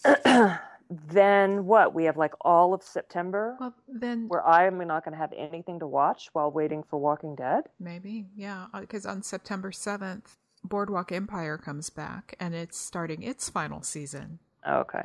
then 0.90 1.66
what? 1.66 1.94
We 1.94 2.04
have 2.04 2.16
like 2.16 2.34
all 2.40 2.74
of 2.74 2.82
September 2.82 3.56
Well, 3.60 3.74
then 3.88 4.26
where 4.28 4.46
I'm 4.46 4.78
not 4.86 5.04
going 5.04 5.12
to 5.12 5.18
have 5.18 5.32
anything 5.36 5.78
to 5.78 5.86
watch 5.86 6.30
while 6.32 6.50
waiting 6.50 6.82
for 6.82 6.98
Walking 6.98 7.36
Dead. 7.36 7.64
maybe, 7.78 8.26
yeah, 8.36 8.66
uh, 8.74 8.80
because 8.80 9.06
on 9.06 9.22
September 9.22 9.70
seventh, 9.72 10.36
Boardwalk 10.64 11.12
Empire 11.12 11.58
comes 11.58 11.90
back, 11.90 12.34
and 12.38 12.54
it's 12.54 12.78
starting 12.78 13.22
its 13.22 13.48
final 13.48 13.82
season. 13.82 14.38
Oh, 14.66 14.78
okay. 14.80 15.02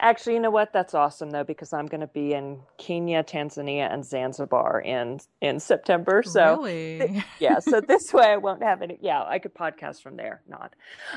Actually, 0.00 0.34
you 0.34 0.40
know 0.40 0.50
what? 0.50 0.72
That's 0.72 0.94
awesome 0.94 1.30
though 1.30 1.44
because 1.44 1.72
I'm 1.72 1.86
going 1.86 2.00
to 2.00 2.06
be 2.06 2.32
in 2.32 2.60
Kenya, 2.78 3.22
Tanzania, 3.22 3.92
and 3.92 4.04
Zanzibar 4.04 4.80
in 4.80 5.20
in 5.40 5.60
September. 5.60 6.22
So 6.22 6.56
really, 6.56 7.22
yeah, 7.38 7.58
so 7.58 7.80
this 7.88 8.12
way 8.12 8.26
I 8.26 8.36
won't 8.36 8.62
have 8.62 8.82
any. 8.82 8.98
Yeah, 9.00 9.22
I 9.22 9.38
could 9.38 9.54
podcast 9.54 10.02
from 10.02 10.16
there. 10.16 10.42
Not. 10.48 10.74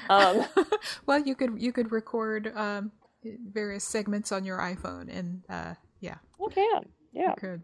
Um, 0.10 0.46
well, 1.06 1.20
you 1.20 1.36
could 1.36 1.62
you 1.62 1.72
could 1.72 1.92
record 1.92 2.52
um, 2.56 2.92
various 3.24 3.84
segments 3.84 4.32
on 4.32 4.44
your 4.46 4.58
iPhone, 4.60 5.10
and 5.16 5.44
uh, 5.50 5.74
yeah, 6.00 6.16
we 6.40 6.50
can. 6.54 6.90
Yeah. 7.12 7.30
you 7.30 7.36
could. 7.40 7.64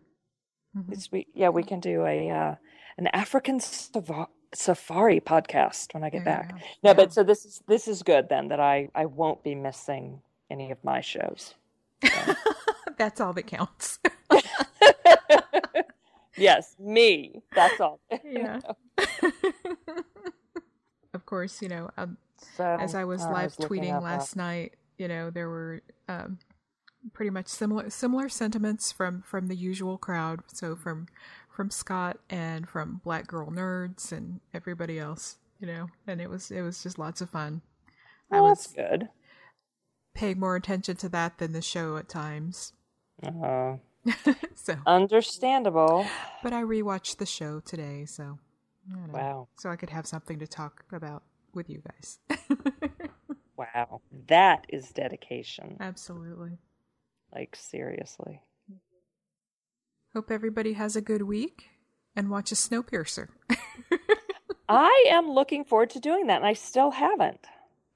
Mhm. 0.77 1.11
We, 1.11 1.27
yeah, 1.33 1.49
we 1.49 1.63
can 1.63 1.79
do 1.79 2.05
a 2.05 2.29
uh, 2.29 2.55
an 2.97 3.07
African 3.07 3.59
safari 3.59 5.19
podcast 5.19 5.93
when 5.93 6.03
I 6.03 6.09
get 6.09 6.23
There 6.25 6.35
back. 6.35 6.53
No, 6.83 6.91
Yeah. 6.91 6.93
but 6.93 7.13
so 7.13 7.23
this 7.23 7.45
is 7.45 7.61
this 7.67 7.87
is 7.87 8.03
good 8.03 8.29
then 8.29 8.49
that 8.49 8.59
I 8.59 8.89
I 8.95 9.05
won't 9.05 9.43
be 9.43 9.55
missing 9.55 10.21
any 10.49 10.71
of 10.71 10.83
my 10.83 11.01
shows. 11.01 11.55
That's 12.97 13.21
all 13.21 13.33
that 13.33 13.47
counts. 13.47 13.99
yes, 16.37 16.75
me. 16.79 17.41
That's 17.53 17.79
all. 17.79 17.99
yeah. 18.23 18.59
of 21.13 21.25
course, 21.25 21.61
you 21.61 21.69
know, 21.69 21.89
um, 21.97 22.17
So 22.57 22.77
as 22.79 22.95
I 22.95 23.05
was 23.05 23.21
uh, 23.21 23.31
live 23.31 23.55
looking 23.59 23.83
tweeting 23.83 23.93
up, 23.93 24.01
uh, 24.01 24.05
last 24.05 24.35
night, 24.35 24.73
you 24.97 25.07
know, 25.07 25.29
there 25.29 25.49
were 25.49 25.81
um, 26.07 26.39
pretty 27.13 27.29
much 27.29 27.47
similar 27.47 27.89
similar 27.89 28.29
sentiments 28.29 28.91
from 28.91 29.21
from 29.21 29.47
the 29.47 29.55
usual 29.55 29.97
crowd. 29.97 30.41
So 30.47 30.75
from 30.75 31.07
from 31.49 31.69
Scott 31.69 32.17
and 32.29 32.67
from 32.67 33.01
Black 33.03 33.27
Girl 33.27 33.49
Nerds 33.49 34.11
and 34.11 34.39
everybody 34.53 34.99
else, 34.99 35.37
you 35.59 35.67
know, 35.67 35.87
and 36.07 36.21
it 36.21 36.29
was 36.29 36.51
it 36.51 36.61
was 36.61 36.83
just 36.83 36.99
lots 36.99 37.21
of 37.21 37.29
fun. 37.29 37.61
I 38.31 38.41
was 38.41 38.67
that's 38.67 38.73
good. 38.73 39.09
Paying 40.19 40.37
more 40.39 40.57
attention 40.57 40.97
to 40.97 41.07
that 41.07 41.37
than 41.37 41.53
the 41.53 41.61
show 41.61 41.95
at 41.95 42.09
times. 42.09 42.73
Uh, 43.23 43.75
so, 44.55 44.75
understandable. 44.85 46.05
but 46.43 46.51
I 46.51 46.61
rewatched 46.61 47.17
the 47.17 47.25
show 47.25 47.61
today, 47.61 48.03
so. 48.05 48.37
Wow, 49.13 49.47
so 49.55 49.69
I 49.69 49.75
could 49.75 49.91
have 49.91 50.05
something 50.05 50.39
to 50.39 50.47
talk 50.47 50.83
about 50.91 51.23
with 51.53 51.69
you 51.69 51.81
guys. 51.87 52.19
wow, 53.57 54.01
that 54.27 54.65
is 54.67 54.89
dedication. 54.89 55.77
Absolutely. 55.79 56.57
Like 57.33 57.55
seriously. 57.55 58.41
Hope 60.13 60.31
everybody 60.31 60.73
has 60.73 60.95
a 60.95 61.01
good 61.01 61.21
week 61.21 61.69
and 62.15 62.29
watch 62.29 62.51
a 62.51 62.55
Snowpiercer. 62.55 63.27
I 64.69 65.05
am 65.11 65.29
looking 65.29 65.63
forward 65.63 65.91
to 65.91 65.99
doing 65.99 66.27
that, 66.27 66.37
and 66.37 66.47
I 66.47 66.53
still 66.53 66.91
haven't. 66.91 67.45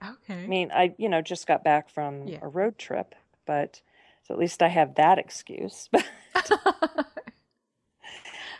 Okay. 0.04 0.46
I 0.46 0.48
mean, 0.50 0.72
I 0.72 0.96
you 0.98 1.10
know 1.10 1.22
just 1.22 1.48
got 1.48 1.64
back 1.64 1.90
from 1.90 2.28
Yeah. 2.28 2.40
a 2.42 2.48
road 2.48 2.78
trip, 2.78 3.16
but 3.46 3.82
so 4.24 4.34
at 4.34 4.40
least 4.40 4.62
I 4.64 4.70
have 4.70 4.96
that 4.96 5.18
excuse. 5.20 5.90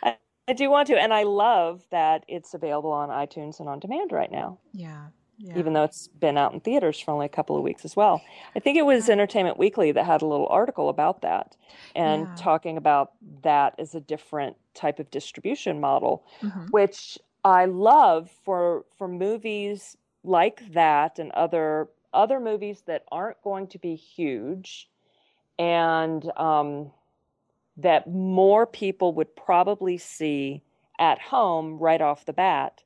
I, 0.02 0.16
I 0.48 0.52
do 0.52 0.70
want 0.70 0.88
to, 0.88 1.00
and 1.00 1.12
I 1.12 1.22
love 1.24 1.86
that 1.90 2.24
it's 2.28 2.54
available 2.54 2.92
on 2.92 3.08
iTunes 3.08 3.60
and 3.60 3.68
on 3.68 3.80
demand 3.80 4.12
right 4.12 4.30
now, 4.30 4.58
yeah. 4.72 5.08
Yeah. 5.38 5.54
even 5.54 5.72
though 5.72 5.84
it's 5.84 6.08
been 6.08 6.38
out 6.38 6.52
in 6.54 6.60
theaters 6.60 7.00
for 7.00 7.10
only 7.12 7.26
a 7.26 7.30
couple 7.30 7.56
of 7.56 7.62
weeks 7.62 7.84
as 7.84 7.96
well. 7.96 8.22
I 8.56 8.60
think 8.60 8.78
it 8.78 8.86
was 8.86 9.08
Entertainment 9.08 9.58
Weekly 9.58 9.92
that 9.92 10.06
had 10.06 10.22
a 10.22 10.26
little 10.26 10.48
article 10.48 10.88
about 10.88 11.22
that 11.22 11.56
and 11.94 12.28
Yeah. 12.28 12.36
talking 12.36 12.76
about 12.76 13.12
that 13.42 13.74
as 13.78 13.94
a 13.94 14.00
different 14.00 14.56
type 14.74 14.98
of 15.00 15.10
distribution 15.10 15.80
model 15.80 16.24
Mhm. 16.42 16.72
which 16.72 17.18
I 17.44 17.66
love 17.66 18.30
for 18.30 18.84
for 18.96 19.08
movies 19.08 19.96
like 20.24 20.72
that 20.72 21.18
and 21.18 21.30
other 21.32 21.88
other 22.12 22.40
movies 22.40 22.82
that 22.86 23.04
aren't 23.10 23.40
going 23.42 23.66
to 23.66 23.78
be 23.78 23.96
huge 23.96 24.88
and 25.58 26.30
um, 26.36 26.92
that 27.76 28.08
more 28.08 28.66
people 28.66 29.12
would 29.14 29.34
probably 29.34 29.98
see 29.98 30.62
at 30.98 31.20
home 31.20 31.78
right 31.78 32.00
off 32.00 32.24
the 32.24 32.32
bat 32.32 32.82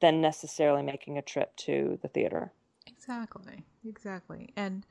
than 0.00 0.20
necessarily 0.20 0.82
making 0.82 1.16
a 1.16 1.22
trip 1.22 1.56
to 1.56 1.98
the 2.02 2.08
theater. 2.08 2.52
Exactly. 2.86 3.64
Exactly. 3.86 4.52
And 4.56 4.84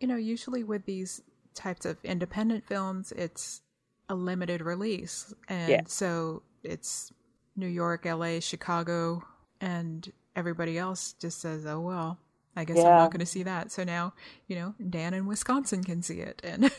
you 0.00 0.08
know, 0.08 0.16
usually 0.16 0.62
with 0.62 0.84
these 0.84 1.22
types 1.54 1.86
of 1.86 1.96
independent 2.04 2.66
films, 2.66 3.12
it's 3.12 3.62
a 4.08 4.14
limited 4.14 4.60
release. 4.60 5.32
And 5.48 5.88
so 5.88 6.42
it's 6.62 7.12
New 7.56 7.66
York, 7.66 8.04
LA, 8.04 8.40
Chicago, 8.40 9.22
and 9.60 10.12
everybody 10.36 10.78
else 10.78 11.14
just 11.14 11.40
says, 11.40 11.66
"Oh 11.66 11.80
well, 11.80 12.18
I 12.54 12.64
guess 12.64 12.78
I'm 12.78 12.84
not 12.84 13.10
going 13.10 13.20
to 13.20 13.26
see 13.26 13.42
that." 13.44 13.72
So 13.72 13.82
now, 13.84 14.14
you 14.46 14.56
know, 14.56 14.74
Dan 14.90 15.14
in 15.14 15.26
Wisconsin 15.26 15.82
can 15.82 16.02
see 16.02 16.20
it 16.20 16.40
and 16.44 16.70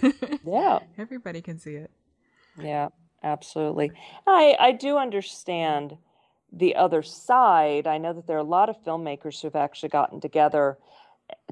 Yeah. 0.45 0.80
everybody 0.97 1.41
can 1.41 1.60
see 1.60 1.76
it. 1.76 1.91
Yeah, 2.62 2.89
absolutely. 3.24 3.91
I 4.26 4.55
I 4.60 4.72
do 4.72 4.97
understand 4.97 5.97
the 6.51 6.76
other 6.76 7.03
side. 7.03 7.88
I 7.88 7.97
know 7.97 8.14
that 8.14 8.28
there 8.28 8.38
are 8.38 8.39
a 8.39 8.43
lot 8.43 8.70
of 8.70 8.82
filmmakers 8.84 9.41
who've 9.41 9.55
actually 9.55 9.89
gotten 9.89 10.22
together 10.22 10.78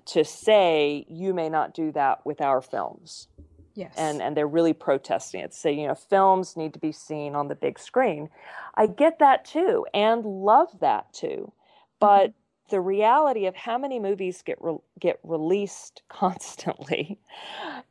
to 0.06 0.24
say 0.24 1.06
you 1.10 1.34
may 1.34 1.50
not 1.50 1.74
do 1.74 1.92
that 1.92 2.26
with 2.26 2.40
our 2.42 2.62
films. 2.62 3.28
Yes. 3.74 3.94
And 3.98 4.22
and 4.22 4.38
they're 4.38 4.48
really 4.48 4.72
protesting 4.74 5.42
it. 5.42 5.54
Say, 5.54 5.74
you 5.74 5.88
know, 5.88 5.96
films 5.96 6.56
need 6.56 6.74
to 6.74 6.80
be 6.80 6.94
seen 6.94 7.36
on 7.36 7.50
the 7.50 7.56
big 7.56 7.78
screen. 7.78 8.30
I 8.76 8.88
get 8.88 9.20
that 9.20 9.44
too 9.44 9.86
and 9.94 10.24
love 10.24 10.70
that 10.80 11.12
too. 11.14 11.52
But 12.00 12.34
the 12.70 12.82
reality 12.82 13.46
of 13.46 13.56
how 13.56 13.78
many 13.78 14.00
movies 14.00 14.42
get 14.42 14.58
re- 14.62 14.78
get 15.00 15.20
released 15.24 16.02
constantly 16.10 17.20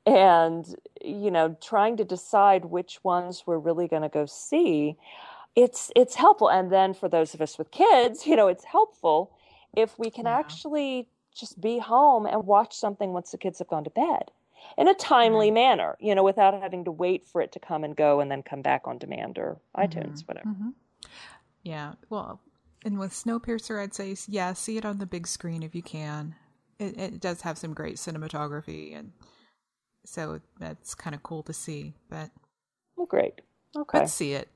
and 0.07 0.75
you 1.05 1.31
know 1.31 1.57
trying 1.63 1.97
to 1.97 2.05
decide 2.05 2.65
which 2.67 3.03
ones 3.05 3.45
we're 3.47 3.59
really 3.59 3.89
going 3.89 4.03
to 4.03 4.09
go 4.09 4.27
see 4.27 4.97
it's 5.55 5.93
it's 5.95 6.17
helpful 6.17 6.49
and 6.51 6.73
then 6.73 6.93
for 6.93 7.09
those 7.09 7.35
of 7.35 7.41
us 7.41 7.59
with 7.59 7.71
kids 7.71 8.27
you 8.27 8.35
know 8.37 8.49
it's 8.49 8.65
helpful 8.65 9.33
if 9.77 9.99
we 9.99 10.11
can 10.11 10.27
Yeah. 10.27 10.39
actually 10.39 11.09
just 11.35 11.61
be 11.61 11.79
home 11.79 12.27
and 12.27 12.45
watch 12.45 12.75
something 12.75 13.13
once 13.13 13.31
the 13.31 13.39
kids 13.39 13.59
have 13.61 13.69
gone 13.69 13.85
to 13.85 13.91
bed 13.91 14.31
in 14.79 14.89
a 14.89 14.95
timely 14.95 15.51
Right. 15.51 15.55
manner 15.55 15.97
you 16.01 16.15
know 16.15 16.25
without 16.25 16.61
having 16.61 16.85
to 16.85 16.91
wait 16.93 17.27
for 17.27 17.41
it 17.41 17.53
to 17.53 17.61
come 17.61 17.85
and 17.85 17.95
go 17.97 18.21
and 18.21 18.31
then 18.31 18.43
come 18.43 18.63
back 18.63 18.83
on 18.87 18.99
demand 18.99 19.39
or 19.39 19.57
itunes 19.77 20.27
whatever 20.27 20.49
hmm 20.51 20.71
Yeah. 21.63 21.93
Well, 22.11 22.41
and 22.85 22.99
with 22.99 23.13
Snowpiercer, 23.13 23.81
I'd 23.83 23.95
say, 23.95 24.17
yeah, 24.29 24.53
see 24.53 24.77
it 24.77 24.85
on 24.85 24.99
the 24.99 25.07
big 25.07 25.27
screen 25.27 25.63
if 25.63 25.75
you 25.75 25.83
can. 25.83 26.37
It, 26.79 26.99
it 26.99 27.21
does 27.21 27.43
have 27.43 27.59
some 27.59 27.75
great 27.75 27.97
cinematography, 27.97 28.97
and 28.99 29.13
so 30.05 30.41
that's 30.61 30.95
kind 30.95 31.15
of 31.15 31.23
cool 31.23 31.43
to 31.45 31.53
see. 31.53 31.95
But 32.11 32.31
well 32.97 33.07
great 33.07 33.41
okay 33.77 33.99
let's 33.99 34.13
see 34.13 34.33
it. 34.35 34.49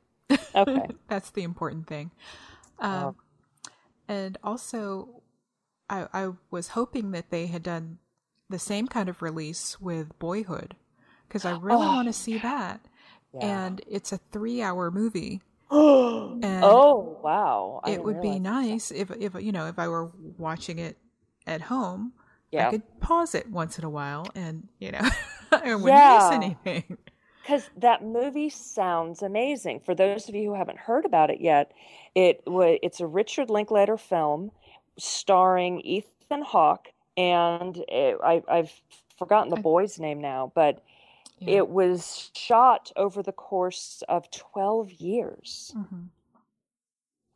Okay. 0.55 0.89
that's 1.09 1.31
the 1.31 1.43
important 1.43 1.87
thing. 1.87 2.11
Um, 2.81 3.17
And 4.09 4.39
also, 4.43 5.23
I, 5.91 6.09
I 6.13 6.31
was 6.51 6.69
hoping 6.69 7.13
that 7.13 7.31
they 7.31 7.47
had 7.47 7.63
done 7.63 7.99
the 8.49 8.59
same 8.59 8.89
kind 8.89 9.09
of 9.09 9.23
release 9.23 9.81
with 9.81 10.19
Boyhood 10.19 10.77
because 11.29 11.45
I 11.45 11.51
really 11.53 11.87
Oh, 11.87 11.89
want 11.89 12.09
to 12.09 12.13
see 12.13 12.39
that. 12.39 12.81
Yeah. 13.35 13.41
And 13.41 13.81
it's 13.87 14.13
a 14.13 14.19
three-hour 14.33 14.91
movie. 14.91 15.43
oh 16.63 17.19
wow 17.23 17.81
I 17.85 17.93
it 17.93 18.03
would 18.03 18.21
be 18.21 18.39
realize 18.39 18.43
that. 18.43 18.51
nice 18.51 18.91
if 18.91 19.11
if 19.11 19.35
you 19.43 19.53
know 19.53 19.67
if 19.67 19.79
I 19.79 19.89
were 19.89 20.11
watching 20.39 20.79
it 20.79 20.97
at 21.47 21.63
home, 21.63 22.13
yeah 22.51 22.67
I 22.67 22.71
could 22.71 23.01
pause 23.01 23.35
it 23.35 23.51
once 23.51 23.79
in 23.79 23.85
a 23.85 23.91
while 23.91 24.31
and 24.35 24.69
you 24.79 24.93
know 24.93 25.07
I 25.53 25.75
wouldn't 25.75 25.85
Yeah. 25.85 26.15
miss 26.15 26.31
anything. 26.31 26.99
because 27.43 27.71
that 27.77 28.03
movie 28.03 28.51
sounds 28.51 29.23
amazing. 29.23 29.81
For 29.81 29.95
those 29.95 30.29
of 30.29 30.35
you 30.35 30.51
who 30.51 30.55
haven't 30.55 30.79
heard 30.79 31.05
about 31.05 31.31
it 31.31 31.41
yet, 31.41 31.73
it 32.15 32.43
wa- 32.47 32.77
it's 32.83 33.01
a 33.01 33.07
Richard 33.07 33.49
Linklater 33.51 33.97
film 33.97 34.51
starring 34.99 35.81
Ethan 35.81 36.43
Hawke, 36.43 36.89
and 37.17 37.77
it, 37.89 38.19
I, 38.23 38.43
I've 38.49 38.73
forgotten 39.19 39.49
the 39.51 39.61
boy's 39.61 39.99
name 39.99 40.21
now, 40.21 40.53
but 40.55 40.83
Yeah. 41.41 41.59
it 41.59 41.69
was 41.69 42.31
shot 42.35 42.91
over 42.97 43.23
the 43.23 43.33
course 43.33 44.03
of 44.09 44.31
12 44.31 44.93
years. 44.93 45.73
Mhm. 45.77 46.09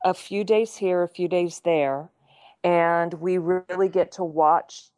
A 0.05 0.15
few 0.15 0.43
days 0.45 0.77
here, 0.77 1.03
a 1.03 1.09
few 1.09 1.29
days 1.29 1.61
there, 1.61 2.11
and 2.65 3.15
we 3.15 3.39
really 3.39 3.89
get 3.89 4.11
to 4.13 4.25
watch 4.25 4.91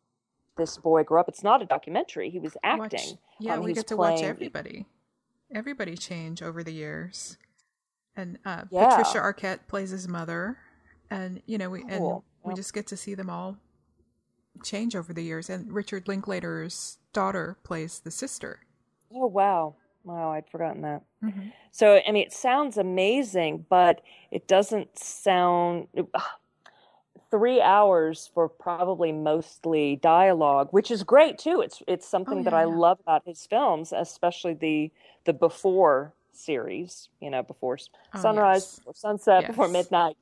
this 0.57 0.79
boy 0.79 1.03
grow 1.05 1.21
up. 1.21 1.29
It's 1.29 1.43
not 1.43 1.61
a 1.61 1.67
documentary; 1.67 2.31
he 2.31 2.39
was 2.39 2.57
Watch- 2.65 2.95
acting. 2.95 3.19
yeah, 3.39 3.55
Um, 3.57 3.65
we 3.65 3.75
get 3.75 3.87
to 3.89 3.97
watch 3.97 4.23
everybody. 4.23 4.87
Everybody 5.51 5.97
change 5.97 6.43
over 6.43 6.65
the 6.65 6.73
years. 6.73 7.37
And 8.17 8.39
uh, 8.45 8.65
Yeah. 8.71 8.89
Patricia 8.97 9.19
Arquette 9.19 9.67
plays 9.67 9.91
his 9.91 10.07
mother. 10.09 10.59
And, 11.11 11.43
you 11.47 11.59
know, 11.59 11.69
we, 11.69 11.83
and 11.83 11.99
Cool. 11.99 12.25
we 12.45 12.51
Yep. 12.51 12.57
just 12.57 12.73
get 12.73 12.87
to 12.89 12.97
see 12.97 13.15
them 13.15 13.29
all 13.29 13.57
change 14.63 14.97
over 14.97 15.13
the 15.13 15.23
years. 15.23 15.51
And 15.51 15.73
Richard 15.73 16.09
Linklater's 16.09 16.99
daughter 17.13 17.59
plays 17.63 18.01
the 18.01 18.11
sister. 18.11 18.61
Oh 19.13 19.27
wow, 19.27 19.75
wow! 20.05 20.33
I'd 20.33 20.49
forgotten 20.49 20.83
that. 20.83 21.03
Mm-hmm. 21.23 21.49
So, 21.73 22.01
I 22.07 22.13
mean, 22.13 22.25
it 22.25 22.33
sounds 22.33 22.77
amazing, 22.79 23.67
but 23.69 24.01
it 24.31 24.47
doesn't 24.47 24.97
sound 24.99 25.89
three 27.31 27.61
hours 27.61 28.31
for 28.33 28.49
probably 28.49 29.11
mostly 29.13 29.97
dialogue, 29.97 30.69
which 30.71 30.91
is 30.91 31.03
great 31.03 31.39
too. 31.39 31.61
It's 31.61 31.83
it's 31.89 32.07
oh, 32.07 32.11
something 32.11 32.43
that 32.45 32.55
Oh, 32.55 32.59
yeah, 32.59 32.61
I 32.61 32.65
yeah. 32.65 32.77
love 32.77 33.01
about 33.01 33.23
his 33.27 33.47
films, 33.47 33.93
especially 33.93 34.55
the 34.55 34.91
the 35.25 35.33
before 35.33 36.13
series. 36.33 37.09
You 37.21 37.31
know, 37.31 37.43
before 37.43 37.79
Oh, 38.15 38.21
sunrise, 38.21 38.63
yes. 38.63 38.79
before 38.79 38.95
sunset, 38.95 39.47
before 39.49 39.69
midnight. 39.69 40.17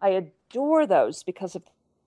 I 0.00 0.10
adore 0.10 0.86
those 0.86 1.22
because 1.22 1.54
of 1.54 1.62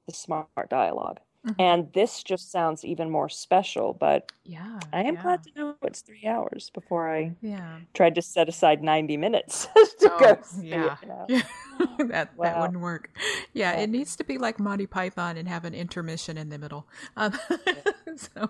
the 0.08 0.14
smart 0.14 0.70
dialogue. 0.70 1.20
Mhm. 1.44 1.60
And 1.60 1.92
this 1.94 2.24
just 2.24 2.52
sounds 2.52 2.86
even 2.86 3.10
more 3.12 3.30
special, 3.30 3.94
but 3.94 4.32
Yeah. 4.44 4.80
I 4.94 5.04
am 5.04 5.16
yeah, 5.16 5.18
glad 5.18 5.44
to 5.44 5.52
know 5.56 5.78
it's 5.84 6.02
three 6.02 6.26
hours 6.28 6.72
before 6.72 7.14
I 7.14 7.38
Yeah. 7.42 7.80
tried 7.96 8.16
to 8.16 8.24
set 8.24 8.50
aside 8.50 8.84
90 8.84 9.18
minutes 9.18 9.68
to 10.00 10.12
Oh, 10.12 10.20
go 10.20 10.40
see 10.44 10.74
yeah. 10.74 10.98
it. 10.98 11.00
you 11.02 11.10
know? 11.10 11.32
that 12.10 12.32
that 12.42 12.58
Wow. 12.58 12.58
wouldn't 12.58 12.80
work. 12.82 13.10
Yeah, 13.54 13.74
Yeah. 13.74 13.76
it 13.76 13.90
needs 13.90 14.16
to 14.18 14.24
be 14.24 14.38
like 14.38 14.60
Monty 14.60 14.88
Python 14.88 15.38
and 15.38 15.48
have 15.48 15.66
an 15.66 15.74
intermission 15.74 16.38
in 16.38 16.50
the 16.50 16.58
middle. 16.58 16.88
Um, 17.18 17.38
so, 18.16 18.50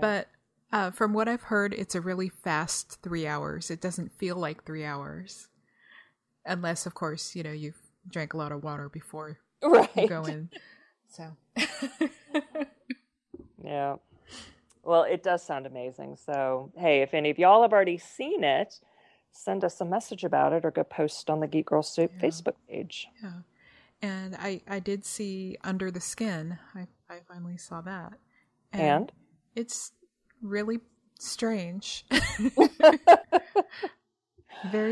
but 0.00 0.28
uh, 0.72 0.90
from 0.90 1.12
what 1.14 1.28
I've 1.28 1.44
heard, 1.44 1.74
it's 1.74 1.94
a 1.94 2.00
really 2.00 2.28
fast 2.28 3.00
three 3.02 3.26
hours. 3.26 3.70
It 3.70 3.80
doesn't 3.80 4.12
feel 4.18 4.36
like 4.36 4.64
three 4.64 4.84
hours, 4.84 5.48
unless, 6.46 6.86
of 6.86 6.94
course, 6.94 7.36
you 7.36 7.42
know 7.42 7.52
you've 7.52 7.80
drank 8.08 8.34
a 8.34 8.38
lot 8.38 8.52
of 8.52 8.62
water 8.64 8.88
before 8.88 9.38
you 9.94 10.04
go 10.04 10.26
in. 10.26 10.50
So, 11.14 11.36
Yeah. 13.62 13.96
Well, 14.82 15.04
it 15.04 15.22
does 15.22 15.42
sound 15.42 15.66
amazing. 15.66 16.16
So, 16.16 16.70
hey, 16.76 17.00
if 17.02 17.14
any 17.14 17.30
of 17.30 17.38
y'all 17.38 17.62
have 17.62 17.72
already 17.72 17.96
seen 17.96 18.44
it, 18.44 18.78
send 19.32 19.64
us 19.64 19.80
a 19.80 19.84
message 19.84 20.24
about 20.24 20.52
it 20.52 20.64
or 20.64 20.70
go 20.70 20.84
post 20.84 21.30
on 21.30 21.40
the 21.40 21.46
Geek 21.46 21.66
Girl 21.66 21.82
Soup 21.82 22.10
Yeah. 22.14 22.20
Facebook 22.28 22.54
page. 22.68 23.08
yeah, 23.22 23.32
and 24.02 24.36
I 24.36 24.60
I 24.68 24.80
did 24.80 25.04
see 25.06 25.56
Under 25.64 25.90
the 25.90 26.00
Skin. 26.00 26.58
I 26.74 26.86
I 27.08 27.20
finally 27.26 27.56
saw 27.56 27.80
that, 27.82 28.14
And? 28.72 29.10
it's 29.56 29.92
really 30.42 30.80
strange. 31.18 32.04
very 32.10 32.20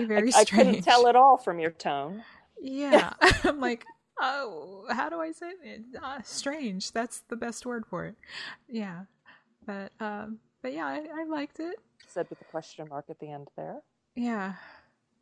very 0.07 0.33
I, 0.33 0.41
I 0.41 0.45
couldn't 0.47 0.83
tell 0.83 1.07
it 1.07 1.17
all 1.17 1.37
from 1.37 1.59
your 1.59 1.71
tone. 1.73 2.23
Yeah, 2.61 3.13
I'm 3.45 3.61
like, 3.61 3.85
oh, 4.23 4.87
how 4.89 5.09
do 5.11 5.21
I 5.21 5.33
say 5.33 5.51
it? 5.63 5.83
Uh, 6.03 6.21
strange. 6.23 6.93
That's 6.93 7.23
the 7.29 7.37
best 7.37 7.67
word 7.67 7.85
for 7.87 8.07
it. 8.07 8.15
Yeah, 8.69 9.01
but 9.67 9.93
um, 10.01 10.39
but 10.63 10.73
yeah, 10.73 10.87
I, 10.87 11.05
I 11.21 11.25
liked 11.25 11.61
it. 11.61 11.77
Said 12.07 12.29
with 12.31 12.41
a 12.41 12.45
question 12.45 12.87
mark 12.89 13.07
at 13.11 13.19
the 13.21 13.31
end 13.31 13.49
there. 13.57 13.81
Yeah, 14.15 14.55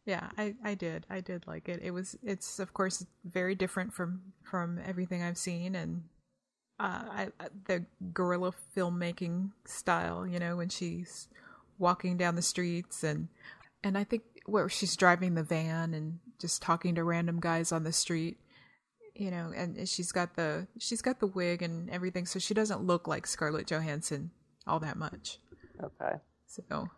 yeah, 0.07 0.29
I 0.39 0.55
I 0.65 0.75
did. 0.75 1.07
I 1.11 1.21
did 1.21 1.47
like 1.47 1.69
it. 1.69 1.81
It 1.83 1.91
was. 1.93 2.17
It's 2.23 2.59
of 2.59 2.73
course 2.75 3.05
very 3.25 3.55
different 3.55 3.93
from 3.93 4.21
from 4.45 4.79
everything 4.87 5.23
I've 5.23 5.39
seen, 5.39 5.75
and 5.75 6.05
uh, 6.79 7.05
I 7.11 7.29
I- 7.41 7.49
the 7.67 7.85
guerrilla 8.13 8.53
filmmaking 8.77 9.51
style. 9.67 10.27
You 10.27 10.39
know, 10.39 10.57
when 10.57 10.69
she's 10.69 11.29
walking 11.79 12.17
down 12.17 12.35
the 12.35 12.43
streets 12.43 13.03
and 13.03 13.29
and 13.83 13.97
I 13.97 14.05
think 14.05 14.23
where 14.47 14.69
she's 14.69 14.97
driving 14.97 15.35
the 15.35 15.43
van 15.43 15.95
and 15.95 16.19
just 16.39 16.61
talking 16.61 16.95
to 16.97 17.05
random 17.05 17.41
guys 17.41 17.73
on 17.73 17.85
the 17.85 17.93
street. 17.93 18.39
You 19.21 19.31
know, 19.31 19.53
and 19.55 19.87
she's 19.87 20.13
got 20.13 20.35
the 20.35 20.67
she's 20.79 21.03
got 21.03 21.21
the 21.21 21.27
wig 21.27 21.61
and 21.61 21.91
everything, 21.91 22.25
so 22.25 22.39
she 22.39 22.55
doesn't 22.55 22.83
look 22.83 23.07
like 23.07 23.27
Scarlett 23.27 23.67
Johansson 23.67 24.31
all 24.67 24.81
that 24.81 24.97
much. 24.97 25.39
Okay. 25.79 26.15
So 26.47 26.89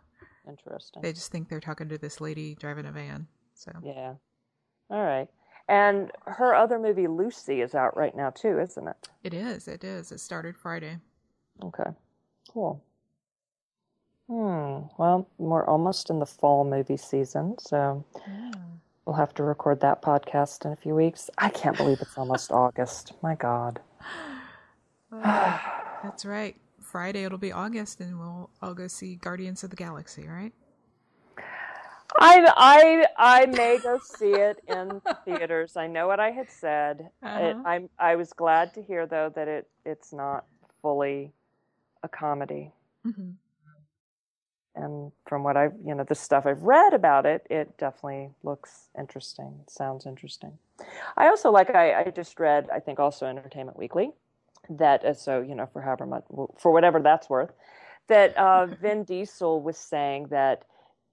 Interesting. 0.47 1.01
they 1.01 1.11
just 1.11 1.33
think 1.33 1.49
they're 1.49 1.59
talking 1.59 1.89
to 1.89 1.97
this 1.97 2.21
lady 2.21 2.55
driving 2.55 2.85
a 2.85 2.93
van. 2.93 3.27
So 3.55 3.73
Yeah. 3.83 4.13
All 4.89 5.03
right. 5.03 5.27
And 5.67 6.11
her 6.25 6.55
other 6.55 6.79
movie, 6.79 7.07
Lucy, 7.07 7.59
is 7.59 7.75
out 7.75 7.97
right 7.97 8.15
now 8.15 8.29
too, 8.29 8.57
isn't 8.57 8.87
it? 8.87 9.09
it 9.21 9.33
is, 9.33 9.67
it 9.67 9.83
is. 9.83 10.13
It 10.13 10.21
started 10.21 10.55
Friday. 10.55 10.99
Okay. 11.61 11.89
Cool. 12.49 12.81
Hmm. 14.27 14.87
Well, 14.97 15.27
we're 15.37 15.65
almost 15.65 16.09
in 16.09 16.19
the 16.19 16.25
fall 16.25 16.63
movie 16.63 16.95
season, 16.95 17.55
so 17.59 18.05
we'll 19.05 19.15
have 19.15 19.33
to 19.35 19.43
record 19.43 19.81
that 19.81 20.01
podcast 20.01 20.65
in 20.65 20.71
a 20.71 20.75
few 20.75 20.95
weeks. 20.95 21.29
I 21.37 21.49
can't 21.49 21.77
believe 21.77 21.99
it's 22.01 22.17
almost 22.17 22.51
August. 22.51 23.13
My 23.21 23.35
God. 23.35 23.79
Uh, 25.11 25.59
that's 26.03 26.25
right. 26.25 26.55
Friday 26.81 27.23
it'll 27.23 27.37
be 27.37 27.51
August, 27.51 28.01
and 28.01 28.19
we'll 28.19 28.49
all 28.61 28.73
go 28.73 28.87
see 28.87 29.15
Guardians 29.15 29.63
of 29.63 29.69
the 29.69 29.75
Galaxy, 29.75 30.27
right? 30.27 30.53
I 32.19 32.53
I 32.55 33.05
I 33.17 33.45
may 33.47 33.79
go 33.79 33.99
see 34.03 34.33
it 34.33 34.63
in 34.67 35.01
theaters. 35.25 35.75
I 35.75 35.87
know 35.87 36.07
what 36.07 36.19
I 36.19 36.31
had 36.31 36.49
said. 36.51 37.09
Uh-huh. 37.23 37.55
I'm 37.65 37.89
I 37.97 38.15
was 38.15 38.33
glad 38.33 38.73
to 38.75 38.83
hear 38.83 39.07
though 39.07 39.31
that 39.35 39.47
it 39.47 39.67
it's 39.85 40.13
not 40.13 40.45
fully 40.81 41.33
a 42.03 42.09
comedy. 42.09 42.71
Mm-hmm. 43.05 43.31
And 44.75 45.11
from 45.27 45.43
what 45.43 45.55
I've, 45.57 45.73
you 45.85 45.93
know, 45.95 46.03
the 46.03 46.15
stuff 46.15 46.45
I've 46.45 46.63
read 46.63 46.93
about 46.93 47.25
it, 47.25 47.45
it 47.49 47.77
definitely 47.77 48.31
looks 48.43 48.89
interesting. 48.97 49.59
It 49.63 49.69
sounds 49.71 50.05
interesting. 50.05 50.57
I 51.15 51.27
also 51.27 51.51
like, 51.51 51.69
I, 51.75 52.01
I 52.05 52.11
just 52.11 52.39
read, 52.39 52.69
I 52.73 52.79
think 52.79 52.99
also 52.99 53.25
Entertainment 53.27 53.77
Weekly, 53.77 54.11
that, 54.69 55.05
uh, 55.05 55.13
so, 55.13 55.41
you 55.41 55.55
know, 55.55 55.67
for 55.71 55.81
however 55.81 56.05
much, 56.05 56.23
for 56.57 56.71
whatever 56.71 56.99
that's 56.99 57.29
worth, 57.29 57.51
that 58.07 58.35
uh, 58.37 58.65
Vin 58.81 59.03
Diesel 59.03 59.61
was 59.61 59.77
saying 59.77 60.27
that 60.29 60.65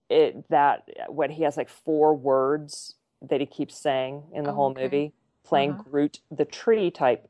it, 0.09 0.49
that 0.49 0.89
what 1.09 1.31
he 1.31 1.43
has 1.45 1.57
like 1.57 1.69
four 1.69 2.15
words 2.15 2.95
that 3.23 3.41
he 3.41 3.47
keeps 3.47 3.77
saying 3.77 4.23
in 4.35 4.45
the 4.45 4.51
Oh, 4.51 4.55
whole 4.55 4.71
okay. 4.71 4.83
movie, 4.85 5.13
playing 5.45 5.73
Uh-huh. 5.73 5.83
Groot, 5.91 6.21
the 6.31 6.45
tree 6.45 6.91
type 6.91 7.29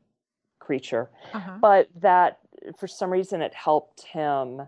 creature 0.59 1.09
Uh-huh. 1.33 1.57
but 1.59 1.89
that 1.95 2.39
for 2.77 2.87
some 2.87 3.09
reason 3.09 3.41
it 3.41 3.53
helped 3.53 4.03
him 4.03 4.61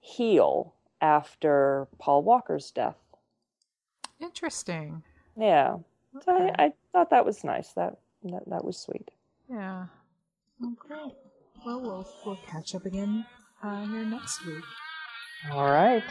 heal 0.00 0.74
after 1.00 1.88
Paul 1.98 2.22
Walker's 2.22 2.70
death. 2.70 2.96
Interesting. 4.20 5.02
Yeah, 5.36 5.76
so 6.24 6.32
I, 6.32 6.64
I 6.64 6.72
thought 6.92 7.10
that 7.10 7.24
was 7.24 7.44
nice. 7.44 7.72
That 7.72 7.98
that, 8.24 8.48
that 8.48 8.64
was 8.64 8.76
sweet. 8.76 9.10
Yeah. 9.48 9.86
Okay. 10.62 11.14
Well, 11.64 11.80
we'll 11.80 12.08
we'll 12.24 12.40
catch 12.46 12.74
up 12.74 12.84
again 12.86 13.24
uh, 13.62 13.86
here 13.86 14.04
next 14.04 14.44
week. 14.44 14.64
All 15.52 15.70
right. 15.70 16.04